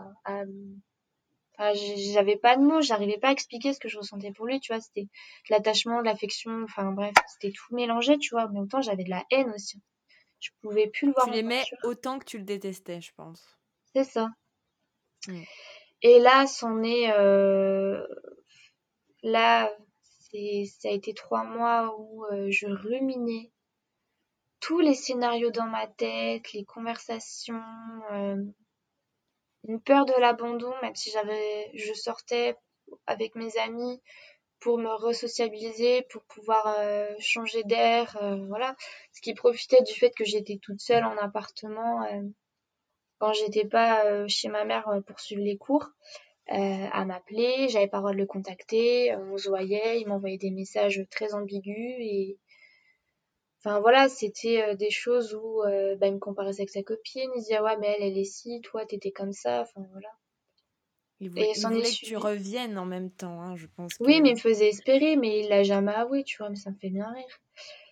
Enfin, 1.57 1.71
j'avais 2.13 2.35
pas 2.35 2.57
de 2.57 2.61
mots, 2.61 2.81
j'arrivais 2.81 3.17
pas 3.17 3.29
à 3.29 3.31
expliquer 3.31 3.71
ce 3.71 3.79
que 3.79 3.87
je 3.87 3.97
ressentais 3.97 4.31
pour 4.33 4.45
lui, 4.45 4.59
tu 4.59 4.73
vois, 4.73 4.81
c'était 4.81 5.07
l'attachement, 5.49 6.01
l'affection, 6.01 6.63
enfin 6.63 6.91
bref, 6.91 7.13
c'était 7.27 7.53
tout 7.53 7.73
mélangé, 7.73 8.17
tu 8.17 8.31
vois, 8.31 8.49
mais 8.49 8.59
autant 8.59 8.81
j'avais 8.81 9.05
de 9.05 9.09
la 9.09 9.23
haine 9.31 9.51
aussi. 9.55 9.81
Je 10.39 10.49
pouvais 10.61 10.87
plus 10.87 11.07
le 11.07 11.13
voir. 11.13 11.27
Tu 11.27 11.31
l'aimais 11.31 11.63
autant 11.83 12.19
que 12.19 12.25
tu 12.25 12.37
le 12.37 12.43
détestais, 12.43 12.99
je 12.99 13.13
pense. 13.15 13.41
C'est 13.93 14.03
ça. 14.03 14.29
Mm. 15.27 15.43
Et 16.01 16.19
là, 16.19 16.45
c'en 16.45 16.83
est, 16.83 17.11
euh... 17.13 18.05
là, 19.23 19.71
c'est, 20.19 20.65
ça 20.77 20.89
a 20.89 20.91
été 20.91 21.13
trois 21.13 21.45
mois 21.45 21.95
où 21.97 22.25
euh, 22.25 22.47
je 22.51 22.67
ruminais 22.67 23.51
tous 24.65 24.79
les 24.79 24.95
scénarios 24.95 25.51
dans 25.51 25.67
ma 25.67 25.85
tête, 25.85 26.51
les 26.53 26.65
conversations, 26.65 27.61
euh, 28.13 28.43
une 29.67 29.79
peur 29.79 30.07
de 30.07 30.13
l'abandon, 30.19 30.73
même 30.81 30.95
si 30.95 31.11
j'avais, 31.11 31.69
je 31.75 31.93
sortais 31.93 32.55
avec 33.05 33.35
mes 33.35 33.55
amis 33.59 34.01
pour 34.59 34.79
me 34.79 34.89
resociabiliser, 34.89 36.01
pour 36.09 36.23
pouvoir 36.23 36.77
euh, 36.79 37.13
changer 37.19 37.61
d'air, 37.65 38.17
euh, 38.23 38.43
voilà. 38.47 38.75
Ce 39.11 39.21
qui 39.21 39.35
profitait 39.35 39.83
du 39.83 39.93
fait 39.93 40.09
que 40.17 40.25
j'étais 40.25 40.57
toute 40.59 40.79
seule 40.81 41.03
en 41.03 41.15
appartement 41.17 41.99
quand 43.19 43.33
j'étais 43.33 43.65
pas 43.65 44.27
chez 44.27 44.47
ma 44.49 44.65
mère 44.65 44.89
pour 45.05 45.19
suivre 45.19 45.43
les 45.43 45.57
cours. 45.57 45.91
à 46.47 47.05
m'appeler, 47.05 47.69
j'avais 47.69 47.87
pas 47.87 47.97
le 47.97 48.01
droit 48.01 48.13
de 48.13 48.17
le 48.17 48.25
contacter, 48.25 49.15
on 49.15 49.37
se 49.37 49.47
voyait, 49.47 50.01
il 50.01 50.07
m'envoyait 50.07 50.39
des 50.39 50.49
messages 50.49 51.05
très 51.11 51.35
ambigus 51.35 51.97
et 51.99 52.39
Enfin 53.65 53.79
voilà, 53.79 54.09
c'était 54.09 54.61
euh, 54.61 54.75
des 54.75 54.91
choses 54.91 55.33
où 55.33 55.63
euh, 55.63 55.95
bah, 55.95 56.05
il 56.05 56.13
me 56.13 56.19
comparait 56.19 56.53
avec 56.53 56.69
sa 56.69 56.83
copine, 56.83 57.31
il 57.35 57.39
disait 57.39 57.59
ouais 57.59 57.77
mais 57.77 57.95
elle 57.97 58.03
elle 58.03 58.17
est 58.17 58.23
si, 58.23 58.61
toi 58.61 58.85
t'étais 58.85 59.11
comme 59.11 59.33
ça, 59.33 59.61
enfin 59.61 59.87
voilà. 59.91 60.09
Il 61.19 61.29
voulait, 61.29 61.53
que 61.53 62.05
tu 62.05 62.17
reviennes 62.17 62.77
en 62.77 62.85
même 62.85 63.09
temps, 63.09 63.41
hein, 63.41 63.55
je 63.55 63.67
pense. 63.67 63.93
Oui, 64.01 64.21
mais 64.21 64.31
il 64.31 64.35
me 64.35 64.39
faisait 64.39 64.67
espérer, 64.67 65.15
mais 65.15 65.39
il 65.39 65.49
l'a 65.49 65.63
jamais 65.63 65.93
avoué, 65.93 66.25
tu 66.25 66.37
vois, 66.37 66.49
mais 66.49 66.57
ça 66.57 66.71
me 66.71 66.75
fait 66.75 66.89
bien 66.89 67.09
rire. 67.09 67.39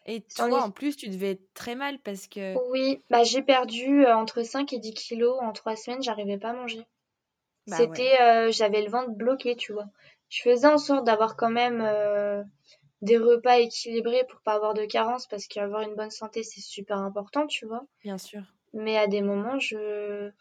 Et 0.06 0.22
toi, 0.22 0.62
en 0.62 0.72
plus, 0.72 0.98
tu 0.98 1.08
devais 1.08 1.32
être 1.32 1.54
très 1.54 1.76
mal 1.76 1.98
parce 2.00 2.28
que... 2.28 2.54
Oui, 2.70 3.02
bah 3.10 3.24
j'ai 3.24 3.42
perdu 3.42 4.06
euh, 4.06 4.14
entre 4.14 4.44
5 4.44 4.74
et 4.74 4.80
10 4.80 4.94
kilos 4.94 5.38
en 5.42 5.54
3 5.54 5.78
semaines, 5.78 6.04
j'arrivais 6.04 6.38
pas 6.38 6.50
à 6.50 6.54
manger. 6.54 6.86
Bah 7.68 7.78
c'était... 7.78 8.52
j'avais 8.52 8.82
le 8.82 8.92
ventre 8.92 9.12
bloqué, 9.12 9.56
tu 9.56 9.72
vois. 9.72 9.88
Je 10.28 10.42
faisais 10.42 10.68
en 10.68 10.78
sorte 10.78 11.06
d'avoir 11.06 11.38
quand 11.38 11.50
même 11.50 11.82
des 13.04 13.20
repas 13.20 13.60
équilibrés 13.60 14.26
pour 14.28 14.42
pas 14.42 14.54
avoir 14.56 14.74
de 14.74 14.86
carence 14.86 15.28
parce 15.28 15.48
qu'avoir 15.48 15.84
une 15.84 15.96
bonne 15.96 16.12
santé 16.12 16.44
c'est 16.44 16.62
super 16.62 16.98
important, 17.00 17.48
tu 17.48 17.68
vois. 17.68 17.86
Bien 18.02 18.18
sûr. 18.20 18.44
Mais 18.74 18.98
à 18.98 19.08
des 19.08 19.22
moments, 19.22 19.60
je, 19.60 20.32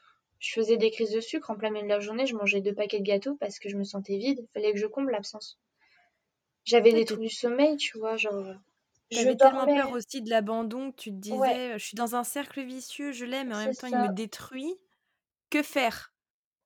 je 0.41 0.53
faisais 0.53 0.77
des 0.77 0.91
crises 0.91 1.13
de 1.13 1.21
sucre 1.21 1.51
en 1.51 1.57
plein 1.57 1.71
milieu 1.71 1.85
de 1.85 1.91
la 1.91 2.01
journée, 2.01 2.27
je 2.27 2.37
mangeais 2.37 2.61
deux 2.63 2.75
paquets 2.75 3.01
de 3.01 3.05
gâteaux 3.05 3.37
parce 3.37 3.59
que 3.59 3.69
je 3.69 3.77
me 3.77 3.85
sentais 3.85 4.19
vide, 4.19 4.41
il 4.43 4.49
fallait 4.55 4.73
que 4.73 4.79
je 4.81 4.87
comble 4.87 5.13
l'absence. 5.13 5.61
J'avais 6.65 6.93
des 6.93 7.05
troubles 7.05 7.23
du 7.23 7.31
sommeil, 7.35 7.77
tu 7.77 7.99
vois, 7.99 8.17
genre. 8.17 8.55
J'avais 9.11 9.37
tellement 9.37 9.69
peur 9.69 9.93
aussi 9.93 10.23
de 10.23 10.31
l'abandon 10.31 10.91
que 10.91 10.97
tu 10.97 11.11
te 11.11 11.17
disais, 11.17 11.79
je 11.79 11.85
suis 11.85 11.97
dans 11.97 12.17
un 12.17 12.25
cercle 12.25 12.63
vicieux, 12.63 13.13
je 13.13 13.25
l'aime, 13.27 13.49
mais 13.49 13.55
en 13.55 13.59
même 13.59 13.77
temps 13.77 13.89
il 13.89 13.99
me 13.99 14.09
détruit. 14.09 14.75
Que 15.51 15.63
faire? 15.63 16.15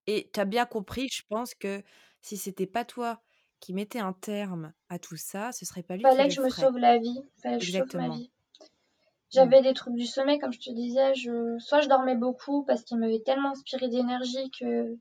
Et 0.07 0.31
tu 0.33 0.41
as 0.41 0.47
bien 0.47 0.67
compris, 0.67 1.09
je 1.13 1.23
pense 1.29 1.55
que 1.55 1.83
si 2.23 2.37
c'était 2.39 2.67
pas 2.69 2.85
toi 2.87 3.26
qui 3.61 3.73
mettait 3.73 4.01
un 4.01 4.13
terme 4.13 4.73
à 4.89 4.99
tout 4.99 5.17
ça, 5.17 5.53
ce 5.53 5.65
serait 5.65 5.83
pas 5.83 5.97
lui 5.97 6.03
Fallait 6.03 6.29
que 6.29 6.35
je 6.35 6.41
me 6.41 6.51
sauve 6.51 6.79
la 6.79 6.99
vie. 6.99 7.23
Fallait 7.43 7.59
que 7.59 7.65
je 7.65 7.73
sauve 7.73 7.97
ma 7.97 8.09
vie. 8.11 8.31
J'avais 9.31 9.61
des 9.61 9.75
troubles 9.75 9.99
du 9.99 10.07
sommeil, 10.07 10.39
comme 10.39 10.53
je 10.53 10.61
te 10.61 10.71
disais. 10.71 11.15
Je... 11.15 11.59
Soit 11.59 11.81
je 11.81 11.89
dormais 11.89 12.17
beaucoup 12.17 12.65
parce 12.65 12.83
qu'il 12.83 12.99
m'avait 12.99 13.21
tellement 13.21 13.51
inspiré 13.51 13.89
d'énergie 13.89 14.51
que 14.59 14.97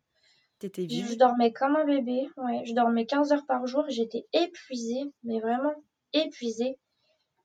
T'étais 0.60 0.88
je 0.88 1.16
dormais 1.16 1.52
comme 1.52 1.76
un 1.76 1.86
bébé. 1.86 2.30
Ouais, 2.38 2.64
je 2.66 2.74
dormais 2.74 3.06
15 3.06 3.34
heures 3.34 3.46
par 3.46 3.68
jour. 3.68 3.86
J'étais 3.90 4.26
épuisée, 4.34 5.12
mais 5.24 5.40
vraiment 5.40 5.74
épuisée. 6.14 6.80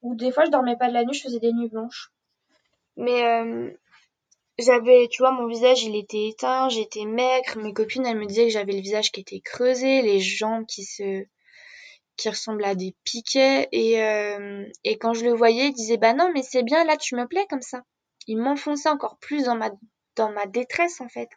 Ou 0.02 0.14
des 0.14 0.30
fois, 0.30 0.44
je 0.44 0.50
dormais 0.50 0.76
pas 0.76 0.88
de 0.88 0.94
la 0.94 1.04
nuit, 1.04 1.14
je 1.14 1.22
faisais 1.22 1.40
des 1.40 1.52
nuits 1.52 1.68
blanches. 1.68 2.12
Mais 2.96 3.24
euh, 3.24 3.70
j'avais, 4.60 5.08
tu 5.10 5.22
vois, 5.22 5.32
mon 5.32 5.46
visage, 5.46 5.82
il 5.84 5.96
était 5.96 6.28
éteint, 6.28 6.68
j'étais 6.68 7.04
maigre. 7.04 7.56
Mes 7.58 7.72
copines, 7.72 8.06
elles 8.06 8.18
me 8.18 8.26
disaient 8.26 8.46
que 8.46 8.52
j'avais 8.52 8.72
le 8.72 8.80
visage 8.80 9.12
qui 9.12 9.20
était 9.20 9.40
creusé, 9.40 10.02
les 10.02 10.20
jambes 10.20 10.66
qui 10.66 10.84
se, 10.84 11.24
qui 12.20 12.28
ressemblent 12.28 12.64
à 12.64 12.74
des 12.74 12.94
piquets 13.04 13.68
et, 13.72 14.02
euh, 14.02 14.64
et 14.84 14.98
quand 14.98 15.14
je 15.14 15.24
le 15.24 15.32
voyais, 15.32 15.68
il 15.68 15.72
disait 15.72 15.96
bah 15.96 16.12
non 16.14 16.30
mais 16.34 16.42
c'est 16.42 16.62
bien 16.62 16.84
là 16.84 16.96
tu 16.96 17.16
me 17.16 17.26
plais 17.26 17.46
comme 17.48 17.62
ça. 17.62 17.82
Il 18.26 18.38
m'enfonçait 18.38 18.90
encore 18.90 19.18
plus 19.18 19.44
dans 19.44 19.56
ma 19.56 19.70
dans 20.16 20.30
ma 20.30 20.46
détresse 20.46 21.00
en 21.00 21.08
fait. 21.08 21.30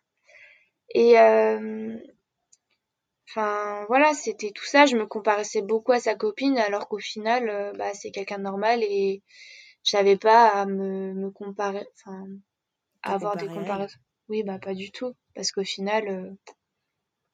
Et 0.94 1.20
euh, 1.20 1.98
enfin 3.30 3.86
voilà, 3.88 4.14
c'était 4.14 4.52
tout 4.52 4.66
ça. 4.66 4.86
Je 4.86 4.98
me 4.98 5.06
comparaissais 5.08 5.62
beaucoup 5.62 5.94
à 5.94 6.00
sa 6.00 6.16
copine 6.16 6.58
alors 6.58 6.88
qu'au 6.90 7.00
final, 7.00 7.50
euh, 7.50 7.72
bah 7.74 7.94
c'est 7.94 8.12
quelqu'un 8.12 8.40
normal 8.40 8.84
et 8.84 9.22
j'avais 9.84 10.18
pas 10.18 10.48
à 10.50 10.66
me, 10.66 11.14
me 11.14 11.32
comparer, 11.32 11.86
enfin 11.96 12.26
avoir 13.04 13.38
des 13.38 13.48
comparaisons. 13.48 14.00
Oui 14.30 14.44
bah 14.44 14.58
pas 14.60 14.74
du 14.74 14.92
tout 14.92 15.14
parce 15.36 15.52
qu'au 15.52 15.64
final, 15.64 16.08
euh, 16.08 16.32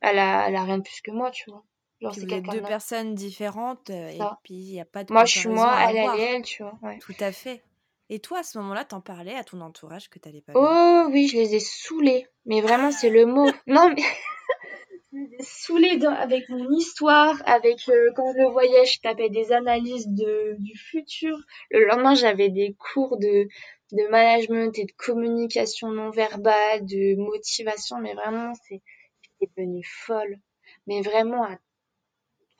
elle 0.01 0.19
a 0.19 0.47
elle 0.47 0.55
a 0.55 0.63
rien 0.63 0.77
de 0.77 0.83
plus 0.83 1.01
que 1.01 1.11
moi, 1.11 1.31
tu 1.31 1.49
vois. 1.49 1.63
Genre, 2.01 2.15
c'est 2.15 2.25
deux 2.25 2.61
personnes 2.61 3.13
différentes 3.13 3.89
euh, 3.89 4.09
et 4.09 4.19
puis 4.43 4.53
il 4.53 4.71
n'y 4.71 4.79
a 4.81 4.85
pas 4.85 5.03
de 5.03 5.11
Moi, 5.11 5.25
je 5.25 5.39
suis 5.39 5.49
moi, 5.49 5.75
elle, 5.89 5.97
elle 5.97 6.19
elle, 6.19 6.41
tu 6.43 6.63
vois. 6.63 6.77
Ouais. 6.81 6.97
Tout 6.99 7.15
à 7.19 7.31
fait. 7.31 7.61
Et 8.09 8.19
toi, 8.19 8.39
à 8.39 8.43
ce 8.43 8.57
moment-là, 8.59 8.85
t'en 8.85 9.01
parlais 9.01 9.35
à 9.35 9.43
ton 9.43 9.61
entourage 9.61 10.09
que 10.09 10.17
t'allais 10.17 10.41
pas 10.41 10.53
Oh 10.55 11.09
oui, 11.11 11.27
je 11.27 11.37
les 11.37 11.55
ai 11.55 11.59
saoulés. 11.59 12.25
Mais 12.45 12.61
vraiment, 12.61 12.91
c'est 12.91 13.09
le 13.09 13.25
mot. 13.25 13.45
non, 13.67 13.89
mais 13.89 14.01
je 15.13 15.17
les 15.19 15.35
ai 15.39 15.43
saoulés 15.43 16.05
avec 16.05 16.49
mon 16.49 16.71
histoire, 16.71 17.35
avec 17.45 17.87
euh, 17.89 18.11
quand 18.15 18.31
je 18.33 18.39
le 18.39 18.49
voyais, 18.49 18.85
je 18.85 18.99
tapais 19.01 19.29
des 19.29 19.51
analyses 19.51 20.07
de, 20.07 20.55
du 20.57 20.75
futur. 20.75 21.37
Le 21.69 21.85
lendemain, 21.85 22.15
j'avais 22.15 22.49
des 22.49 22.75
cours 22.79 23.17
de, 23.19 23.47
de 23.91 24.07
management 24.09 24.77
et 24.77 24.85
de 24.85 24.91
communication 24.93 25.89
non 25.91 26.09
verbale, 26.09 26.85
de 26.85 27.15
motivation. 27.15 27.99
Mais 27.99 28.13
vraiment, 28.13 28.53
c'est, 28.67 28.81
j'étais 29.21 29.51
devenue 29.57 29.85
folle. 29.85 30.39
Mais 30.87 31.01
vraiment 31.01 31.43
à 31.43 31.57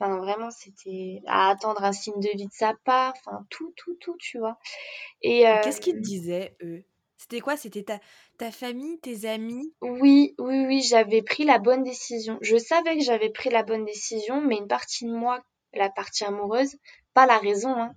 Enfin, 0.02 0.16
vraiment, 0.16 0.50
c'était 0.50 1.20
à 1.26 1.50
attendre 1.50 1.84
un 1.84 1.92
signe 1.92 2.20
de 2.20 2.30
vie 2.34 2.46
de 2.46 2.52
sa 2.52 2.72
part. 2.84 3.12
Enfin, 3.18 3.44
tout, 3.50 3.72
tout, 3.76 3.94
tout, 4.00 4.16
tu 4.18 4.38
vois. 4.38 4.58
Et, 5.20 5.44
qu'est-ce 5.62 5.80
qu'ils 5.80 5.96
te 5.96 5.98
disaient, 5.98 6.56
eux? 6.62 6.82
C'était 7.18 7.40
quoi? 7.40 7.58
C'était 7.58 7.82
ta, 7.82 8.00
ta 8.38 8.50
famille, 8.50 8.98
tes 9.00 9.26
amis? 9.26 9.74
Oui, 9.82 10.34
oui, 10.38 10.64
oui, 10.66 10.80
j'avais 10.80 11.20
pris 11.20 11.44
la 11.44 11.58
bonne 11.58 11.82
décision. 11.82 12.38
Je 12.40 12.56
savais 12.56 12.96
que 12.96 13.04
j'avais 13.04 13.28
pris 13.28 13.50
la 13.50 13.62
bonne 13.62 13.84
décision, 13.84 14.40
mais 14.40 14.56
une 14.56 14.68
partie 14.68 15.04
de 15.04 15.12
moi, 15.12 15.44
la 15.74 15.90
partie 15.90 16.24
amoureuse, 16.24 16.76
pas 17.14 17.26
la 17.26 17.38
raison, 17.38 17.74
hein, 17.74 17.94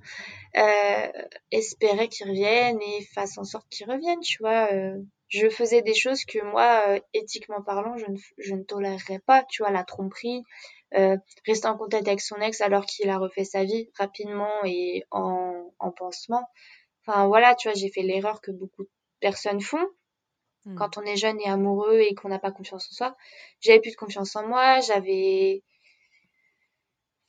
euh, 0.57 1.11
espérait 1.51 2.07
qu'il 2.07 2.29
revienne 2.29 2.79
et 2.81 3.05
fasse 3.13 3.37
en 3.37 3.43
sorte 3.43 3.67
qu'il 3.69 3.89
revienne, 3.89 4.19
tu 4.21 4.37
vois. 4.39 4.71
Euh, 4.71 4.97
je 5.27 5.49
faisais 5.49 5.81
des 5.81 5.95
choses 5.95 6.25
que 6.25 6.43
moi, 6.43 6.83
euh, 6.87 6.99
éthiquement 7.13 7.63
parlant, 7.63 7.97
je 7.97 8.05
ne, 8.05 8.17
je 8.37 8.53
ne 8.53 8.63
tolérerais 8.63 9.19
pas, 9.25 9.43
tu 9.49 9.63
vois, 9.63 9.71
la 9.71 9.83
tromperie, 9.83 10.43
euh, 10.95 11.17
rester 11.47 11.67
en 11.67 11.75
contact 11.75 12.07
avec 12.07 12.21
son 12.21 12.35
ex 12.35 12.61
alors 12.61 12.85
qu'il 12.85 13.09
a 13.09 13.17
refait 13.17 13.45
sa 13.45 13.63
vie 13.63 13.89
rapidement 13.97 14.63
et 14.63 15.03
en, 15.09 15.73
en 15.79 15.91
pansement. 15.91 16.47
Enfin 17.01 17.25
voilà, 17.27 17.55
tu 17.55 17.67
vois, 17.67 17.75
j'ai 17.75 17.89
fait 17.89 18.03
l'erreur 18.03 18.41
que 18.41 18.51
beaucoup 18.51 18.83
de 18.83 18.89
personnes 19.19 19.61
font 19.61 19.85
hmm. 20.65 20.75
quand 20.75 20.97
on 20.97 21.01
est 21.01 21.17
jeune 21.17 21.39
et 21.41 21.49
amoureux 21.49 21.99
et 21.99 22.13
qu'on 22.13 22.29
n'a 22.29 22.39
pas 22.39 22.51
confiance 22.51 22.87
en 22.91 22.93
soi. 22.93 23.17
J'avais 23.59 23.79
plus 23.79 23.91
de 23.91 23.97
confiance 23.97 24.35
en 24.35 24.47
moi, 24.47 24.81
j'avais 24.81 25.63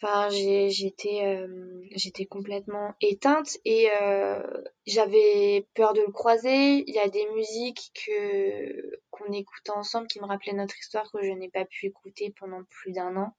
Enfin, 0.05 0.29
j'étais 0.29 1.21
euh, 1.25 1.81
j'étais 1.93 2.27
complètement 2.27 2.95
éteinte 3.01 3.57
et 3.65 3.89
euh, 4.03 4.39
j'avais 4.87 5.67
peur 5.73 5.95
de 5.95 6.03
le 6.03 6.13
croiser. 6.13 6.85
Il 6.87 6.95
y 6.95 6.99
a 6.99 7.09
des 7.09 7.27
musiques 7.31 7.91
que 8.05 9.01
qu'on 9.11 9.33
écoutait 9.33 9.71
ensemble 9.71 10.07
qui 10.07 10.21
me 10.21 10.27
rappelaient 10.27 10.53
notre 10.53 10.79
histoire 10.79 11.11
que 11.11 11.23
je 11.23 11.31
n'ai 11.31 11.49
pas 11.49 11.65
pu 11.65 11.87
écouter 11.87 12.35
pendant 12.39 12.63
plus 12.65 12.93
d'un 12.93 13.17
an. 13.17 13.35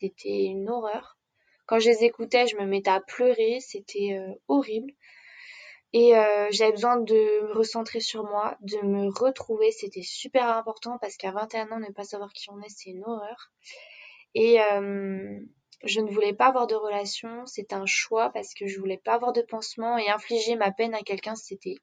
C'était 0.00 0.44
une 0.44 0.70
horreur. 0.70 1.18
Quand 1.66 1.80
je 1.80 1.88
les 1.88 2.04
écoutais, 2.04 2.46
je 2.46 2.56
me 2.58 2.66
mettais 2.66 2.90
à 2.90 3.00
pleurer, 3.00 3.58
c'était 3.58 4.12
euh, 4.12 4.34
horrible. 4.46 4.92
Et 5.92 6.12
j'avais 6.50 6.72
besoin 6.72 6.96
de 6.96 7.46
me 7.46 7.52
recentrer 7.52 8.00
sur 8.00 8.24
moi, 8.24 8.56
de 8.62 8.78
me 8.84 9.08
retrouver, 9.16 9.70
c'était 9.70 10.02
super 10.02 10.48
important 10.48 10.98
parce 11.00 11.16
qu'à 11.16 11.30
21 11.30 11.70
ans, 11.70 11.78
ne 11.78 11.92
pas 11.92 12.02
savoir 12.02 12.32
qui 12.32 12.50
on 12.50 12.60
est, 12.60 12.68
c'est 12.68 12.90
une 12.90 13.04
horreur. 13.04 13.52
Et 14.34 14.58
je 15.84 16.00
ne 16.00 16.10
voulais 16.10 16.32
pas 16.32 16.46
avoir 16.46 16.66
de 16.66 16.74
relation, 16.74 17.46
c'était 17.46 17.74
un 17.74 17.86
choix 17.86 18.30
parce 18.30 18.54
que 18.54 18.66
je 18.66 18.78
voulais 18.78 19.00
pas 19.04 19.14
avoir 19.14 19.32
de 19.32 19.42
pansement 19.42 19.98
et 19.98 20.08
infliger 20.08 20.56
ma 20.56 20.72
peine 20.72 20.94
à 20.94 21.02
quelqu'un, 21.02 21.34
c'était 21.34 21.76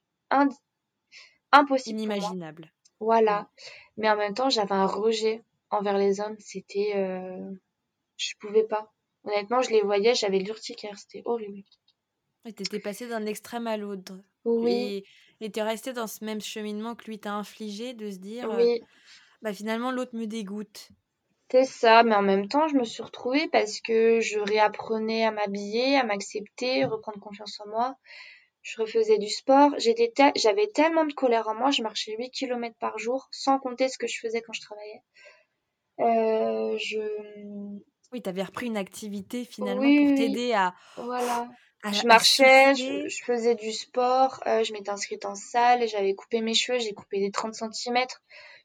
impossible. 1.52 2.00
Inimaginable. 2.00 2.72
Voilà. 3.00 3.50
Mais 3.98 4.10
en 4.10 4.16
même 4.16 4.34
temps, 4.34 4.50
j'avais 4.50 4.74
un 4.74 4.86
rejet 4.86 5.44
envers 5.70 5.98
les 5.98 6.20
hommes, 6.20 6.38
c'était 6.40 6.94
je 8.18 8.34
pouvais 8.40 8.64
pas. 8.64 8.92
Honnêtement, 9.24 9.62
je 9.62 9.72
les 9.72 9.82
voyais, 9.82 10.16
j'avais 10.16 10.40
l'urticaire, 10.40 10.98
c'était 10.98 11.22
horrible. 11.26 11.64
Et 12.46 12.54
t'étais 12.54 12.80
passé 12.80 13.08
d'un 13.08 13.26
extrême 13.26 13.68
à 13.68 13.78
l'autre. 13.78 14.14
Oui. 14.46 15.04
Et 15.40 15.52
t'es 15.52 15.62
resté 15.62 15.94
dans 15.94 16.08
ce 16.08 16.24
même 16.24 16.42
cheminement 16.42 16.96
que 16.96 17.06
lui 17.06 17.20
t'a 17.20 17.34
infligé, 17.34 17.94
de 17.94 18.10
se 18.12 18.18
dire, 18.18 18.50
euh, 18.50 18.58
oui. 18.58 18.82
bah 19.42 19.54
finalement 19.54 19.92
l'autre 19.92 20.16
me 20.16 20.26
dégoûte. 20.26 20.90
C'est 21.52 21.66
ça, 21.66 22.04
mais 22.04 22.16
en 22.16 22.22
même 22.22 22.48
temps, 22.48 22.70
je 22.70 22.76
me 22.76 22.86
suis 22.86 23.04
retrouvée 23.04 23.50
parce 23.50 23.82
que 23.82 24.22
je 24.22 24.40
réapprenais 24.40 25.26
à 25.26 25.32
m'habiller, 25.32 25.98
à 25.98 26.06
m'accepter, 26.06 26.86
reprendre 26.86 27.20
confiance 27.20 27.60
en 27.60 27.68
moi. 27.68 27.96
Je 28.62 28.80
refaisais 28.82 29.18
du 29.18 29.28
sport. 29.28 29.72
J'étais 29.78 30.14
j'avais 30.38 30.68
tellement 30.68 31.04
de 31.04 31.14
colère 31.14 31.50
en 31.50 31.56
moi, 31.56 31.72
je 31.72 31.84
marchais 31.84 32.16
8 32.18 32.32
km 32.32 32.74
par 32.80 32.98
jour, 32.98 33.28
sans 33.32 33.60
compter 33.60 33.90
ce 33.90 33.98
que 33.98 34.08
je 34.08 34.20
faisais 34.20 34.42
quand 34.42 34.54
je 34.54 34.62
travaillais. 34.62 35.02
Euh, 36.00 36.78
je 36.78 37.02
oui, 38.12 38.22
tu 38.22 38.30
avais 38.30 38.44
repris 38.44 38.68
une 38.68 38.78
activité 38.78 39.46
finalement 39.46 39.82
pour 39.82 40.18
t'aider 40.18 40.54
à. 40.54 40.74
Voilà. 40.98 41.50
Je 41.86 42.06
marchais, 42.06 42.76
je, 42.76 43.24
faisais 43.24 43.56
du 43.56 43.72
sport, 43.72 44.42
euh, 44.48 44.64
je 44.64 44.74
m'étais 44.74 44.90
inscrite 44.90 45.26
en 45.26 45.36
salle, 45.36 45.88
j'avais 45.88 46.14
coupé 46.14 46.42
mes 46.42 46.54
cheveux, 46.54 46.80
j'ai 46.80 46.94
coupé 46.94 47.20
des 47.20 47.32
30 47.32 47.54
cm. 47.54 48.06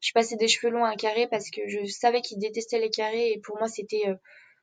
Je 0.01 0.13
passais 0.13 0.37
des 0.37 0.49
cheveux 0.49 0.73
longs 0.73 0.85
à 0.85 0.91
un 0.91 0.97
carré 0.97 1.27
parce 1.27 1.51
que 1.51 1.67
je 1.69 1.85
savais 1.87 2.21
qu'il 2.21 2.39
détestait 2.39 2.79
les 2.79 2.91
carrés 2.91 3.33
et 3.33 3.41
pour 3.41 3.59
moi 3.59 3.69
c'était 3.69 4.09
euh, 4.09 4.15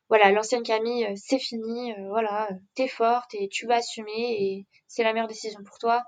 voilà, 0.09 0.31
l'ancienne 0.31 0.63
Camille, 0.63 1.05
euh, 1.05 1.13
c'est 1.15 1.39
fini, 1.39 1.93
voilà, 2.09 2.47
t'es 2.75 2.87
forte 2.87 3.33
et 3.33 3.49
tu 3.49 3.65
vas 3.65 3.75
assumer 3.75 4.37
et 4.39 4.67
c'est 4.87 5.03
la 5.03 5.13
meilleure 5.13 5.27
décision 5.27 5.63
pour 5.63 5.79
toi. 5.79 6.03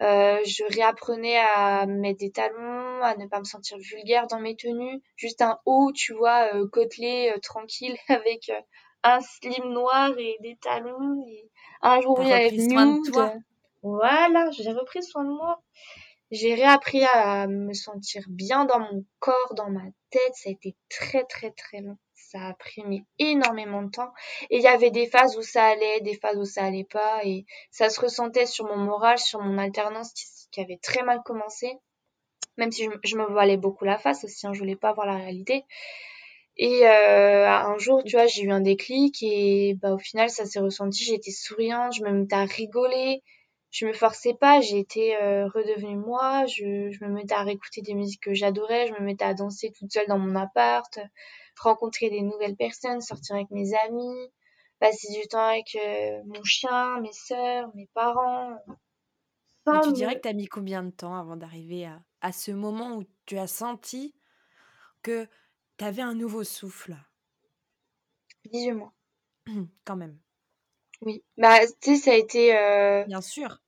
Euh, 0.00 0.40
je 0.44 0.64
réapprenais 0.74 1.38
à 1.38 1.86
mettre 1.86 2.18
des 2.18 2.32
talons, 2.32 3.02
à 3.02 3.14
ne 3.16 3.26
pas 3.28 3.38
me 3.38 3.44
sentir 3.44 3.78
vulgaire 3.78 4.26
dans 4.26 4.40
mes 4.40 4.56
tenues. 4.56 5.00
Juste 5.16 5.40
un 5.40 5.58
haut, 5.66 5.92
tu 5.92 6.12
vois, 6.14 6.52
euh, 6.54 6.66
côtelé, 6.68 7.32
euh, 7.34 7.38
tranquille, 7.38 7.96
avec 8.08 8.50
un 9.04 9.20
slim 9.20 9.72
noir 9.72 10.10
et 10.18 10.36
des 10.40 10.56
talons. 10.56 11.24
Et 11.28 11.48
un 11.84 12.00
jour, 12.00 12.18
il 12.22 12.28
y 12.28 12.32
avait 12.32 12.50
nude. 12.50 13.14
Voilà, 13.82 14.50
j'ai 14.50 14.72
repris 14.72 15.02
soin 15.02 15.24
de 15.24 15.30
moi. 15.30 15.60
J'ai 16.30 16.54
réappris 16.54 17.04
à 17.04 17.46
me 17.46 17.72
sentir 17.74 18.24
bien 18.28 18.64
dans 18.64 18.80
mon 18.80 19.04
corps, 19.20 19.54
dans 19.54 19.70
ma 19.70 19.84
tête. 20.10 20.34
Ça 20.34 20.48
a 20.48 20.52
été 20.52 20.74
très, 20.88 21.24
très, 21.24 21.50
très 21.50 21.80
long 21.80 21.98
ça 22.34 22.48
a 22.48 22.54
pris 22.54 22.82
énormément 23.20 23.82
de 23.82 23.90
temps. 23.90 24.12
Et 24.50 24.56
il 24.56 24.62
y 24.62 24.66
avait 24.66 24.90
des 24.90 25.06
phases 25.06 25.36
où 25.36 25.42
ça 25.42 25.64
allait, 25.66 26.00
des 26.00 26.16
phases 26.16 26.36
où 26.36 26.44
ça 26.44 26.64
allait 26.64 26.86
pas. 26.90 27.20
Et 27.24 27.46
ça 27.70 27.88
se 27.90 28.00
ressentait 28.00 28.46
sur 28.46 28.66
mon 28.66 28.76
moral, 28.76 29.18
sur 29.18 29.40
mon 29.40 29.56
alternance 29.56 30.12
qui, 30.50 30.60
avait 30.60 30.78
très 30.82 31.02
mal 31.02 31.22
commencé. 31.24 31.78
Même 32.56 32.72
si 32.72 32.88
je, 33.04 33.16
me 33.16 33.26
voilais 33.26 33.56
beaucoup 33.56 33.84
la 33.84 33.98
face 33.98 34.24
aussi, 34.24 34.46
hein, 34.46 34.52
je 34.52 34.58
voulais 34.58 34.76
pas 34.76 34.92
voir 34.92 35.06
la 35.06 35.16
réalité. 35.16 35.64
Et 36.56 36.86
euh, 36.86 37.48
un 37.48 37.78
jour, 37.78 38.02
tu 38.04 38.16
vois, 38.16 38.26
j'ai 38.26 38.42
eu 38.42 38.50
un 38.50 38.60
déclic 38.60 39.22
et 39.22 39.74
bah, 39.80 39.92
au 39.92 39.98
final, 39.98 40.30
ça 40.30 40.46
s'est 40.46 40.60
ressenti. 40.60 41.04
J'étais 41.04 41.32
souriante, 41.32 41.94
je 41.94 42.04
me 42.04 42.12
mettais 42.12 42.36
à 42.36 42.44
rigoler. 42.44 43.22
Je 43.70 43.86
me 43.86 43.92
forçais 43.92 44.34
pas, 44.34 44.60
été 44.62 45.16
euh, 45.16 45.48
redevenue 45.48 45.96
moi. 45.96 46.46
Je, 46.46 46.90
je 46.92 47.04
me 47.04 47.10
mettais 47.10 47.34
à 47.34 47.42
réécouter 47.42 47.82
des 47.82 47.94
musiques 47.94 48.22
que 48.22 48.32
j'adorais. 48.32 48.86
Je 48.86 48.92
me 48.92 49.00
mettais 49.00 49.24
à 49.24 49.34
danser 49.34 49.72
toute 49.76 49.92
seule 49.92 50.06
dans 50.06 50.18
mon 50.18 50.36
appart 50.36 50.96
rencontrer 51.60 52.10
des 52.10 52.22
nouvelles 52.22 52.56
personnes, 52.56 53.00
sortir 53.00 53.36
avec 53.36 53.50
mes 53.50 53.74
amis, 53.86 54.32
passer 54.80 55.12
du 55.12 55.26
temps 55.28 55.46
avec 55.46 55.76
euh, 55.76 56.22
mon 56.26 56.42
chien, 56.44 57.00
mes 57.00 57.12
sœurs, 57.12 57.70
mes 57.74 57.88
parents. 57.94 58.56
Et 59.66 59.80
tu 59.84 59.92
dirais 59.92 60.16
que 60.16 60.20
tu 60.20 60.28
as 60.28 60.34
mis 60.34 60.46
combien 60.46 60.82
de 60.82 60.90
temps 60.90 61.14
avant 61.14 61.36
d'arriver 61.36 61.86
à, 61.86 62.02
à, 62.20 62.32
ce 62.32 62.50
moment 62.50 62.96
où 62.96 63.04
tu 63.24 63.38
as 63.38 63.46
senti 63.46 64.14
que 65.02 65.26
tu 65.78 65.84
avais 65.84 66.02
un 66.02 66.14
nouveau 66.14 66.44
souffle 66.44 66.96
18 68.52 68.72
mois. 68.72 68.92
Quand 69.84 69.96
même. 69.96 70.18
Oui. 71.02 71.22
Bah, 71.36 71.58
tu 71.80 71.96
sais, 71.96 72.02
ça 72.02 72.10
a 72.12 72.14
été. 72.14 72.56
Euh... 72.56 73.04
Bien 73.04 73.20
sûr. 73.20 73.58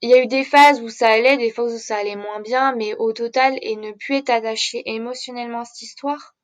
Il 0.00 0.10
y 0.10 0.14
a 0.14 0.22
eu 0.22 0.26
des 0.26 0.44
phases 0.44 0.80
où 0.80 0.88
ça 0.88 1.08
allait, 1.08 1.36
des 1.36 1.52
phases 1.52 1.74
où 1.74 1.78
ça 1.78 1.96
allait 1.96 2.16
moins 2.16 2.40
bien, 2.40 2.74
mais 2.74 2.94
au 2.96 3.12
total, 3.12 3.56
et 3.62 3.76
ne 3.76 3.92
plus 3.92 4.16
être 4.16 4.30
attaché 4.30 4.82
émotionnellement 4.86 5.60
à 5.60 5.64
cette 5.64 5.82
histoire, 5.82 6.34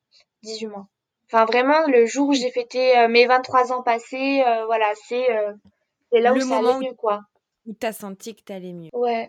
18 0.43 0.67
mois. 0.69 0.87
Enfin, 1.27 1.45
vraiment, 1.45 1.87
le 1.89 2.07
jour 2.07 2.29
où 2.29 2.35
j'ai 2.35 2.53
fêté 2.53 2.97
euh, 2.97 3.09
mes 3.09 3.27
23 3.27 3.73
ans 3.73 3.83
passés, 3.83 4.45
euh, 4.47 4.65
voilà, 4.67 4.87
c'est 5.09 5.27
là 6.13 6.33
où 6.33 6.41
ça 6.41 6.59
allait 6.59 6.79
mieux, 6.79 6.95
quoi. 6.95 7.23
Où 7.67 7.73
t'as 7.73 7.93
senti 7.93 8.37
que 8.37 8.43
t'allais 8.43 8.73
mieux. 8.73 8.91
Ouais. 8.93 9.29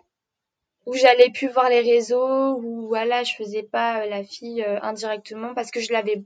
Où 0.86 0.94
j'allais 0.94 1.30
plus 1.30 1.48
voir 1.48 1.68
les 1.68 1.80
réseaux, 1.80 2.54
où 2.62 2.88
voilà, 2.88 3.22
je 3.22 3.34
faisais 3.34 3.62
pas 3.62 4.06
la 4.06 4.24
fille 4.24 4.64
indirectement 4.82 5.54
parce 5.54 5.70
que 5.70 5.80
je 5.80 5.92
l'avais. 5.92 6.22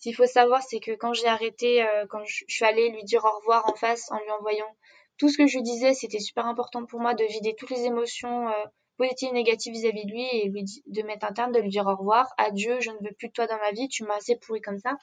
qu'il 0.00 0.14
faut 0.14 0.26
savoir, 0.26 0.62
c'est 0.62 0.80
que 0.80 0.92
quand 0.92 1.12
j'ai 1.14 1.26
arrêté, 1.26 1.82
euh, 1.82 2.06
quand 2.08 2.24
je 2.24 2.44
suis 2.46 2.64
allée 2.64 2.90
lui 2.90 3.02
dire 3.04 3.24
au 3.24 3.38
revoir 3.38 3.68
en 3.68 3.74
face 3.74 4.10
en 4.12 4.18
lui 4.18 4.30
envoyant 4.30 4.76
tout 5.18 5.28
ce 5.28 5.38
que 5.38 5.46
je 5.46 5.56
lui 5.56 5.62
disais, 5.62 5.94
c'était 5.94 6.20
super 6.20 6.46
important 6.46 6.84
pour 6.84 7.00
moi 7.00 7.14
de 7.14 7.24
vider 7.24 7.54
toutes 7.56 7.70
les 7.70 7.84
émotions 7.84 8.48
euh, 8.48 8.64
positives 8.98 9.30
et 9.30 9.32
négatives 9.32 9.72
vis-à-vis 9.72 10.04
de 10.04 10.10
lui 10.10 10.26
et 10.32 10.48
lui 10.48 10.64
de 10.86 11.02
mettre 11.02 11.26
un 11.26 11.32
terme, 11.32 11.52
de 11.52 11.60
lui 11.60 11.70
dire 11.70 11.86
au 11.86 11.96
revoir, 11.96 12.28
adieu, 12.38 12.78
je 12.80 12.90
ne 12.90 12.98
veux 12.98 13.14
plus 13.18 13.28
de 13.28 13.32
toi 13.32 13.46
dans 13.46 13.58
ma 13.58 13.72
vie, 13.72 13.88
tu 13.88 14.04
m'as 14.04 14.16
assez 14.16 14.36
pourri 14.36 14.60
comme 14.60 14.78
ça. 14.78 14.96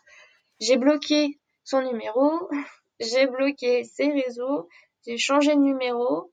J'ai 0.59 0.77
bloqué 0.77 1.39
son 1.63 1.81
numéro, 1.81 2.49
j'ai 2.99 3.27
bloqué 3.27 3.83
ses 3.83 4.11
réseaux, 4.11 4.67
j'ai 5.05 5.17
changé 5.17 5.55
de 5.55 5.59
numéro 5.59 6.31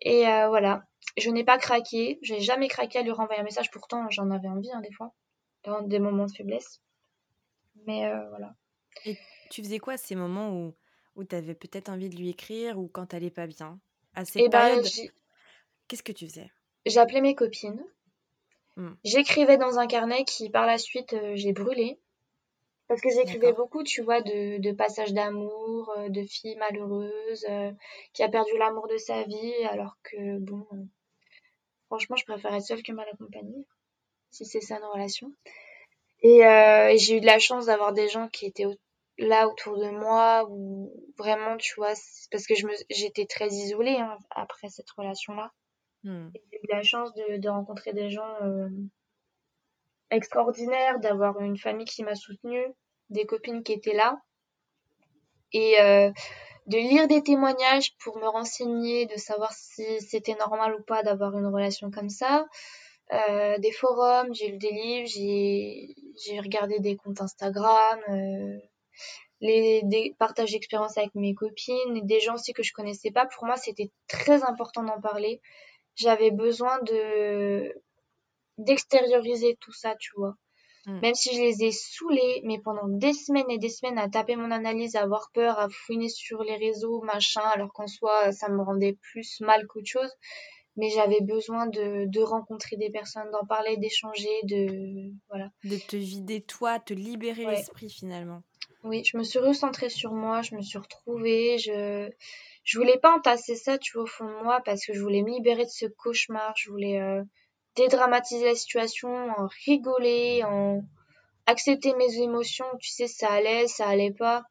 et 0.00 0.28
euh, 0.28 0.48
voilà. 0.48 0.82
Je 1.16 1.30
n'ai 1.30 1.44
pas 1.44 1.58
craqué, 1.58 2.18
j'ai 2.22 2.40
jamais 2.40 2.68
craqué 2.68 2.98
à 2.98 3.02
lui 3.02 3.10
renvoyer 3.10 3.40
un 3.40 3.44
message, 3.44 3.70
pourtant 3.70 4.08
j'en 4.10 4.30
avais 4.30 4.48
envie 4.48 4.72
hein, 4.72 4.80
des 4.80 4.92
fois, 4.92 5.12
dans 5.64 5.82
des 5.82 5.98
moments 5.98 6.26
de 6.26 6.32
faiblesse. 6.32 6.80
Mais 7.86 8.06
euh, 8.06 8.28
voilà. 8.30 8.54
Et 9.04 9.16
tu 9.50 9.62
faisais 9.62 9.78
quoi 9.78 9.96
ces 9.96 10.14
moments 10.16 10.50
où, 10.50 10.74
où 11.16 11.24
tu 11.24 11.36
avais 11.36 11.54
peut-être 11.54 11.88
envie 11.88 12.08
de 12.08 12.16
lui 12.16 12.30
écrire 12.30 12.78
ou 12.78 12.88
quand 12.88 13.06
t'allais 13.06 13.30
pas 13.30 13.46
bien? 13.46 13.80
À 14.14 14.24
cette 14.24 14.44
Et 14.44 14.48
ben, 14.48 14.60
période, 14.68 14.84
j'ai- 14.84 15.10
qu'est-ce 15.88 16.02
que 16.02 16.12
tu 16.12 16.26
faisais? 16.26 16.50
J'appelais 16.86 17.20
mes 17.20 17.34
copines, 17.34 17.84
Hmm, 18.76 18.94
j'écrivais 19.04 19.56
dans 19.56 19.78
un 19.78 19.86
carnet 19.86 20.24
qui 20.24 20.50
par 20.50 20.66
la 20.66 20.78
suite 20.78 21.12
euh, 21.12 21.36
j'ai 21.36 21.52
brûlé. 21.52 22.00
Parce 22.88 23.00
que 23.00 23.10
j'écrivais 23.10 23.52
beaucoup, 23.52 23.82
tu 23.84 24.02
vois, 24.02 24.20
de, 24.22 24.58
de 24.60 24.72
passages 24.72 25.12
d'amour, 25.14 25.90
euh, 25.98 26.08
de 26.10 26.22
filles 26.24 26.56
malheureuses, 26.56 27.46
euh, 27.50 27.72
qui 28.14 28.22
a 28.22 28.28
perdu 28.28 28.50
l'amour 28.58 28.88
de 28.88 28.96
sa 28.98 29.22
vie, 29.24 29.54
alors 29.70 29.96
que, 30.02 30.38
bon, 30.38 30.66
franchement, 31.94 32.16
je 32.16 32.24
préfère 32.24 32.54
être 32.54 32.64
seule 32.66 32.82
que 32.82 32.92
mal 32.92 33.06
accompagnée, 33.12 33.64
si 34.30 34.44
c'est 34.46 34.60
ça 34.60 34.78
une 34.78 34.84
relation. 34.84 35.32
Et, 36.22 36.44
euh, 36.46 36.88
et 36.88 36.98
j'ai 36.98 37.18
eu 37.18 37.20
de 37.20 37.26
la 37.26 37.38
chance 37.38 37.66
d'avoir 37.66 37.92
des 37.92 38.08
gens 38.08 38.28
qui 38.28 38.46
étaient 38.46 38.66
au- 38.66 38.74
là 39.18 39.48
autour 39.48 39.78
de 39.78 39.90
moi, 39.90 40.46
ou 40.50 40.92
vraiment, 41.18 41.56
tu 41.56 41.74
vois, 41.76 41.94
parce 42.32 42.46
que 42.46 42.54
j'étais 42.90 43.26
très 43.26 43.48
isolée 43.48 43.96
hein, 43.98 44.18
après 44.30 44.68
cette 44.70 44.90
relation-là. 44.90 45.52
Hmm, 46.04 46.28
J'ai 46.34 46.58
eu 46.58 46.66
de 46.68 46.74
la 46.76 46.82
chance 46.82 47.14
de, 47.14 47.36
de 47.38 47.48
rencontrer 47.48 47.92
des 47.92 48.10
gens 48.10 48.34
euh, 48.42 48.68
extraordinaires, 50.10 50.98
d'avoir 51.00 51.40
une 51.40 51.58
famille 51.58 51.84
qui 51.86 52.04
m'a 52.04 52.14
soutenue, 52.14 52.64
des 53.10 53.26
copines 53.26 53.62
qui 53.62 53.72
étaient 53.74 53.94
là. 53.94 54.18
Et, 55.52 55.80
euh, 55.80 56.10
de 56.66 56.78
lire 56.78 57.08
des 57.08 57.22
témoignages 57.22 57.94
pour 57.98 58.18
me 58.18 58.26
renseigner, 58.26 59.06
de 59.06 59.16
savoir 59.16 59.52
si 59.52 60.00
c'était 60.00 60.34
normal 60.36 60.74
ou 60.74 60.82
pas 60.82 61.02
d'avoir 61.02 61.36
une 61.36 61.46
relation 61.46 61.90
comme 61.90 62.08
ça. 62.08 62.46
Euh, 63.12 63.58
des 63.58 63.72
forums, 63.72 64.34
j'ai 64.34 64.48
lu 64.48 64.58
des 64.58 64.70
livres, 64.70 65.08
j'ai 65.08 66.40
regardé 66.40 66.80
des 66.80 66.96
comptes 66.96 67.20
Instagram, 67.20 68.00
euh, 68.08 68.58
les 69.40 69.82
des 69.84 70.14
partages 70.18 70.52
d'expériences 70.52 70.96
avec 70.98 71.14
mes 71.14 71.34
copines, 71.34 72.06
des 72.06 72.20
gens 72.20 72.34
aussi 72.34 72.52
que 72.54 72.62
je 72.62 72.72
connaissais 72.72 73.10
pas. 73.10 73.26
Pour 73.26 73.44
moi, 73.44 73.56
c'était 73.56 73.90
très 74.08 74.42
important 74.44 74.82
d'en 74.82 75.00
parler. 75.00 75.40
J'avais 75.96 76.30
besoin 76.30 76.80
de 76.82 77.74
d'extérioriser 78.58 79.56
tout 79.60 79.72
ça, 79.72 79.96
tu 79.96 80.12
vois. 80.16 80.34
Hmm. 80.86 81.00
Même 81.00 81.14
si 81.14 81.34
je 81.34 81.40
les 81.40 81.64
ai 81.64 81.72
saoulés, 81.72 82.40
mais 82.44 82.58
pendant 82.58 82.88
des 82.88 83.12
semaines 83.12 83.50
et 83.50 83.58
des 83.58 83.68
semaines 83.68 83.98
à 83.98 84.08
taper 84.08 84.36
mon 84.36 84.50
analyse, 84.50 84.96
à 84.96 85.02
avoir 85.02 85.30
peur, 85.32 85.58
à 85.58 85.68
fouiner 85.68 86.08
sur 86.08 86.42
les 86.42 86.56
réseaux, 86.56 87.02
machin, 87.02 87.42
alors 87.42 87.72
qu'en 87.72 87.86
soi, 87.86 88.32
ça 88.32 88.48
me 88.48 88.62
rendait 88.62 88.96
plus 89.12 89.40
mal 89.40 89.66
qu'autre 89.66 89.86
chose. 89.86 90.10
Mais 90.76 90.90
j'avais 90.90 91.20
besoin 91.20 91.68
de, 91.68 92.06
de 92.06 92.20
rencontrer 92.20 92.76
des 92.76 92.90
personnes, 92.90 93.30
d'en 93.30 93.46
parler, 93.46 93.76
d'échanger, 93.76 94.40
de... 94.42 95.12
Voilà. 95.28 95.50
De 95.62 95.76
te 95.76 95.94
vider 95.94 96.40
toi, 96.40 96.80
te 96.80 96.92
libérer 96.92 97.46
Ouais. 97.46 97.56
l'esprit 97.56 97.88
finalement. 97.88 98.42
Oui, 98.82 99.02
je 99.04 99.16
me 99.16 99.22
suis 99.22 99.38
recentrée 99.38 99.88
sur 99.88 100.12
moi, 100.12 100.42
je 100.42 100.56
me 100.56 100.62
suis 100.62 100.78
retrouvée, 100.78 101.58
je... 101.58 102.10
Je 102.64 102.78
voulais 102.78 102.98
pas 102.98 103.14
entasser 103.14 103.56
ça, 103.56 103.76
tu 103.76 103.92
vois, 103.92 104.04
au 104.04 104.06
fond 104.06 104.24
de 104.24 104.42
moi, 104.42 104.62
parce 104.64 104.86
que 104.86 104.94
je 104.94 105.00
voulais 105.00 105.22
me 105.22 105.30
libérer 105.30 105.64
de 105.64 105.70
ce 105.70 105.84
cauchemar, 105.84 106.54
je 106.56 106.70
voulais 106.70 106.98
euh, 106.98 107.22
dédramatiser 107.76 108.44
la 108.44 108.54
situation, 108.54 109.10
en 109.30 109.48
rigoler, 109.66 110.42
en 110.44 110.82
accepter 111.46 111.94
mes 111.94 112.20
émotions, 112.20 112.66
tu 112.80 112.90
sais, 112.90 113.06
ça 113.06 113.28
allait, 113.30 113.68
ça 113.68 113.86
allait 113.86 114.12
pas, 114.12 114.44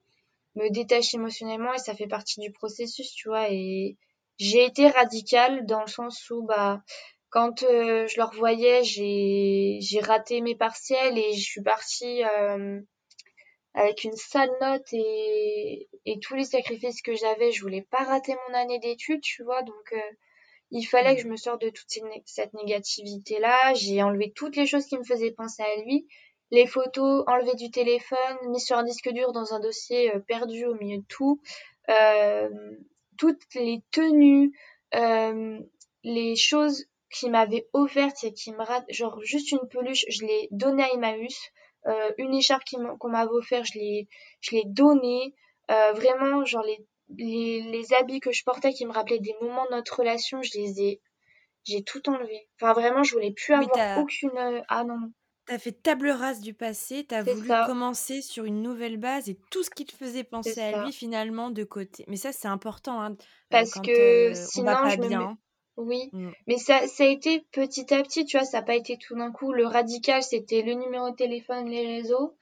me 0.56 0.70
détacher 0.70 1.18
émotionnellement 1.18 1.74
et 1.74 1.80
ça 1.80 1.96
fait 1.96 2.08
partie 2.08 2.40
du 2.40 2.52
processus, 2.52 3.12
tu 3.14 3.30
vois. 3.30 3.50
Et 3.50 3.98
j'ai 4.38 4.66
été 4.66 4.88
radicale 4.88 5.66
dans 5.66 5.82
le 5.82 5.88
sens 5.88 6.30
où, 6.30 6.44
bah, 6.44 6.84
quand 7.30 7.64
euh, 7.64 8.08
je 8.08 8.18
leur 8.18 8.34
voyais, 8.34 8.84
j'ai 8.84 9.80
j'ai 9.82 10.00
raté 10.00 10.42
mes 10.42 10.56
partiels 10.56 11.18
et 11.18 11.34
je 11.34 11.44
suis 11.44 11.64
partie 11.64 12.24
euh, 12.24 12.80
avec 13.74 14.04
une 14.04 14.16
sale 14.16 14.52
note 14.62 14.88
et, 14.94 15.90
et 16.06 16.20
tous 16.20 16.36
les 16.36 16.44
sacrifices 16.44 17.02
que 17.02 17.16
j'avais, 17.16 17.52
je 17.52 17.62
voulais 17.62 17.82
pas 17.90 18.04
rater 18.04 18.36
mon 18.48 18.54
année 18.56 18.80
d'études, 18.80 19.22
tu 19.22 19.44
vois. 19.44 19.64
Donc, 19.64 19.94
euh, 19.94 20.12
il 20.74 20.84
fallait 20.86 21.16
que 21.16 21.22
je 21.22 21.28
me 21.28 21.38
sorte 21.38 21.62
de 21.62 21.70
toute 21.70 21.90
cette 21.90 22.04
né- 22.04 22.24
cette 22.26 22.54
négativité-là. 22.54 23.74
J'ai 23.76 24.02
enlevé 24.04 24.34
toutes 24.36 24.56
les 24.56 24.66
choses 24.66 24.86
qui 24.88 24.98
me 24.98 25.04
faisaient 25.04 25.32
penser 25.32 25.64
à 25.64 25.82
lui. 25.84 26.08
Les 26.52 26.68
photos 26.68 27.24
enlevées 27.28 27.56
du 27.56 27.72
téléphone, 27.72 28.38
mises 28.50 28.66
sur 28.66 28.78
un 28.78 28.84
disque 28.84 29.10
dur 29.10 29.32
dans 29.34 29.54
un 29.54 29.60
dossier 29.60 30.14
euh, 30.14 30.20
perdu 30.20 30.66
au 30.66 30.76
milieu 30.76 30.98
de 30.98 31.06
tout. 31.08 31.42
Euh, 31.90 32.50
toutes 33.18 33.42
les 33.56 33.82
tenues, 33.92 34.52
euh, 34.96 35.60
les 36.04 36.36
choses 36.36 36.86
qui 37.12 37.30
m'avaient 37.30 37.68
offertes 37.74 38.24
et 38.24 38.34
qui 38.34 38.52
me 38.52 38.64
ratent, 38.64 38.86
genre 38.90 39.22
juste 39.24 39.52
une 39.52 39.68
peluche, 39.70 40.06
je 40.10 40.26
l'ai 40.26 40.48
donnée 40.52 40.84
à 40.84 40.90
Emmaüs. 40.94 41.38
Euh, 41.86 42.12
une 42.18 42.34
écharpe 42.34 42.64
qu'on 43.00 43.10
m'avait 43.10 43.30
offert, 43.32 43.64
je 43.66 43.78
l'ai, 43.78 44.08
je 44.42 44.56
l'ai 44.56 44.64
donnée. 44.66 45.36
Euh, 45.72 45.94
vraiment, 45.94 46.44
genre 46.46 46.64
les 46.64 46.80
les, 47.18 47.62
les 47.62 47.94
habits 47.94 48.20
que 48.20 48.32
je 48.32 48.44
portais 48.44 48.74
qui 48.74 48.86
me 48.86 48.92
rappelaient 48.94 49.20
des 49.20 49.36
moments 49.42 49.66
de 49.66 49.72
notre 49.76 50.00
relation, 50.00 50.42
je 50.42 50.58
les 50.58 50.82
ai, 50.82 51.02
j'ai 51.66 51.84
tout 51.84 52.10
enlevé. 52.10 52.50
Enfin, 52.62 52.74
vraiment, 52.74 53.04
je 53.04 53.14
voulais 53.14 53.34
plus 53.34 53.54
Oui, 53.56 53.66
avoir 53.66 53.72
t'as 53.72 53.96
aucune. 53.96 54.38
euh, 54.38 54.62
Ah 54.70 54.84
non, 54.86 55.00
non, 55.00 55.12
as 55.50 55.60
fait 55.60 55.72
table 55.74 56.10
rase 56.10 56.40
du 56.42 56.54
passé, 56.54 57.06
t'as 57.06 57.22
voulu 57.24 57.56
ça, 57.56 57.58
commencer 57.58 58.22
sur 58.22 58.46
une 58.46 58.62
nouvelle 58.62 58.98
base 58.98 59.30
et 59.30 59.38
tout 59.52 59.64
ce 59.64 59.70
qui 59.70 59.86
te 59.86 59.94
faisait 59.94 60.24
penser 60.24 60.62
à 60.62 60.72
ça. 60.72 60.74
lui 60.74 60.92
finalement 60.94 61.50
de 61.50 61.64
côté. 61.64 62.06
Mais 62.08 62.16
ça 62.18 62.32
c'est 62.32 62.48
important 62.48 63.02
hein, 63.02 63.16
euh, 63.16 63.18
Parce 63.50 63.80
que 63.80 63.92
euh, 63.92 64.48
on 64.56 64.64
va 64.64 64.76
sinon, 64.76 64.78
pas 64.78 64.90
je 64.90 65.00
me 65.00 65.10
mets. 65.10 65.30
Oui, 65.78 66.14
Hmm. 66.14 66.32
mais 66.48 66.58
ça, 66.58 66.88
ça 66.88 67.04
a 67.04 67.08
été 67.08 67.42
petit 67.52 67.94
à 67.94 68.04
petit, 68.04 68.26
tu 68.26 68.38
vois, 68.38 68.46
ça 68.46 68.60
n'a 68.60 68.64
pas 68.66 68.76
été 68.76 68.98
tout 68.98 69.16
d'un 69.16 69.32
coup. 69.32 69.54
Le 69.54 69.66
radical, 69.66 70.22
c'était 70.22 70.62
le 70.62 70.74
numéro 70.74 71.10
de 71.12 71.16
téléphone, 71.16 71.68
les 71.70 71.86
réseaux. 71.88 72.38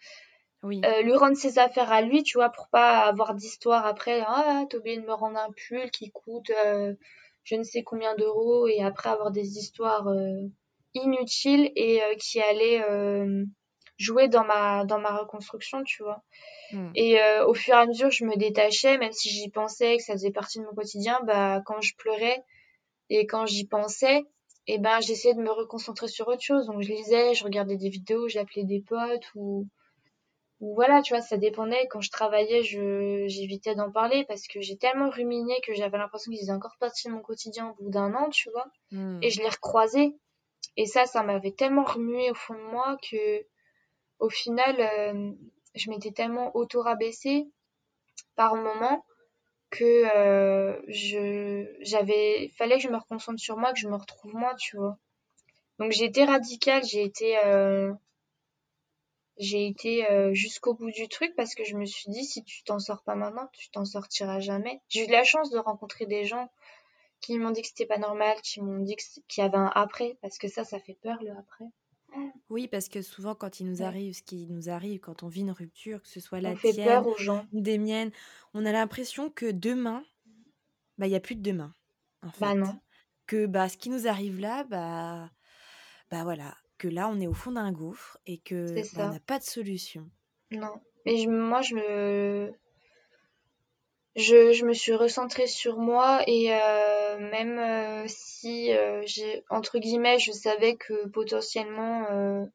Oui. 0.64 0.82
Euh, 0.86 1.02
lui 1.02 1.16
rendre 1.16 1.36
ses 1.36 1.58
affaires 1.58 1.92
à 1.92 2.02
lui, 2.02 2.24
tu 2.24 2.38
vois, 2.38 2.50
pour 2.50 2.68
pas 2.70 3.00
avoir 3.00 3.34
d'histoire 3.34 3.86
après. 3.86 4.24
Ah, 4.28 4.64
t'as 4.70 4.78
oublié 4.78 4.98
de 4.98 5.06
me 5.06 5.14
rendre 5.14 5.40
un 5.40 5.52
pull 5.52 5.90
qui 5.90 6.12
coûte 6.12 6.52
euh, 6.66 6.94
je 7.44 7.56
ne 7.56 7.64
sais 7.64 7.84
combien 7.84 8.16
d'euros 8.16 8.68
et 8.68 8.82
après 8.82 9.10
avoir 9.10 9.32
des 9.32 9.58
histoires 9.58 10.08
euh, 10.08 10.48
inutiles 10.94 11.72
et 11.76 12.02
euh, 12.04 12.16
qui 12.16 12.42
allaient 12.42 12.84
euh, 12.90 13.46
jouer 13.98 14.28
dans 14.28 14.44
ma 14.44 14.86
dans 14.86 15.00
ma 15.00 15.18
reconstruction, 15.18 15.84
tu 15.84 16.04
vois. 16.04 16.24
Hmm. 16.72 16.92
Et 16.96 17.22
euh, 17.22 17.46
au 17.48 17.54
fur 17.54 17.74
et 17.74 17.78
à 17.78 17.86
mesure, 17.86 18.12
je 18.12 18.26
me 18.26 18.36
détachais, 18.36 18.98
même 18.98 19.12
si 19.12 19.30
j'y 19.30 19.50
pensais, 19.50 19.98
que 19.98 20.04
ça 20.04 20.14
faisait 20.14 20.32
partie 20.32 20.60
de 20.60 20.66
mon 20.66 20.74
quotidien, 20.74 21.20
bah 21.24 21.62
quand 21.66 21.82
je 21.82 21.96
pleurais 21.96 22.44
et 23.10 23.26
quand 23.26 23.46
j'y 23.46 23.68
pensais, 23.68 24.24
et 24.68 24.78
ben 24.78 25.00
j'essayais 25.02 25.34
de 25.34 25.42
me 25.42 25.52
reconcentrer 25.52 26.08
sur 26.08 26.28
autre 26.28 26.44
chose. 26.44 26.68
Donc 26.68 26.82
je 26.82 26.90
lisais, 26.90 27.34
je 27.34 27.44
regardais 27.44 27.78
des 27.78 27.90
vidéos, 27.90 28.28
j'appelais 28.28 28.64
des 28.64 28.82
potes 28.82 29.30
ou 29.36 29.68
ou 30.62 30.76
voilà, 30.76 31.02
tu 31.02 31.14
vois, 31.14 31.22
ça 31.22 31.38
dépendait. 31.38 31.88
Quand 31.90 32.02
je 32.02 32.12
travaillais, 32.12 32.62
je 32.62 33.26
j'évitais 33.28 33.76
d'en 33.76 33.92
parler 33.92 34.26
parce 34.28 34.48
que 34.48 34.62
j'ai 34.62 34.78
tellement 34.78 35.10
ruminé 35.10 35.56
que 35.66 35.74
j'avais 35.74 35.98
l'impression 35.98 36.32
qu'ils 36.32 36.40
faisaient 36.40 36.52
encore 36.54 36.78
partie 36.80 37.08
de 37.08 37.14
mon 37.14 37.22
quotidien 37.22 37.70
au 37.70 37.84
bout 37.84 37.90
d'un 37.90 38.14
an, 38.14 38.30
tu 38.30 38.50
vois. 38.52 38.68
Hmm. 38.92 39.20
Et 39.24 39.32
je 39.32 39.42
les 39.42 39.50
recroisais. 39.50 40.14
Et 40.78 40.86
ça, 40.86 41.06
ça 41.06 41.24
m'avait 41.24 41.52
tellement 41.52 41.84
remué 41.84 42.30
au 42.30 42.36
fond 42.36 42.54
de 42.54 42.72
moi 42.72 42.98
que, 43.10 43.46
au 44.20 44.30
final, 44.30 44.76
euh, 44.80 45.32
je 45.74 45.90
m'étais 45.90 46.12
tellement 46.12 46.56
auto-rabaissée 46.56 47.48
par 48.36 48.56
moment 48.56 49.04
que 49.72 50.06
euh, 50.16 50.80
je 50.88 51.66
j'avais 51.80 52.52
fallait 52.58 52.76
que 52.76 52.84
je 52.84 52.90
me 52.90 52.98
reconcentre 52.98 53.40
sur 53.40 53.58
moi, 53.58 53.74
que 53.74 53.80
je 53.80 53.88
me 53.88 53.96
retrouve 53.96 54.36
moi, 54.36 54.54
tu 54.60 54.78
vois. 54.78 54.98
Donc 55.80 55.92
j'ai 55.92 56.06
été 56.06 56.24
radicale, 56.26 56.84
j'ai 56.84 57.04
été 57.04 57.38
euh, 57.46 57.92
j'ai 59.42 59.68
été 59.68 60.10
euh, 60.12 60.34
jusqu'au 60.34 60.74
bout 60.76 60.92
du 60.92 61.10
truc 61.10 61.34
parce 61.36 61.56
que 61.56 61.64
je 61.66 61.76
me 61.76 61.86
suis 61.86 62.10
dit 62.12 62.24
si 62.26 62.44
tu 62.46 62.64
t'en 62.64 62.80
sors 62.80 63.04
pas 63.04 63.16
maintenant, 63.16 63.50
tu 63.54 63.70
t'en 63.72 63.86
sortiras 63.86 64.40
jamais. 64.40 64.82
J'ai 64.90 65.04
eu 65.04 65.08
de 65.08 65.12
la 65.12 65.26
chance 65.26 65.50
de 65.52 65.58
rencontrer 65.60 66.06
des 66.06 66.26
gens 66.26 66.50
qui 67.22 67.38
m'ont 67.40 67.52
dit 67.52 67.62
que 67.64 67.70
c'était 67.70 67.86
pas 67.88 68.00
normal, 68.00 68.38
qui 68.44 68.62
m'ont 68.62 68.80
dit 68.84 68.96
qu'il 69.28 69.44
y 69.44 69.48
avait 69.48 69.58
un 69.58 69.72
après 69.76 70.18
parce 70.22 70.38
que 70.38 70.48
ça 70.48 70.64
ça 70.66 70.80
fait 70.80 70.98
peur 71.02 71.22
le 71.24 71.32
après. 71.32 71.66
Oui, 72.50 72.68
parce 72.68 72.90
que 72.90 73.02
souvent 73.02 73.36
quand 73.36 73.60
il 73.60 73.68
nous 73.68 73.82
arrive 73.84 74.14
ce 74.14 74.24
qui 74.24 74.48
nous 74.48 74.70
arrive, 74.70 75.00
quand 75.00 75.24
on 75.24 75.28
vit 75.28 75.42
une 75.42 75.52
rupture, 75.52 76.02
que 76.02 76.10
ce 76.10 76.20
soit 76.20 76.40
On 76.40 76.44
la 76.44 76.56
fait 76.56 76.74
tienne 76.74 76.88
peur 76.88 77.08
aux 77.08 77.18
gens. 77.18 77.46
des 77.54 77.78
miennes, 77.78 78.12
on 78.54 78.66
a 78.66 78.72
l'impression 78.72 79.30
que 79.30 79.50
demain, 79.52 80.04
bah 80.98 81.08
il 81.08 81.12
y 81.12 81.16
a 81.16 81.20
plus 81.22 81.36
de 81.36 81.42
demain 81.42 81.74
en 82.24 82.32
Bah 82.40 82.54
fait. 82.54 82.56
non, 82.56 82.76
Que 83.28 83.46
bah 83.46 83.70
ce 83.70 83.78
qui 83.78 83.90
nous 83.90 84.08
arrive 84.08 84.40
là, 84.40 84.64
bah 84.66 85.30
bah 86.12 86.24
voilà, 86.24 86.58
que 86.82 86.88
là 86.88 87.08
on 87.08 87.20
est 87.20 87.28
au 87.28 87.34
fond 87.34 87.52
d'un 87.52 87.72
gouffre 87.72 88.18
et 88.26 88.40
que 88.40 88.76
on 88.80 88.84
ça. 88.84 89.10
n'a 89.10 89.20
pas 89.20 89.38
de 89.38 89.44
solution. 89.44 90.10
non. 90.50 90.82
Mais 91.06 91.26
moi, 91.28 91.62
je 91.62 91.76
me, 91.76 92.54
je, 94.16 94.52
je 94.54 94.66
me 94.66 94.74
suis 94.74 94.94
recentrée 94.94 95.48
sur 95.48 95.78
moi 95.78 96.22
et 96.28 96.54
euh, 96.54 97.18
même 97.32 97.58
euh, 97.58 98.06
si 98.08 98.72
euh, 98.72 99.02
j'ai 99.06 99.44
entre 99.50 99.80
guillemets, 99.80 100.20
je 100.20 100.32
savais 100.32 100.76
que 100.76 101.08
potentiellement 101.10 102.50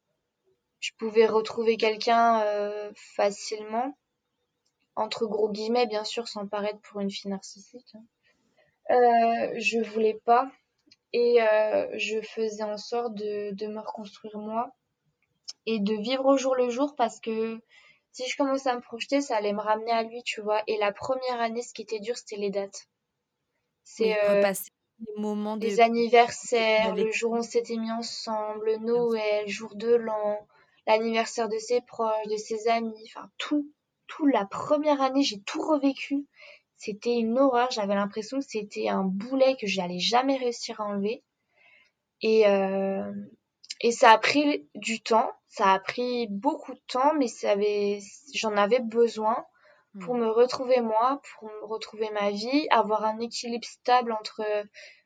je 0.79 0.91
pouvais 0.97 1.25
retrouver 1.25 1.77
quelqu'un 1.77 2.43
facilement 3.15 3.97
entre 4.95 5.25
gros 5.25 5.49
guillemets, 5.49 5.87
bien 5.87 6.03
sûr, 6.03 6.27
sans 6.27 6.47
paraître 6.47 6.79
pour 6.81 6.99
une 7.01 7.11
fille 7.11 7.29
narcissique. 7.31 7.95
Hein. 8.89 9.51
je 9.57 9.79
voulais 9.93 10.19
pas 10.25 10.51
et 11.13 11.39
je 11.93 12.21
faisais 12.21 12.63
en 12.63 12.77
sorte 12.77 13.13
de, 13.15 13.51
de 13.53 13.67
me 13.67 13.79
reconstruire 13.79 14.37
moi 14.37 14.69
et 15.65 15.79
de 15.79 15.93
vivre 15.93 16.25
au 16.25 16.37
jour 16.37 16.55
le 16.55 16.69
jour 16.69 16.95
parce 16.95 17.19
que 17.19 17.59
si 18.17 18.27
je 18.27 18.35
commençais 18.35 18.69
à 18.69 18.75
me 18.75 18.81
projeter, 18.81 19.21
ça 19.21 19.35
allait 19.35 19.53
me 19.53 19.61
ramener 19.61 19.91
à 19.91 20.01
lui, 20.01 20.23
tu 20.23 20.41
vois. 20.41 20.63
Et 20.65 20.77
la 20.77 20.91
première 20.91 21.39
année, 21.39 21.61
ce 21.61 21.71
qui 21.73 21.83
était 21.83 21.99
dur, 21.99 22.17
c'était 22.17 22.37
les 22.37 22.49
dates. 22.49 22.87
C'est 23.83 24.17
euh, 24.17 24.37
repasser 24.37 24.71
les 24.99 25.21
moments 25.21 25.57
des 25.57 25.79
anniversaires, 25.81 26.95
le 26.95 27.11
jour 27.11 27.33
où 27.33 27.37
on 27.37 27.41
s'était 27.43 27.75
mis 27.75 27.91
ensemble, 27.91 28.77
Noël, 28.77 29.47
jour 29.47 29.75
de 29.75 29.93
l'an, 29.93 30.47
l'anniversaire 30.87 31.47
de 31.47 31.59
ses 31.59 31.81
proches, 31.81 32.27
de 32.27 32.37
ses 32.37 32.67
amis, 32.67 33.03
enfin 33.05 33.29
tout, 33.37 33.71
tout. 34.07 34.25
La 34.25 34.45
première 34.45 35.01
année, 35.01 35.21
j'ai 35.21 35.39
tout 35.41 35.61
revécu. 35.61 36.25
C'était 36.77 37.17
une 37.17 37.37
horreur. 37.37 37.69
J'avais 37.71 37.95
l'impression 37.95 38.39
que 38.39 38.45
c'était 38.47 38.87
un 38.87 39.03
boulet 39.03 39.57
que 39.59 39.67
j'allais 39.67 39.99
jamais 39.99 40.37
réussir 40.37 40.79
à 40.79 40.85
enlever. 40.85 41.23
Et, 42.21 42.47
euh, 42.47 43.11
et 43.81 43.91
ça 43.91 44.11
a 44.11 44.17
pris 44.17 44.67
du 44.75 45.01
temps, 45.01 45.31
ça 45.47 45.73
a 45.73 45.79
pris 45.79 46.27
beaucoup 46.29 46.73
de 46.73 46.81
temps, 46.87 47.13
mais 47.15 47.27
j'en 48.33 48.55
avais 48.57 48.79
besoin 48.79 49.45
pour 50.01 50.15
hmm. 50.15 50.21
me 50.21 50.29
retrouver 50.29 50.81
moi, 50.81 51.21
pour 51.39 51.49
me 51.49 51.65
retrouver 51.65 52.09
ma 52.11 52.31
vie, 52.31 52.67
avoir 52.69 53.03
un 53.03 53.19
équilibre 53.19 53.67
stable 53.67 54.11
entre 54.11 54.41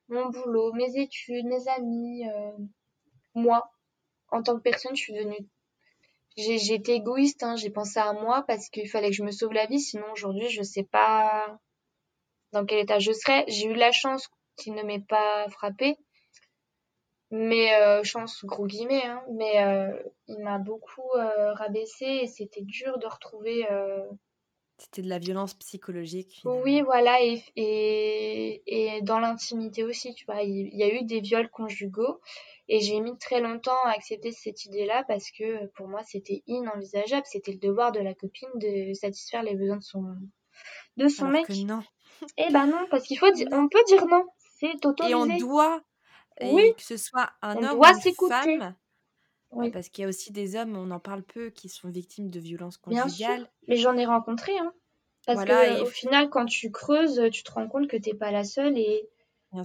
mon 0.09 0.29
boulot, 0.29 0.73
mes 0.73 0.97
études, 0.97 1.45
mes 1.45 1.67
amis, 1.69 2.27
euh, 2.29 2.51
moi. 3.33 3.71
En 4.29 4.43
tant 4.43 4.55
que 4.55 4.61
personne, 4.61 4.95
je 4.95 5.01
suis 5.01 5.13
devenue 5.13 5.47
j'ai 6.37 6.73
été 6.73 6.93
égoïste, 6.93 7.43
hein, 7.43 7.55
j'ai 7.55 7.69
pensé 7.69 7.99
à 7.99 8.13
moi 8.13 8.43
parce 8.47 8.69
qu'il 8.69 8.89
fallait 8.89 9.09
que 9.09 9.15
je 9.15 9.23
me 9.23 9.31
sauve 9.31 9.53
la 9.53 9.65
vie, 9.65 9.79
sinon 9.79 10.05
aujourd'hui 10.13 10.49
je 10.49 10.63
sais 10.63 10.83
pas 10.83 11.59
dans 12.51 12.65
quel 12.65 12.79
état 12.79 12.99
je 12.99 13.11
serais. 13.11 13.45
J'ai 13.47 13.67
eu 13.67 13.73
la 13.73 13.91
chance 13.91 14.29
qu'il 14.57 14.73
ne 14.75 14.83
m'ait 14.83 15.03
pas 15.07 15.47
frappé, 15.49 15.97
mais 17.31 17.73
euh, 17.81 18.03
chance, 18.03 18.43
gros 18.43 18.67
guillemets, 18.67 19.05
hein, 19.05 19.23
mais 19.31 19.63
euh, 19.63 19.91
il 20.27 20.39
m'a 20.39 20.57
beaucoup 20.57 21.09
euh, 21.15 21.53
rabaissé 21.53 22.05
et 22.05 22.27
c'était 22.27 22.61
dur 22.61 22.99
de 22.99 23.07
retrouver. 23.07 23.65
C'était 24.81 25.03
de 25.03 25.09
la 25.09 25.19
violence 25.19 25.53
psychologique. 25.53 26.41
Oui, 26.43 26.81
voilà, 26.81 27.21
et, 27.21 27.43
et, 27.55 28.63
et 28.65 29.01
dans 29.03 29.19
l'intimité 29.19 29.83
aussi, 29.83 30.15
tu 30.15 30.25
vois. 30.25 30.41
Il, 30.41 30.75
y 30.75 30.81
a 30.81 30.91
eu 30.91 31.03
des 31.03 31.19
viols 31.19 31.51
conjugaux 31.51 32.19
et 32.67 32.79
j'ai 32.79 32.99
mis 32.99 33.15
très 33.19 33.41
longtemps 33.41 33.77
à 33.85 33.91
accepter 33.91 34.31
cette 34.31 34.65
idée-là 34.65 35.03
parce 35.07 35.29
que 35.29 35.67
pour 35.75 35.87
moi 35.87 36.01
c'était 36.03 36.41
inenvisageable. 36.47 37.27
C'était 37.27 37.51
le 37.51 37.59
devoir 37.59 37.91
de 37.91 37.99
la 37.99 38.15
copine 38.15 38.49
de 38.55 38.93
satisfaire 38.93 39.43
les 39.43 39.55
besoins 39.55 39.77
de 39.77 39.83
son, 39.83 40.15
de 40.97 41.07
son 41.07 41.25
Alors 41.25 41.33
mec. 41.33 41.45
Que 41.45 41.63
non. 41.63 41.83
Eh 42.37 42.51
ben 42.51 42.65
non, 42.65 42.87
parce 42.89 43.03
qu'il 43.03 43.19
faut 43.19 43.31
dire, 43.31 43.49
on 43.51 43.67
peut 43.67 43.83
dire 43.87 44.07
non. 44.07 44.25
C'est 44.59 44.83
autorisé. 44.83 45.11
Et 45.11 45.15
on 45.15 45.37
doit 45.37 45.79
oui. 46.41 46.73
que 46.75 46.81
ce 46.81 46.97
soit 46.97 47.29
un 47.43 47.55
homme 47.57 47.79
ou 47.79 47.85
une 47.85 48.29
femme. 48.29 48.75
Oui. 49.53 49.69
parce 49.69 49.89
qu'il 49.89 50.03
y 50.03 50.05
a 50.05 50.07
aussi 50.07 50.31
des 50.31 50.55
hommes, 50.55 50.77
on 50.77 50.91
en 50.91 50.99
parle 50.99 51.23
peu, 51.23 51.49
qui 51.49 51.67
sont 51.67 51.89
victimes 51.89 52.29
de 52.29 52.39
violences 52.39 52.77
conjugales. 52.77 53.49
Mais 53.67 53.75
j'en 53.75 53.97
ai 53.97 54.05
rencontré, 54.05 54.57
hein. 54.57 54.73
Parce 55.25 55.45
que 55.45 55.81
au 55.81 55.85
final, 55.85 56.29
quand 56.29 56.45
tu 56.45 56.71
creuses, 56.71 57.21
tu 57.31 57.43
te 57.43 57.51
rends 57.51 57.67
compte 57.67 57.87
que 57.87 57.97
t'es 57.97 58.13
pas 58.15 58.31
la 58.31 58.43
seule 58.43 58.77
et 58.77 59.07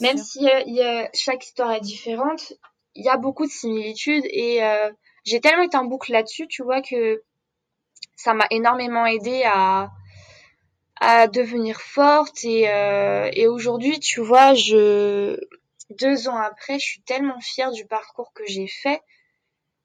même 0.00 0.18
si 0.18 0.42
y 0.42 0.82
a, 0.82 1.08
chaque 1.14 1.44
histoire 1.44 1.72
est 1.72 1.80
différente, 1.80 2.52
il 2.94 3.04
y 3.04 3.08
a 3.08 3.16
beaucoup 3.16 3.46
de 3.46 3.50
similitudes 3.50 4.24
et 4.28 4.62
euh, 4.64 4.90
j'ai 5.24 5.40
tellement 5.40 5.62
été 5.62 5.76
en 5.76 5.84
boucle 5.84 6.12
là-dessus, 6.12 6.46
tu 6.48 6.62
vois, 6.62 6.82
que 6.82 7.22
ça 8.16 8.34
m'a 8.34 8.46
énormément 8.50 9.06
aidé 9.06 9.42
à 9.44 9.90
à 10.98 11.28
devenir 11.28 11.78
forte 11.80 12.42
et, 12.44 12.70
euh, 12.70 13.28
et 13.34 13.46
aujourd'hui, 13.46 14.00
tu 14.00 14.22
vois, 14.22 14.54
je 14.54 15.38
deux 15.90 16.28
ans 16.28 16.36
après, 16.36 16.78
je 16.78 16.84
suis 16.86 17.02
tellement 17.02 17.38
fière 17.40 17.70
du 17.70 17.86
parcours 17.86 18.32
que 18.32 18.44
j'ai 18.46 18.66
fait. 18.66 19.00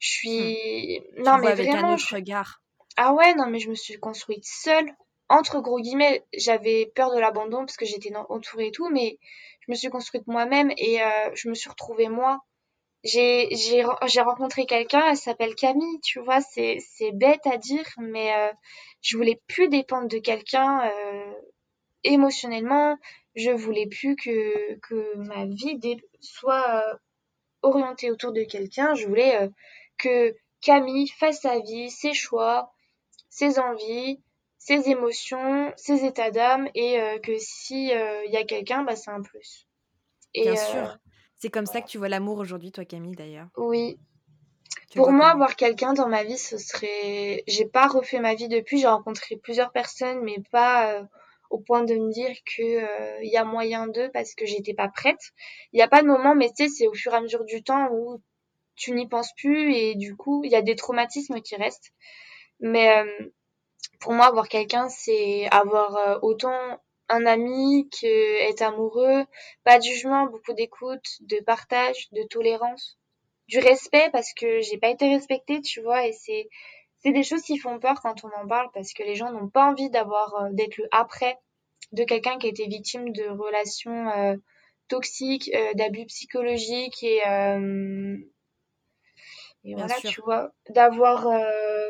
Je 0.02 0.10
suis 0.10 1.00
hmm. 1.00 1.24
non 1.24 1.38
mais 1.38 1.48
avec 1.48 1.68
vraiment 1.68 1.92
un 1.92 1.94
autre 1.94 2.14
regard. 2.14 2.62
Ah 2.98 3.14
ouais, 3.14 3.34
non 3.36 3.48
mais 3.48 3.60
je 3.60 3.70
me 3.70 3.76
suis 3.76 3.98
construite 3.98 4.44
seule. 4.46 4.92
Entre 5.30 5.62
gros 5.62 5.80
guillemets, 5.80 6.26
j'avais 6.34 6.92
peur 6.94 7.14
de 7.14 7.20
l'abandon 7.20 7.60
parce 7.60 7.78
que 7.78 7.86
j'étais 7.86 8.14
entourée 8.14 8.68
et 8.68 8.72
tout, 8.72 8.90
mais 8.90 9.18
je 9.62 9.72
me 9.72 9.76
suis 9.78 9.90
construite 9.90 10.28
moi-même 10.28 10.74
et 10.78 11.02
euh, 11.02 11.30
je 11.36 11.48
me 11.48 11.54
suis 11.54 11.70
retrouvée 11.70 12.10
moi. 12.10 12.42
J'ai 13.06 13.48
j'ai 13.56 13.86
j'ai 14.08 14.22
rencontré 14.22 14.66
quelqu'un, 14.66 15.04
elle 15.10 15.18
s'appelle 15.18 15.56
Camille, 15.56 16.02
tu 16.04 16.20
vois, 16.20 16.42
c'est 16.42 16.80
c'est 16.80 17.12
bête 17.14 17.48
à 17.48 17.58
dire, 17.58 17.86
mais 17.98 18.36
euh, 18.36 18.52
je 19.02 19.16
voulais 19.16 19.40
plus 19.48 19.70
dépendre 19.70 20.10
de 20.10 20.18
quelqu'un 20.18 20.82
euh, 20.86 21.34
émotionnellement, 22.04 22.98
je 23.36 23.52
voulais 23.52 23.88
plus 23.88 24.16
que, 24.16 24.76
que 24.80 25.16
ma 25.18 25.46
vie 25.46 25.80
soit 26.20 26.84
euh, 26.84 26.94
orientée 27.62 28.12
autour 28.12 28.34
de 28.34 28.44
quelqu'un. 28.44 28.94
Je 28.96 29.08
voulais 29.08 29.42
euh, 29.42 29.48
que 30.02 30.36
Camille 30.62 31.08
fasse 31.08 31.42
sa 31.42 31.60
vie, 31.60 31.90
ses 31.90 32.14
choix, 32.14 32.72
ses 33.30 33.60
envies, 33.60 34.22
ses 34.58 34.90
émotions, 34.90 35.74
ses 35.76 36.06
états 36.06 36.32
d'âme 36.32 36.70
et 36.76 37.00
euh, 37.00 37.20
que 37.20 37.38
si 37.38 37.88
il 37.88 38.32
y 38.32 38.38
a 38.38 38.44
quelqu'un, 38.44 38.84
bah, 38.84 38.96
c'est 38.96 39.12
un 39.12 39.22
plus. 39.22 39.68
Et, 40.34 40.44
Bien 40.44 40.56
sûr. 40.56 40.98
C'est 41.38 41.50
comme 41.50 41.66
ça 41.66 41.82
que 41.82 41.88
tu 41.88 41.98
vois 41.98 42.10
l'amour 42.10 42.38
aujourd'hui, 42.38 42.72
toi, 42.72 42.86
Camille, 42.86 43.16
d'ailleurs. 43.16 43.48
Oui. 43.58 43.98
Pour 44.96 45.12
moi, 45.12 45.30
avoir 45.30 45.56
quelqu'un 45.56 45.94
dans 45.94 46.08
ma 46.08 46.24
vie, 46.24 46.38
ce 46.38 46.58
serait. 46.58 47.44
J'ai 47.48 47.66
pas 47.66 47.88
refait 47.88 48.20
ma 48.20 48.36
vie 48.36 48.48
depuis. 48.48 48.80
J'ai 48.80 48.88
rencontré 48.88 49.38
plusieurs 49.38 49.72
personnes, 49.72 50.22
mais 50.22 50.38
pas 50.52 51.08
au 51.52 51.60
point 51.60 51.84
de 51.84 51.94
me 51.94 52.12
dire 52.12 52.36
que 52.46 52.62
il 52.62 52.78
euh, 52.78 53.24
y 53.24 53.38
a 53.38 53.44
moyen 53.44 53.88
d'eux 53.88 54.10
parce 54.14 54.34
que 54.34 54.46
j'étais 54.46 54.74
pas 54.74 54.88
prête. 54.88 55.32
Il 55.74 55.78
n'y 55.78 55.84
a 55.84 55.88
pas 55.88 56.02
de 56.02 56.08
moment, 56.08 56.34
mais 56.34 56.50
tu 56.50 56.64
sais, 56.64 56.70
c'est 56.70 56.88
au 56.88 56.94
fur 56.94 57.14
et 57.14 57.18
à 57.18 57.22
mesure 57.22 57.44
du 57.44 57.62
temps 57.62 57.90
où 57.92 58.22
tu 58.76 58.94
n'y 58.94 59.08
penses 59.08 59.34
plus 59.38 59.74
et 59.74 59.96
du 59.96 60.16
coup, 60.16 60.44
il 60.44 60.52
y 60.52 60.56
a 60.56 60.62
des 60.62 60.76
traumatismes 60.76 61.42
qui 61.42 61.56
restent. 61.56 61.92
Mais 62.60 62.98
euh, 62.98 63.30
pour 64.00 64.14
moi, 64.14 64.28
avoir 64.28 64.48
quelqu'un, 64.50 64.90
c'est 64.90 65.48
avoir 65.52 65.96
euh, 65.98 66.20
autant 66.22 66.80
un 67.10 67.26
ami 67.26 67.90
que 67.90 68.50
être 68.50 68.62
amoureux, 68.62 69.26
pas 69.64 69.78
de 69.78 69.84
jugement, 69.84 70.28
beaucoup 70.28 70.54
d'écoute, 70.54 71.06
de 71.22 71.40
partage, 71.44 72.10
de 72.12 72.24
tolérance, 72.24 72.98
du 73.48 73.60
respect 73.60 74.10
parce 74.12 74.34
que 74.34 74.62
j'ai 74.62 74.78
pas 74.78 74.90
été 74.90 75.10
respectée, 75.10 75.62
tu 75.62 75.82
vois, 75.82 76.08
et 76.08 76.14
c'est 76.14 76.48
c'est 77.04 77.12
des 77.12 77.24
choses 77.24 77.42
qui 77.42 77.58
font 77.58 77.80
peur 77.80 78.00
quand 78.02 78.24
on 78.24 78.30
en 78.42 78.48
parle 78.48 78.70
parce 78.74 78.94
que 78.94 79.04
les 79.04 79.16
gens 79.16 79.32
n'ont 79.32 79.50
pas 79.50 79.66
envie 79.66 79.90
d'avoir 79.90 80.36
euh, 80.36 80.50
d'être 80.52 80.78
le 80.78 80.88
après 80.92 81.38
de 81.92 82.04
quelqu'un 82.04 82.38
qui 82.38 82.48
a 82.48 82.50
été 82.50 82.68
victime 82.68 83.12
de 83.12 83.28
relations 83.28 84.10
euh, 84.10 84.36
toxiques, 84.88 85.52
euh, 85.54 85.74
d'abus 85.74 86.06
psychologiques 86.06 87.04
et 87.04 87.22
et 89.64 89.76
voilà, 89.76 89.96
tu 89.96 90.22
vois, 90.22 90.52
d'avoir, 90.70 91.24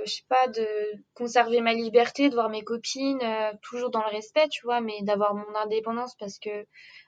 je 0.05 0.11
sais 0.11 0.25
pas, 0.27 0.47
de 0.47 0.67
conserver 1.13 1.61
ma 1.61 1.73
liberté, 1.73 2.29
de 2.29 2.33
voir 2.33 2.49
mes 2.49 2.63
copines, 2.63 3.21
toujours 3.61 3.91
dans 3.91 4.03
le 4.03 4.09
respect, 4.09 4.49
tu 4.49 4.65
vois, 4.65 4.81
mais 4.81 5.01
d'avoir 5.03 5.33
mon 5.35 5.55
indépendance 5.55 6.15
parce 6.19 6.37
que 6.37 6.65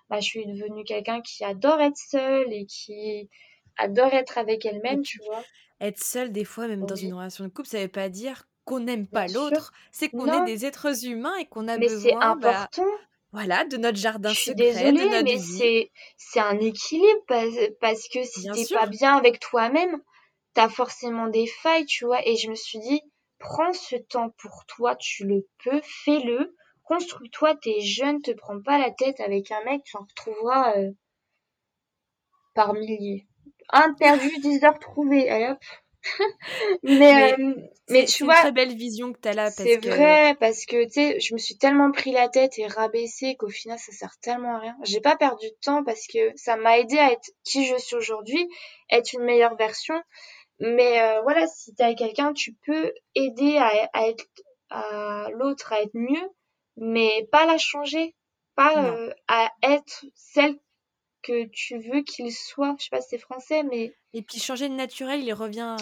bah, 0.10 0.20
je 0.20 0.26
suis 0.26 0.46
devenue 0.46 0.84
quelqu'un 0.84 1.22
qui 1.22 1.44
adore 1.44 1.82
être 1.82 1.98
seule 1.98 2.52
et 2.54 2.66
qui 2.66 3.30
adore 3.78 4.14
être 4.14 4.38
avec 4.38 4.66
elle-même, 4.66 5.02
tu 5.02 5.20
vois. 5.26 5.44
être 5.82 6.02
seul 6.02 6.32
des 6.32 6.46
fois, 6.46 6.68
même 6.68 6.86
dans 6.86 6.96
une 6.96 7.14
relation 7.14 7.44
de 7.44 7.50
couple, 7.50 7.68
ça 7.68 7.80
veut 7.80 7.88
pas 7.88 8.10
dire 8.10 8.48
qu'on 8.66 8.80
n'aime 8.80 9.08
pas 9.08 9.28
l'autre, 9.28 9.74
c'est 9.92 10.10
qu'on 10.10 10.32
est 10.32 10.46
des 10.46 10.66
êtres 10.66 11.06
humains 11.06 11.36
et 11.38 11.46
qu'on 11.46 11.68
a 11.68 11.78
mais 11.78 11.88
besoin 11.88 12.36
bah, 12.36 12.62
important. 12.62 12.86
voilà, 13.32 13.66
de 13.66 13.78
notre 13.78 13.98
jardin 13.98 14.30
je 14.30 14.36
suis 14.36 14.52
secret, 14.52 14.72
désolée, 14.72 14.92
de 14.92 15.12
notre 15.12 15.24
mais 15.24 15.38
c'est 15.38 15.92
c'est 16.16 16.40
un 16.40 16.60
équilibre 16.60 17.22
parce, 17.28 18.08
que 18.08 18.24
si 18.24 18.50
t'es 18.54 18.74
pas 18.74 18.86
bien 18.86 19.18
avec 19.18 19.40
toi-même, 19.40 20.02
t'as 20.54 20.70
forcément 20.70 21.28
des 21.28 21.48
failles, 21.48 21.86
tu 21.86 22.06
vois. 22.06 22.26
Et 22.28 22.36
je 22.38 22.50
me 22.50 22.56
suis 22.56 22.80
dit, 22.80 23.02
prends 23.40 23.74
ce 23.74 23.96
temps 23.96 24.30
pour 24.38 24.66
toi, 24.68 24.96
tu 24.96 25.26
le 25.26 25.48
peux, 25.64 25.82
fais-le, 25.84 26.56
construis-toi, 26.84 27.56
t'es 27.56 27.82
jeune, 27.82 28.22
te 28.22 28.32
prends 28.32 28.62
pas 28.62 28.78
la 28.78 28.92
tête 28.92 29.20
avec 29.20 29.52
un 29.52 29.64
mec, 29.64 29.84
tu 29.84 29.98
en 29.98 30.02
retrouveras 30.02 30.78
euh, 30.78 30.92
par 32.54 32.74
milliers 32.74 33.28
un 33.70 33.94
perdu, 33.94 34.30
10 34.40 34.64
heures 34.64 34.80
trouvées. 34.80 35.30
Allez 35.30 35.50
hop. 35.50 35.58
mais, 36.84 37.34
euh, 37.34 37.56
mais, 37.90 38.06
tu 38.06 38.26
vois. 38.26 38.36
C'est 38.36 38.40
une 38.40 38.44
très 38.44 38.66
belle 38.66 38.76
vision 38.76 39.14
que 39.14 39.20
tu 39.20 39.30
as 39.30 39.34
là. 39.34 39.52
C'est 39.52 39.78
vrai, 39.78 40.36
parce 40.40 40.66
que, 40.66 40.84
tu 40.84 40.92
sais, 40.92 41.20
je 41.22 41.34
me 41.34 41.40
suis 41.40 41.58
tellement 41.58 41.92
pris 41.92 42.12
la 42.12 42.28
tête 42.28 42.60
et 42.60 42.68
rabaissé 42.68 43.36
qu'au 43.36 43.48
final, 43.48 43.80
ça 43.80 43.94
sert 43.94 44.18
tellement 44.22 44.56
à 44.58 44.60
rien. 44.60 44.76
J'ai 44.84 45.00
pas 45.00 45.16
perdu 45.16 45.48
de 45.48 45.58
temps 45.64 45.84
parce 45.84 46.06
que 46.08 46.32
ça 46.36 46.58
m'a 46.58 46.78
aidé 46.78 46.98
à 46.98 47.12
être 47.14 47.32
qui 47.46 47.66
je 47.66 47.78
suis 47.78 47.96
aujourd'hui, 47.96 48.50
être 48.90 49.14
une 49.14 49.24
meilleure 49.24 49.56
version. 49.56 49.96
Mais 50.64 51.02
euh, 51.02 51.22
voilà, 51.24 51.48
si 51.48 51.76
t'es 51.76 51.84
avec 51.84 52.00
quelqu'un, 52.00 52.34
tu 52.34 52.54
peux 52.66 52.94
aider 53.16 53.58
à, 53.58 53.70
à 53.94 54.08
être 54.08 54.26
à 54.72 55.28
l'autre 55.34 55.74
à 55.74 55.82
être 55.84 55.94
mieux, 55.96 56.30
mais 56.78 57.28
pas 57.32 57.46
la 57.46 57.58
changer, 57.60 58.16
pas 58.56 58.74
euh, 58.84 59.14
à 59.28 59.52
être 59.64 60.06
celle 60.16 60.58
que 61.24 61.46
tu 61.52 61.80
veux 61.80 62.02
qu'il 62.04 62.32
soit. 62.34 62.76
Je 62.80 62.86
sais 62.86 62.90
pas 62.92 63.02
si 63.02 63.10
c'est 63.12 63.18
français, 63.20 63.64
mais 63.64 63.96
Et 64.14 64.22
puis 64.22 64.40
changer 64.40 64.70
de 64.70 64.76
naturel, 64.76 65.22
il 65.24 65.34
revient 65.34 65.76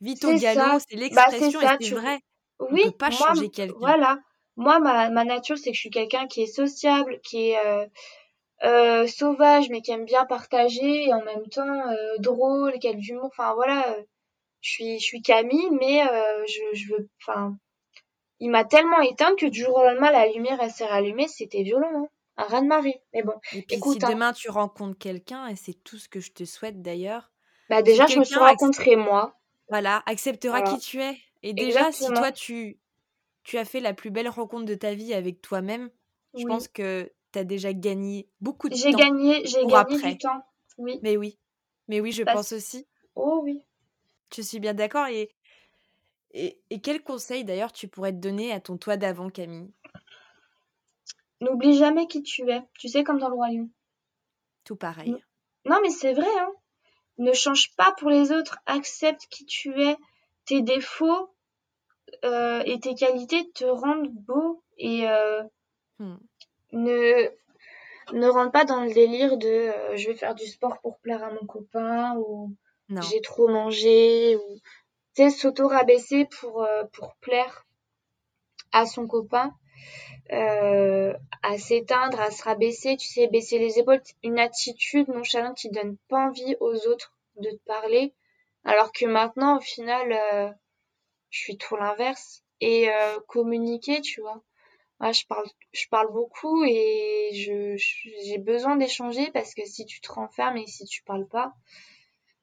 vite 0.00 0.24
au 0.24 0.34
galop, 0.34 0.78
c'est 0.88 0.96
Bah 1.10 1.26
l'expression 1.26 1.60
et 1.62 1.68
ça. 1.68 1.78
c'est 1.80 1.88
Tu 1.88 1.94
vrai. 1.94 2.20
On 2.60 2.66
oui, 2.72 2.82
peut 2.82 2.92
pas 2.92 3.10
moi 3.10 3.34
changer 3.34 3.50
quelqu'un. 3.50 3.76
voilà. 3.78 4.18
Moi 4.56 4.78
ma 4.80 5.10
ma 5.10 5.24
nature 5.24 5.58
c'est 5.58 5.70
que 5.70 5.74
je 5.76 5.80
suis 5.80 5.90
quelqu'un 5.90 6.26
qui 6.26 6.42
est 6.42 6.46
sociable, 6.46 7.20
qui 7.22 7.50
est 7.50 7.58
euh, 7.66 7.86
euh, 8.64 9.06
sauvage 9.06 9.68
mais 9.70 9.82
qui 9.82 9.92
aime 9.92 10.04
bien 10.04 10.26
partager 10.26 11.06
et 11.06 11.14
en 11.14 11.22
même 11.24 11.46
temps 11.48 11.90
euh, 11.90 12.16
drôle, 12.18 12.78
qui 12.80 12.88
a 12.88 12.92
de 12.94 12.98
l'humour. 12.98 13.26
Enfin 13.26 13.54
voilà, 13.54 13.88
euh, 13.96 14.02
je 14.66 14.72
suis 14.72 14.98
je 14.98 15.04
suis 15.04 15.22
Camille, 15.22 15.70
mais 15.80 16.02
euh, 16.02 16.44
je 16.46 16.76
je 16.76 16.92
veux. 16.92 17.08
Enfin, 17.22 17.56
il 18.40 18.50
m'a 18.50 18.64
tellement 18.64 19.00
éteinte 19.00 19.38
que 19.38 19.46
du 19.46 19.60
jour 19.62 19.76
au 19.76 19.84
lendemain 19.84 20.10
la 20.10 20.26
lumière 20.26 20.58
elle 20.60 20.70
s'est 20.70 20.86
rallumée, 20.86 21.28
c'était 21.28 21.62
violent, 21.62 21.90
hein. 21.94 22.08
Un 22.38 22.44
raz-de-marée. 22.44 23.00
Mais 23.14 23.22
bon, 23.22 23.32
Et 23.54 23.62
puis 23.62 23.76
si 23.76 23.98
hein, 24.02 24.10
demain 24.10 24.32
tu 24.32 24.50
rencontres 24.50 24.98
quelqu'un, 24.98 25.46
et 25.46 25.56
c'est 25.56 25.72
tout 25.84 25.96
ce 25.96 26.08
que 26.08 26.20
je 26.20 26.32
te 26.32 26.44
souhaite 26.44 26.82
d'ailleurs, 26.82 27.32
bah 27.70 27.78
si 27.78 27.84
déjà 27.84 28.06
je 28.06 28.18
me 28.18 28.24
suis 28.24 28.36
rencontrée 28.38 28.96
moi, 28.96 29.36
voilà, 29.70 30.02
acceptera 30.06 30.60
voilà, 30.60 30.70
qui 30.70 30.78
tu 30.80 31.00
es. 31.00 31.16
Et 31.42 31.52
déjà, 31.52 31.92
si 31.92 32.06
toi 32.08 32.32
tu, 32.32 32.78
tu 33.44 33.56
as 33.58 33.64
fait 33.64 33.80
la 33.80 33.94
plus 33.94 34.10
belle 34.10 34.28
rencontre 34.28 34.64
de 34.64 34.74
ta 34.74 34.94
vie 34.94 35.14
avec 35.14 35.40
toi-même, 35.40 35.90
je 36.36 36.44
pense 36.44 36.68
que 36.68 37.10
tu 37.32 37.38
as 37.38 37.44
déjà 37.44 37.72
gagné 37.72 38.28
beaucoup 38.40 38.68
de 38.68 38.74
j'ai 38.74 38.90
temps 38.90 38.98
gagné, 38.98 39.46
j'ai 39.46 39.64
gagné 39.64 39.96
du 39.96 40.18
temps. 40.18 40.42
Oui, 40.78 40.98
Mais 41.02 41.16
oui, 41.16 41.38
mais 41.88 42.00
oui, 42.00 42.12
je 42.12 42.22
pense 42.22 42.52
aussi. 42.52 42.86
oh 43.14 43.40
oui. 43.42 43.65
Je 44.34 44.42
suis 44.42 44.60
bien 44.60 44.74
d'accord. 44.74 45.06
Et, 45.06 45.30
et, 46.32 46.60
et 46.70 46.80
quel 46.80 47.02
conseil 47.02 47.44
d'ailleurs 47.44 47.72
tu 47.72 47.88
pourrais 47.88 48.12
te 48.12 48.18
donner 48.18 48.52
à 48.52 48.60
ton 48.60 48.76
toi 48.76 48.96
d'avant, 48.96 49.30
Camille? 49.30 49.72
N'oublie 51.40 51.76
jamais 51.76 52.06
qui 52.06 52.22
tu 52.22 52.50
es. 52.50 52.62
Tu 52.78 52.88
sais 52.88 53.04
comme 53.04 53.18
dans 53.18 53.28
le 53.28 53.34
Roi 53.34 53.48
Lion. 53.50 53.70
Tout 54.64 54.76
pareil. 54.76 55.14
Non 55.64 55.78
mais 55.82 55.90
c'est 55.90 56.12
vrai, 56.12 56.38
hein. 56.40 56.52
Ne 57.18 57.32
change 57.32 57.74
pas 57.76 57.92
pour 57.98 58.10
les 58.10 58.32
autres. 58.32 58.58
Accepte 58.66 59.26
qui 59.30 59.46
tu 59.46 59.80
es. 59.82 59.96
Tes 60.44 60.62
défauts 60.62 61.34
euh, 62.24 62.62
et 62.66 62.78
tes 62.78 62.94
qualités 62.94 63.50
te 63.50 63.64
rendent 63.64 64.10
beau 64.10 64.62
et 64.78 65.08
euh, 65.08 65.42
Hmm. 65.98 66.16
ne 66.72 67.30
ne 68.12 68.28
rentre 68.28 68.52
pas 68.52 68.66
dans 68.66 68.84
le 68.84 68.92
délire 68.92 69.38
de 69.38 69.48
euh, 69.48 69.96
je 69.96 70.08
vais 70.08 70.14
faire 70.14 70.34
du 70.34 70.44
sport 70.46 70.78
pour 70.82 70.98
plaire 70.98 71.24
à 71.24 71.30
mon 71.30 71.46
copain 71.46 72.16
ou 72.18 72.54
J'ai 73.00 73.20
trop 73.20 73.48
mangé 73.48 74.36
ou 74.36 74.58
tu 75.14 75.22
sais 75.24 75.30
s'auto-rabaisser 75.30 76.26
pour 76.26 76.62
euh, 76.62 76.84
pour 76.92 77.14
plaire 77.16 77.66
à 78.72 78.86
son 78.86 79.06
copain, 79.06 79.52
euh, 80.32 81.14
à 81.42 81.58
s'éteindre, 81.58 82.20
à 82.20 82.30
se 82.30 82.42
rabaisser, 82.44 82.96
tu 82.96 83.06
sais 83.08 83.28
baisser 83.28 83.58
les 83.58 83.78
épaules, 83.78 84.02
une 84.24 84.38
attitude 84.38 85.08
nonchalante 85.08 85.56
qui 85.58 85.70
donne 85.70 85.96
pas 86.08 86.28
envie 86.28 86.56
aux 86.60 86.76
autres 86.88 87.14
de 87.36 87.50
te 87.50 87.64
parler, 87.66 88.14
alors 88.64 88.92
que 88.92 89.06
maintenant 89.06 89.58
au 89.58 89.60
final 89.60 90.12
euh, 90.12 90.50
je 91.30 91.40
suis 91.40 91.58
tout 91.58 91.76
l'inverse 91.76 92.42
et 92.60 92.90
euh, 92.90 93.20
communiquer, 93.28 94.00
tu 94.02 94.20
vois. 94.22 94.42
Ouais, 95.00 95.12
je 95.14 95.26
parle, 95.26 95.46
je 95.72 95.86
parle 95.90 96.12
beaucoup 96.12 96.64
et 96.64 97.30
je- 97.34 97.76
j'ai 98.24 98.38
besoin 98.38 98.76
d'échanger 98.76 99.30
parce 99.32 99.54
que 99.54 99.64
si 99.66 99.86
tu 99.86 100.00
te 100.00 100.12
renfermes 100.12 100.58
et 100.58 100.66
si 100.66 100.84
tu 100.86 101.02
parles 101.04 101.28
pas, 101.28 101.54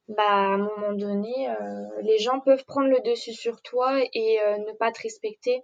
bah 0.07 0.23
à 0.27 0.53
un 0.53 0.57
moment 0.57 0.93
donné, 0.93 1.49
euh, 1.49 2.01
les 2.01 2.19
gens 2.19 2.39
peuvent 2.39 2.65
prendre 2.65 2.87
le 2.87 2.99
dessus 3.01 3.33
sur 3.33 3.61
toi 3.61 4.01
et 4.13 4.39
euh, 4.41 4.57
ne 4.57 4.73
pas 4.73 4.91
te 4.91 5.01
respecter. 5.01 5.61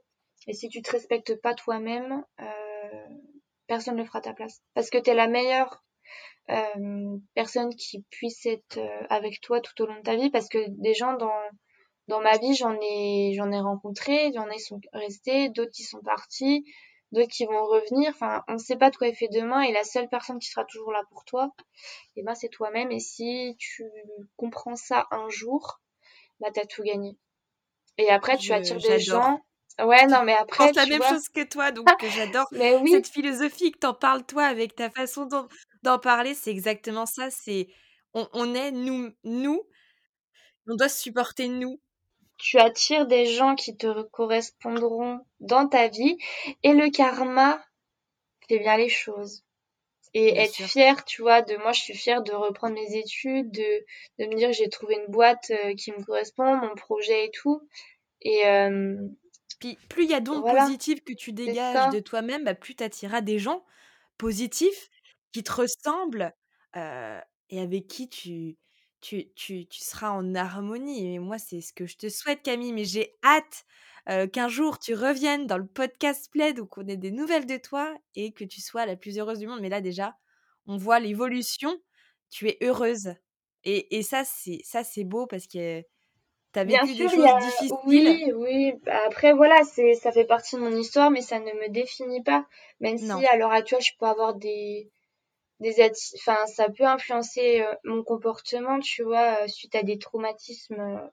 Et 0.48 0.54
si 0.54 0.70
tu 0.70 0.82
te 0.82 0.92
respectes 0.92 1.40
pas 1.42 1.54
toi-même, 1.54 2.24
euh, 2.40 3.08
personne 3.68 3.98
ne 3.98 4.06
fera 4.06 4.22
ta 4.22 4.34
place. 4.34 4.62
Parce 4.74 4.90
que 4.90 4.98
tu 4.98 5.10
es 5.10 5.14
la 5.14 5.28
meilleure 5.28 5.84
personne 7.36 7.76
qui 7.76 8.04
puisse 8.10 8.44
être 8.48 8.80
avec 9.12 9.40
toi 9.40 9.62
tout 9.62 9.84
au 9.84 9.86
long 9.86 9.98
de 9.98 10.02
ta 10.02 10.16
vie. 10.16 10.32
Parce 10.32 10.50
que 10.50 10.58
des 10.68 10.96
gens 10.96 11.14
dans 11.14 11.32
dans 12.08 12.22
ma 12.22 12.38
vie, 12.40 12.56
j'en 12.56 12.76
ai 12.82 13.34
j'en 13.36 13.52
ai 13.52 13.60
rencontré, 13.60 14.26
il 14.26 14.34
y 14.34 14.60
sont 14.60 14.82
restés, 14.94 15.50
d'autres 15.50 15.72
qui 15.72 15.84
sont 15.84 16.02
partis, 16.02 16.66
d'autres 17.12 17.32
qui 17.32 17.45
vont 17.45 17.66
revenir. 17.66 18.10
Enfin, 18.10 18.43
on 18.47 18.53
ne 18.53 18.57
sait 18.57 18.78
pas 18.78 18.89
de 18.89 18.95
quoi 18.95 19.07
est 19.07 19.14
fait 19.14 19.30
demain 19.30 19.62
et 19.62 19.72
la 19.72 19.84
seule 19.84 20.10
personne 20.10 20.39
qui 20.39 20.49
sera 20.49 20.66
toujours 20.66 20.91
là 20.91 21.01
pour 21.12 21.26
toi, 21.26 21.53
eh 22.16 22.24
ben 22.24 22.36
c'est 22.36 22.49
toi-même. 22.49 22.91
Et 22.91 22.99
si 22.99 23.55
tu 23.60 23.84
comprends 24.36 24.76
ça 24.76 25.07
un 25.12 25.30
jour, 25.30 25.82
bah 26.39 26.49
t'as 26.53 26.66
tout 26.66 26.84
gagné. 26.84 27.18
Et 27.97 28.10
après, 28.10 28.38
tu 28.38 28.47
je, 28.47 28.53
attires 28.53 28.78
des 28.78 28.99
gens. 28.99 29.41
Ouais, 29.84 30.07
non, 30.07 30.24
mais 30.24 30.34
Je 30.34 30.41
après, 30.41 30.68
pense 30.68 30.76
la 30.76 30.84
tu 30.86 30.89
même 30.91 30.99
vois. 30.99 31.10
chose 31.10 31.30
que 31.30 31.43
toi, 31.43 31.72
donc 31.72 31.88
j'adore 32.16 32.47
oui, 32.51 32.91
cette 32.91 33.07
philosophie 33.07 33.72
que 33.72 33.80
t'en 33.80 33.93
parles 33.93 34.26
toi 34.26 34.45
avec 34.45 34.76
ta 34.76 34.89
façon 34.89 35.26
d'en, 35.26 35.99
parler. 35.99 36.34
C'est 36.34 36.51
exactement 36.51 37.05
ça. 37.05 37.30
C'est 37.30 37.68
on, 38.14 38.28
on 38.34 38.53
est 38.55 38.72
nous, 38.72 39.10
nous, 39.24 39.62
on 40.68 40.76
doit 40.76 40.89
supporter 40.89 41.47
nous, 41.47 41.80
tu 42.40 42.58
attires 42.58 43.06
des 43.06 43.26
gens 43.28 43.54
qui 43.56 43.78
te 43.78 44.02
correspondront 44.04 45.20
dans 45.40 45.68
ta 45.68 45.90
vie 45.90 46.18
et 46.64 46.74
le 46.74 46.90
karma 46.90 47.64
fait 48.48 48.60
bien 48.60 48.78
les 48.78 48.90
choses. 48.90 49.44
et 50.14 50.32
bien 50.32 50.44
être 50.44 50.54
sûr. 50.54 50.68
fière, 50.68 51.06
tu 51.06 51.22
vois, 51.22 51.42
de 51.42 51.56
moi 51.58 51.74
je 51.74 51.82
suis 51.82 51.94
fière 51.94 52.24
de 52.24 52.32
reprendre 52.32 52.74
mes 52.74 52.98
études, 52.98 53.52
de, 53.52 53.86
de 54.20 54.26
me 54.26 54.36
dire 54.36 54.52
j'ai 54.54 54.70
trouvé 54.70 54.96
une 54.96 55.12
boîte 55.12 55.52
euh, 55.52 55.76
qui 55.76 55.92
me 55.92 56.04
correspond, 56.04 56.56
mon 56.56 56.74
projet 56.76 57.26
et 57.26 57.32
tout. 57.32 57.62
Et 58.22 58.48
euh, 58.48 58.98
Puis 59.60 59.78
plus 59.90 60.06
il 60.06 60.10
y 60.10 60.16
a 60.16 60.22
d'ondes 60.22 60.42
voilà, 60.42 60.64
positives 60.64 61.04
que 61.04 61.14
tu 61.14 61.34
dégages 61.34 61.94
de 61.94 62.00
toi-même, 62.00 62.44
bah, 62.46 62.56
plus 62.56 62.76
tu 62.76 62.84
attireras 62.84 63.22
des 63.22 63.38
gens 63.38 63.64
positifs 64.18 64.90
qui 65.32 65.44
te 65.44 65.52
ressemblent 65.52 66.34
euh, 66.76 67.20
et 67.50 67.60
avec 67.60 67.88
qui 67.88 68.10
tu, 68.10 68.58
tu, 69.02 69.32
tu, 69.36 69.66
tu 69.68 69.80
seras 69.82 70.10
en 70.12 70.36
harmonie. 70.36 71.16
Et 71.16 71.20
moi, 71.20 71.38
c'est 71.38 71.62
ce 71.62 71.74
que 71.74 71.86
je 71.86 71.97
te 71.97 72.10
souhaite, 72.10 72.41
Camille. 72.43 72.74
Mais 72.74 72.86
j'ai 72.86 73.16
hâte 73.24 73.66
euh, 74.10 74.28
qu'un 74.28 74.47
jour 74.47 74.80
tu 74.80 74.93
reviennes 74.95 75.47
dans 75.47 75.58
le 75.58 75.66
podcast 75.68 76.30
Plaid 76.32 76.60
où 76.60 76.66
qu'on 76.66 76.88
ait 76.88 76.97
des 76.97 77.12
nouvelles 77.12 77.45
de 77.45 77.58
toi 77.58 77.93
et 78.16 78.32
que 78.32 78.43
tu 78.43 78.62
sois 78.62 78.86
la 78.86 78.95
plus 78.95 79.18
heureuse 79.20 79.39
du 79.39 79.47
monde. 79.47 79.62
Mais 79.62 79.70
là, 79.70 79.82
déjà, 79.82 80.16
on 80.68 80.78
voit 80.78 81.00
l'évolution. 81.00 81.76
Tu 82.30 82.47
es 82.50 82.58
heureuse. 82.62 83.14
Et, 83.64 83.97
et 83.97 84.04
ça, 84.04 84.24
c'est 84.24 84.62
ça 84.64 84.84
c'est 84.84 85.04
beau 85.04 85.28
parce 85.28 85.47
que 85.47 85.82
tu 86.54 86.60
as 86.60 86.64
vécu 86.64 86.88
des 86.95 87.08
sûr, 87.08 87.12
choses 87.12 87.26
a, 87.26 87.39
difficiles. 87.39 87.76
oui, 87.86 88.32
oui. 88.36 88.74
Bah, 88.86 89.02
Après, 89.06 89.34
voilà, 89.34 89.62
c'est, 89.64 89.93
ça 89.95 90.12
fait 90.12 90.26
partie 90.26 90.56
de 90.56 90.62
mon 90.62 90.72
histoire, 90.76 91.12
mais 91.12 91.22
ça 91.22 91.39
ne 91.39 91.45
me 91.45 91.70
définit 91.70 92.24
pas. 92.24 92.47
Même 92.80 92.97
si 92.97 93.12
à 93.26 93.36
l'heure 93.36 93.52
actuelle, 93.52 93.82
je 93.82 93.91
peux 94.00 94.06
avoir 94.06 94.34
des, 94.36 94.89
des 95.60 95.74
ça 96.47 96.70
peut 96.70 96.86
influencer 96.86 97.62
euh, 97.62 97.74
mon 97.86 98.03
comportement, 98.03 98.80
tu 98.80 99.03
vois, 99.03 99.43
euh, 99.43 99.47
suite 99.47 99.76
à 99.76 99.84
des 99.84 99.97
traumatismes. 99.99 100.80
euh, 100.80 101.07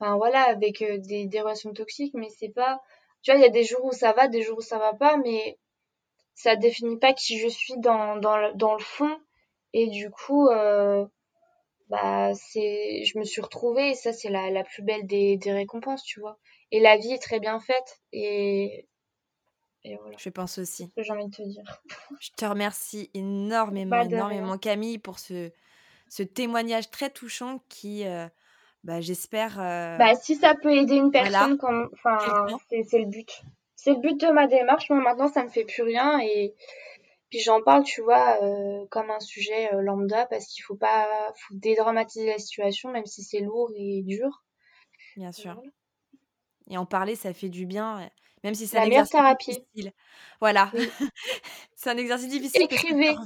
Enfin, 0.00 0.16
voilà, 0.16 0.42
avec 0.44 0.80
euh, 0.82 0.98
des, 0.98 1.26
des 1.26 1.40
relations 1.40 1.72
toxiques, 1.72 2.14
mais 2.14 2.28
c'est 2.30 2.48
pas, 2.50 2.80
tu 3.22 3.30
vois, 3.30 3.38
il 3.40 3.42
y 3.42 3.46
a 3.46 3.50
des 3.50 3.64
jours 3.64 3.84
où 3.84 3.92
ça 3.92 4.12
va, 4.12 4.28
des 4.28 4.42
jours 4.42 4.58
où 4.58 4.62
ça 4.62 4.78
va 4.78 4.92
pas, 4.94 5.16
mais 5.18 5.58
ça 6.34 6.56
définit 6.56 6.98
pas 6.98 7.14
qui 7.14 7.38
je 7.40 7.48
suis 7.48 7.78
dans, 7.78 8.16
dans, 8.18 8.36
le, 8.38 8.54
dans 8.54 8.74
le 8.74 8.82
fond. 8.84 9.18
Et 9.74 9.88
du 9.88 10.10
coup, 10.10 10.48
bah, 11.88 12.32
c'est, 12.34 13.04
je 13.04 13.18
me 13.18 13.24
suis 13.24 13.40
retrouvée 13.42 13.90
et 13.90 13.94
ça, 13.94 14.12
c'est 14.12 14.28
la, 14.30 14.50
la 14.50 14.64
plus 14.64 14.82
belle 14.82 15.06
des, 15.06 15.36
des 15.36 15.52
récompenses, 15.52 16.02
tu 16.02 16.20
vois. 16.20 16.38
Et 16.72 16.80
la 16.80 16.96
vie 16.96 17.12
est 17.12 17.22
très 17.22 17.38
bien 17.40 17.60
faite 17.60 18.00
et, 18.12 18.86
et 19.86 19.96
voilà, 19.96 20.16
je 20.18 20.28
pense 20.30 20.58
aussi. 20.58 20.90
j'ai 20.96 21.12
envie 21.12 21.26
de 21.26 21.30
te 21.30 21.42
dire. 21.42 21.62
Je 22.20 22.30
te 22.36 22.44
remercie 22.44 23.08
énormément, 23.14 24.00
énormément, 24.02 24.58
Camille, 24.58 24.98
pour 24.98 25.20
ce, 25.20 25.52
ce 26.08 26.24
témoignage 26.24 26.90
très 26.90 27.08
touchant 27.08 27.60
qui, 27.68 28.04
euh, 28.04 28.26
bah, 28.82 29.00
j'espère, 29.00 29.60
euh, 29.60 29.96
Bah, 29.96 30.16
si 30.16 30.34
ça 30.34 30.54
peut 30.56 30.72
aider 30.74 30.96
une 30.96 31.10
voilà, 31.10 31.30
personne, 31.30 31.58
quelqu'un. 31.58 32.58
c'est, 32.84 32.98
le 32.98 33.06
but. 33.06 33.42
C'est 33.76 33.92
le 33.92 34.00
but 34.00 34.20
de 34.20 34.26
ma 34.32 34.48
démarche. 34.48 34.90
Moi, 34.90 35.00
maintenant, 35.00 35.28
ça 35.28 35.44
me 35.44 35.50
fait 35.50 35.64
plus 35.64 35.84
rien 35.84 36.18
et, 36.20 36.52
Puis 37.30 37.38
j'en 37.38 37.62
parle, 37.62 37.84
tu 37.84 38.02
vois, 38.02 38.42
euh, 38.42 38.86
comme 38.90 39.10
un 39.10 39.20
sujet 39.20 39.70
lambda 39.72 40.26
parce 40.26 40.46
qu'il 40.46 40.64
faut 40.64 40.76
pas 40.76 41.06
faut 41.36 41.54
dédramatiser 41.54 42.26
la 42.26 42.38
situation, 42.38 42.90
même 42.90 43.06
si 43.06 43.22
c'est 43.22 43.40
lourd 43.40 43.70
et 43.76 44.02
dur. 44.02 44.42
Bien 45.16 45.30
sûr. 45.30 45.54
voilà. 45.54 45.70
Et 46.68 46.76
en 46.76 46.86
parler, 46.86 47.14
ça 47.14 47.32
fait 47.32 47.48
du 47.48 47.66
bien, 47.66 48.10
même 48.46 48.54
si 48.54 48.68
c'est 48.68 48.78
un 48.78 48.86
meilleure 48.86 49.06
exercice 49.06 49.10
thérapie, 49.10 49.64
difficile. 49.74 49.92
Voilà, 50.40 50.70
oui. 50.72 50.88
c'est 51.74 51.90
un 51.90 51.96
exercice 51.96 52.28
difficile 52.28 52.68
parce 52.68 52.80
que 52.80 52.86
tu 52.86 52.92
Écrivez. 52.92 53.16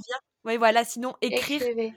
Oui, 0.46 0.56
voilà, 0.56 0.82
sinon 0.82 1.14
écrire 1.20 1.60
écrivez. 1.60 1.92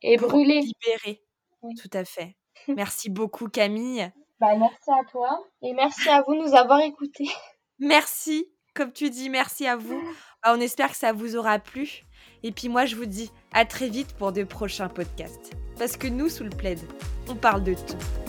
Et 0.00 0.16
pour 0.16 0.28
brûlez. 0.28 0.60
libérer. 0.60 1.20
Oui. 1.62 1.74
Tout 1.74 1.90
à 1.92 2.04
fait. 2.04 2.36
Merci 2.68 3.10
beaucoup, 3.10 3.48
Camille. 3.48 4.08
Bah, 4.38 4.54
merci 4.54 4.88
à 4.88 5.04
toi. 5.10 5.44
Et 5.60 5.72
merci 5.72 6.08
à 6.08 6.22
vous 6.22 6.36
de 6.36 6.42
nous 6.42 6.54
avoir 6.54 6.78
écoutés. 6.80 7.28
Merci, 7.80 8.46
comme 8.74 8.92
tu 8.92 9.10
dis, 9.10 9.28
merci 9.30 9.66
à 9.66 9.74
vous. 9.76 10.00
Bah, 10.44 10.54
on 10.54 10.60
espère 10.60 10.90
que 10.90 10.96
ça 10.96 11.12
vous 11.12 11.34
aura 11.34 11.58
plu. 11.58 12.04
Et 12.44 12.52
puis 12.52 12.68
moi, 12.68 12.86
je 12.86 12.94
vous 12.94 13.06
dis 13.06 13.32
à 13.52 13.64
très 13.64 13.88
vite 13.88 14.12
pour 14.14 14.30
de 14.30 14.44
prochains 14.44 14.88
podcasts. 14.88 15.52
Parce 15.78 15.96
que 15.96 16.06
nous, 16.06 16.28
sous 16.28 16.44
le 16.44 16.50
plaid, 16.50 16.78
on 17.28 17.34
parle 17.34 17.64
de 17.64 17.74
tout. 17.74 18.27